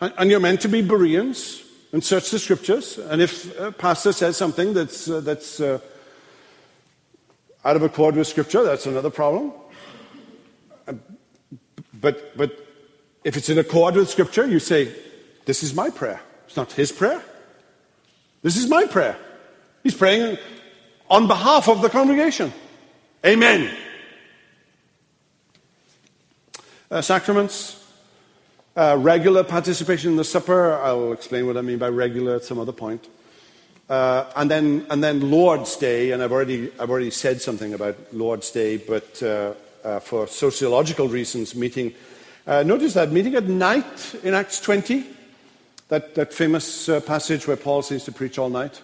And, 0.00 0.12
and 0.18 0.30
you're 0.30 0.40
meant 0.40 0.62
to 0.62 0.68
be 0.68 0.82
Bereans 0.82 1.62
and 1.92 2.02
search 2.02 2.30
the 2.30 2.40
scriptures. 2.40 2.98
And 2.98 3.22
if 3.22 3.56
a 3.56 3.70
pastor 3.70 4.12
says 4.12 4.36
something 4.36 4.74
that's, 4.74 5.08
uh, 5.08 5.20
that's 5.20 5.60
uh, 5.60 5.78
out 7.64 7.76
of 7.76 7.82
accord 7.82 8.16
with 8.16 8.26
scripture, 8.26 8.62
that's 8.62 8.86
another 8.86 9.10
problem. 9.10 9.52
But, 12.00 12.36
but 12.36 12.58
if 13.24 13.36
it's 13.36 13.48
in 13.48 13.58
accord 13.58 13.94
with 13.94 14.10
scripture, 14.10 14.46
you 14.46 14.58
say, 14.58 14.94
This 15.46 15.62
is 15.62 15.74
my 15.74 15.90
prayer. 15.90 16.20
It's 16.46 16.56
not 16.56 16.72
his 16.72 16.92
prayer. 16.92 17.22
This 18.42 18.56
is 18.56 18.68
my 18.68 18.84
prayer. 18.84 19.16
He's 19.82 19.94
praying 19.94 20.36
on 21.08 21.26
behalf 21.26 21.68
of 21.68 21.80
the 21.80 21.88
congregation. 21.88 22.52
Amen. 23.24 23.74
Uh, 26.90 27.00
sacraments, 27.00 27.82
uh, 28.76 28.96
regular 29.00 29.42
participation 29.42 30.10
in 30.10 30.16
the 30.16 30.24
supper. 30.24 30.74
I'll 30.74 31.12
explain 31.12 31.46
what 31.46 31.56
I 31.56 31.62
mean 31.62 31.78
by 31.78 31.88
regular 31.88 32.36
at 32.36 32.44
some 32.44 32.58
other 32.58 32.72
point. 32.72 33.08
Uh, 33.88 34.24
and 34.36 34.50
then, 34.50 34.86
and 34.90 35.04
then 35.04 35.30
Lord's 35.30 35.76
Day, 35.76 36.12
and 36.12 36.22
I've 36.22 36.32
already, 36.32 36.70
I've 36.78 36.90
already 36.90 37.10
said 37.10 37.40
something 37.40 37.74
about 37.74 37.96
Lord's 38.12 38.50
Day, 38.50 38.78
but 38.78 39.22
uh, 39.22 39.54
uh, 39.84 40.00
for 40.00 40.26
sociological 40.26 41.08
reasons, 41.08 41.54
meeting. 41.54 41.94
Uh, 42.46 42.62
notice 42.62 42.94
that 42.94 43.12
meeting 43.12 43.34
at 43.34 43.44
night 43.44 44.14
in 44.22 44.34
Acts 44.34 44.60
20, 44.60 45.04
that, 45.88 46.14
that 46.14 46.32
famous 46.32 46.88
passage 47.06 47.46
where 47.46 47.56
Paul 47.56 47.82
seems 47.82 48.04
to 48.04 48.12
preach 48.12 48.38
all 48.38 48.48
night 48.48 48.80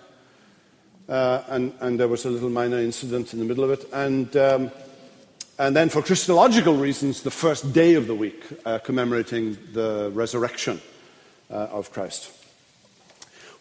uh, 1.09 1.43
and, 1.49 1.73
and, 1.81 1.99
there 1.99 2.09
was 2.09 2.25
a 2.25 2.31
little 2.31 2.51
minor 2.51 2.79
incident 2.79 3.33
in 3.33 3.39
the 3.39 3.45
middle 3.45 3.65
of 3.65 3.71
it. 3.71 3.85
And, 3.93 4.37
um, 4.37 4.71
And 5.61 5.77
then, 5.77 5.91
for 5.91 6.01
Christological 6.01 6.75
reasons, 6.75 7.23
the 7.23 7.31
first 7.31 7.75
day 7.75 7.93
of 7.93 8.07
the 8.07 8.15
week, 8.15 8.43
uh, 8.65 8.79
commemorating 8.79 9.59
the 9.75 10.11
resurrection 10.15 10.81
uh, 11.51 11.69
of 11.69 11.93
Christ. 11.93 12.33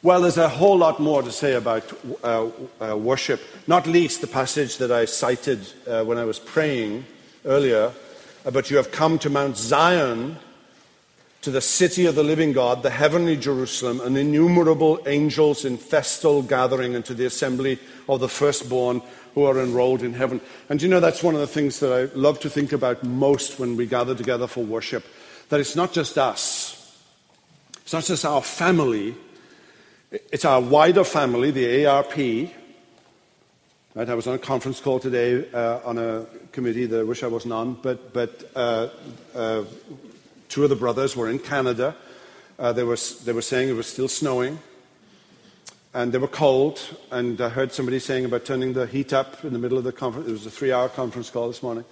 Well, 0.02 0.22
there's 0.22 0.38
a 0.38 0.48
whole 0.48 0.78
lot 0.78 1.02
more 1.02 1.22
to 1.22 1.32
say 1.32 1.56
about 1.56 1.84
uh, 2.24 2.48
uh, 2.80 2.96
worship, 2.96 3.42
not 3.68 3.86
least 3.86 4.22
the 4.22 4.28
passage 4.28 4.78
that 4.78 4.94
I 4.94 5.04
cited 5.04 5.60
uh, 5.86 6.06
when 6.06 6.18
I 6.18 6.24
was 6.24 6.40
praying 6.40 7.06
earlier 7.44 7.92
about 8.46 8.72
you 8.72 8.78
have 8.78 8.94
come 8.94 9.20
to 9.20 9.30
Mount 9.30 9.58
Zion, 9.58 10.38
to 11.42 11.52
the 11.52 11.60
city 11.60 12.06
of 12.06 12.16
the 12.16 12.24
living 12.24 12.54
God, 12.54 12.82
the 12.82 12.90
heavenly 12.90 13.36
Jerusalem, 13.36 14.00
and 14.00 14.18
innumerable 14.18 15.02
angels 15.06 15.66
in 15.66 15.76
festal 15.76 16.44
gathering, 16.44 16.96
and 16.96 17.04
to 17.04 17.14
the 17.14 17.26
assembly 17.26 17.78
of 18.08 18.22
the 18.22 18.30
firstborn 18.30 19.02
who 19.36 19.44
are 19.44 19.62
enrolled 19.62 20.02
in 20.02 20.14
heaven. 20.14 20.40
And 20.70 20.82
you 20.82 20.88
know, 20.88 21.02
that's 21.02 21.24
one 21.24 21.34
of 21.36 21.42
the 21.42 21.48
things 21.48 21.82
that 21.82 21.92
I 21.92 22.18
love 22.18 22.40
to 22.40 22.50
think 22.50 22.72
about 22.72 23.04
most 23.04 23.60
when 23.60 23.76
we 23.76 23.86
gather 23.86 24.16
together 24.16 24.48
for 24.48 24.64
worship 24.64 25.06
that 25.50 25.60
it's 25.60 25.76
not 25.76 25.92
just 25.92 26.18
us, 26.18 26.96
it's 27.82 27.92
not 27.92 28.06
just 28.06 28.24
our 28.24 28.42
family 28.42 29.14
it's 30.12 30.46
our 30.46 30.60
wider 30.60 31.04
family, 31.04 31.52
the 31.52 31.86
ARP. 31.86 32.18
Right? 33.96 34.10
I 34.10 34.14
was 34.14 34.28
on 34.28 34.36
a 34.36 34.40
conference 34.40 34.80
call 34.80 35.00
today 35.00 35.48
uh, 35.52 35.82
on 35.86 35.98
a 35.98 36.26
committee 36.52 36.86
that 36.88 37.00
I 37.02 37.04
wish 37.04 37.22
I 37.22 37.28
wasn't 37.28 37.54
on, 37.54 37.76
but, 37.76 38.14
but 38.14 38.50
uh, 38.56 38.90
uh, 39.36 39.64
two 40.48 40.64
of 40.64 40.70
the 40.70 40.76
brothers 40.76 41.16
were 41.16 41.30
in 41.30 41.38
Canada. 41.38 41.96
Uh, 42.58 42.74
they, 42.74 42.84
were, 42.84 42.98
they 43.24 43.34
were 43.34 43.42
saying 43.42 43.70
it 43.70 43.74
was 43.74 43.88
still 43.88 44.08
snowing, 44.08 44.60
and 45.94 46.12
they 46.12 46.18
were 46.18 46.28
cold. 46.28 46.80
And 47.12 47.40
I 47.40 47.50
heard 47.50 47.72
somebody 47.72 48.00
saying 48.00 48.26
about 48.26 48.46
turning 48.46 48.74
the 48.74 48.88
heat 48.88 49.14
up 49.14 49.44
in 49.46 49.54
the 49.54 49.60
middle 49.60 49.78
of 49.78 49.84
the 49.84 49.92
conference. 49.92 50.28
It 50.28 50.32
was 50.32 50.46
a 50.46 50.52
three 50.52 50.72
hour 50.72 50.90
conference 50.90 51.30
call 51.30 51.48
this 51.48 51.62
morning. 51.62 51.86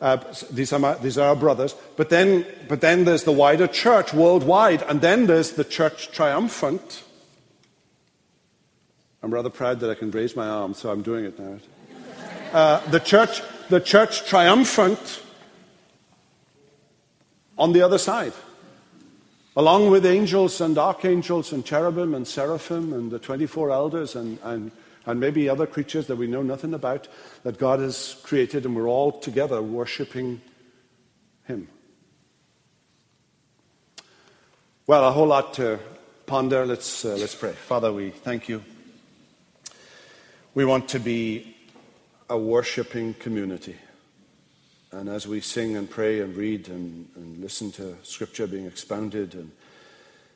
Uh, 0.00 0.18
these, 0.50 0.72
are 0.72 0.78
my, 0.78 0.94
these 0.94 1.18
are 1.18 1.28
our 1.28 1.36
brothers. 1.36 1.74
But 1.96 2.10
then, 2.10 2.46
but 2.68 2.80
then 2.80 3.04
there's 3.04 3.24
the 3.24 3.32
wider 3.32 3.66
church 3.68 4.12
worldwide, 4.12 4.82
and 4.82 5.00
then 5.00 5.26
there's 5.26 5.52
the 5.52 5.64
church 5.64 6.10
triumphant 6.10 7.04
I'm 9.22 9.34
rather 9.34 9.50
proud 9.50 9.80
that 9.80 9.90
I 9.90 9.94
can 9.94 10.10
raise 10.10 10.36
my 10.36 10.48
arm, 10.48 10.74
so 10.74 10.90
I'm 10.90 11.02
doing 11.02 11.24
it 11.24 11.38
now. 11.38 11.58
Uh, 12.52 12.90
the, 12.90 13.00
church, 13.00 13.42
the 13.68 13.80
church 13.80 14.26
triumphant 14.26 15.22
on 17.58 17.72
the 17.72 17.82
other 17.82 17.98
side, 17.98 18.32
along 19.56 19.90
with 19.90 20.06
angels 20.06 20.60
and 20.60 20.78
archangels 20.78 21.52
and 21.52 21.64
cherubim 21.64 22.14
and 22.14 22.26
seraphim 22.26 22.92
and 22.92 23.10
the 23.10 23.18
24 23.18 23.72
elders 23.72 24.14
and, 24.14 24.38
and, 24.44 24.70
and 25.04 25.18
maybe 25.18 25.48
other 25.48 25.66
creatures 25.66 26.06
that 26.06 26.16
we 26.16 26.28
know 26.28 26.42
nothing 26.42 26.72
about 26.72 27.08
that 27.42 27.58
God 27.58 27.80
has 27.80 28.16
created, 28.22 28.64
and 28.64 28.76
we're 28.76 28.88
all 28.88 29.10
together 29.10 29.60
worshiping 29.60 30.40
Him. 31.44 31.66
Well, 34.86 35.06
a 35.06 35.10
whole 35.10 35.26
lot 35.26 35.54
to 35.54 35.80
ponder. 36.24 36.64
Let's, 36.64 37.04
uh, 37.04 37.16
let's 37.16 37.34
pray. 37.34 37.52
Father, 37.52 37.92
we 37.92 38.10
thank 38.10 38.48
you. 38.48 38.62
We 40.58 40.64
want 40.64 40.88
to 40.88 40.98
be 40.98 41.54
a 42.28 42.36
worshipping 42.36 43.14
community. 43.14 43.76
And 44.90 45.08
as 45.08 45.24
we 45.24 45.40
sing 45.40 45.76
and 45.76 45.88
pray 45.88 46.18
and 46.20 46.34
read 46.34 46.66
and, 46.66 47.08
and 47.14 47.40
listen 47.40 47.70
to 47.70 47.96
Scripture 48.02 48.48
being 48.48 48.66
expounded 48.66 49.34
and 49.34 49.52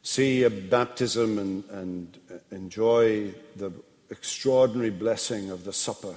see 0.05 0.45
a 0.45 0.49
baptism 0.49 1.41
and, 1.41 1.65
and 1.71 2.19
enjoy 2.53 3.35
the 3.57 3.73
extraordinary 4.11 4.91
blessing 4.91 5.51
of 5.51 5.65
the 5.65 5.73
supper 5.73 6.15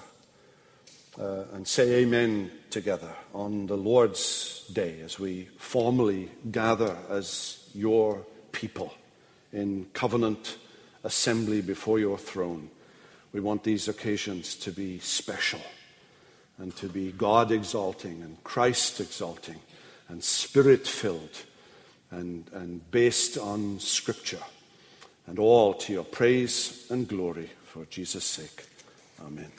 uh, 1.19 1.45
and 1.53 1.67
say 1.67 2.03
amen 2.03 2.51
together 2.69 3.09
on 3.33 3.65
the 3.65 3.75
Lord's 3.75 4.67
day 4.71 5.01
as 5.01 5.17
we 5.17 5.45
formally 5.57 6.29
gather 6.51 6.95
as 7.09 7.67
your 7.73 8.23
people 8.51 8.93
in 9.51 9.87
covenant 9.93 10.57
assembly 11.03 11.61
before 11.61 11.97
your 11.97 12.19
throne. 12.19 12.69
We 13.35 13.41
want 13.41 13.65
these 13.65 13.89
occasions 13.89 14.55
to 14.59 14.71
be 14.71 14.97
special 14.99 15.59
and 16.57 16.73
to 16.77 16.87
be 16.87 17.11
God 17.11 17.51
exalting 17.51 18.21
and 18.21 18.41
Christ 18.45 19.01
exalting 19.01 19.59
and 20.07 20.23
spirit 20.23 20.87
filled 20.87 21.43
and, 22.11 22.49
and 22.53 22.89
based 22.91 23.37
on 23.37 23.81
Scripture. 23.81 24.39
And 25.27 25.37
all 25.37 25.73
to 25.73 25.91
your 25.91 26.05
praise 26.05 26.87
and 26.89 27.09
glory 27.09 27.49
for 27.65 27.83
Jesus' 27.83 28.23
sake. 28.23 28.67
Amen. 29.19 29.51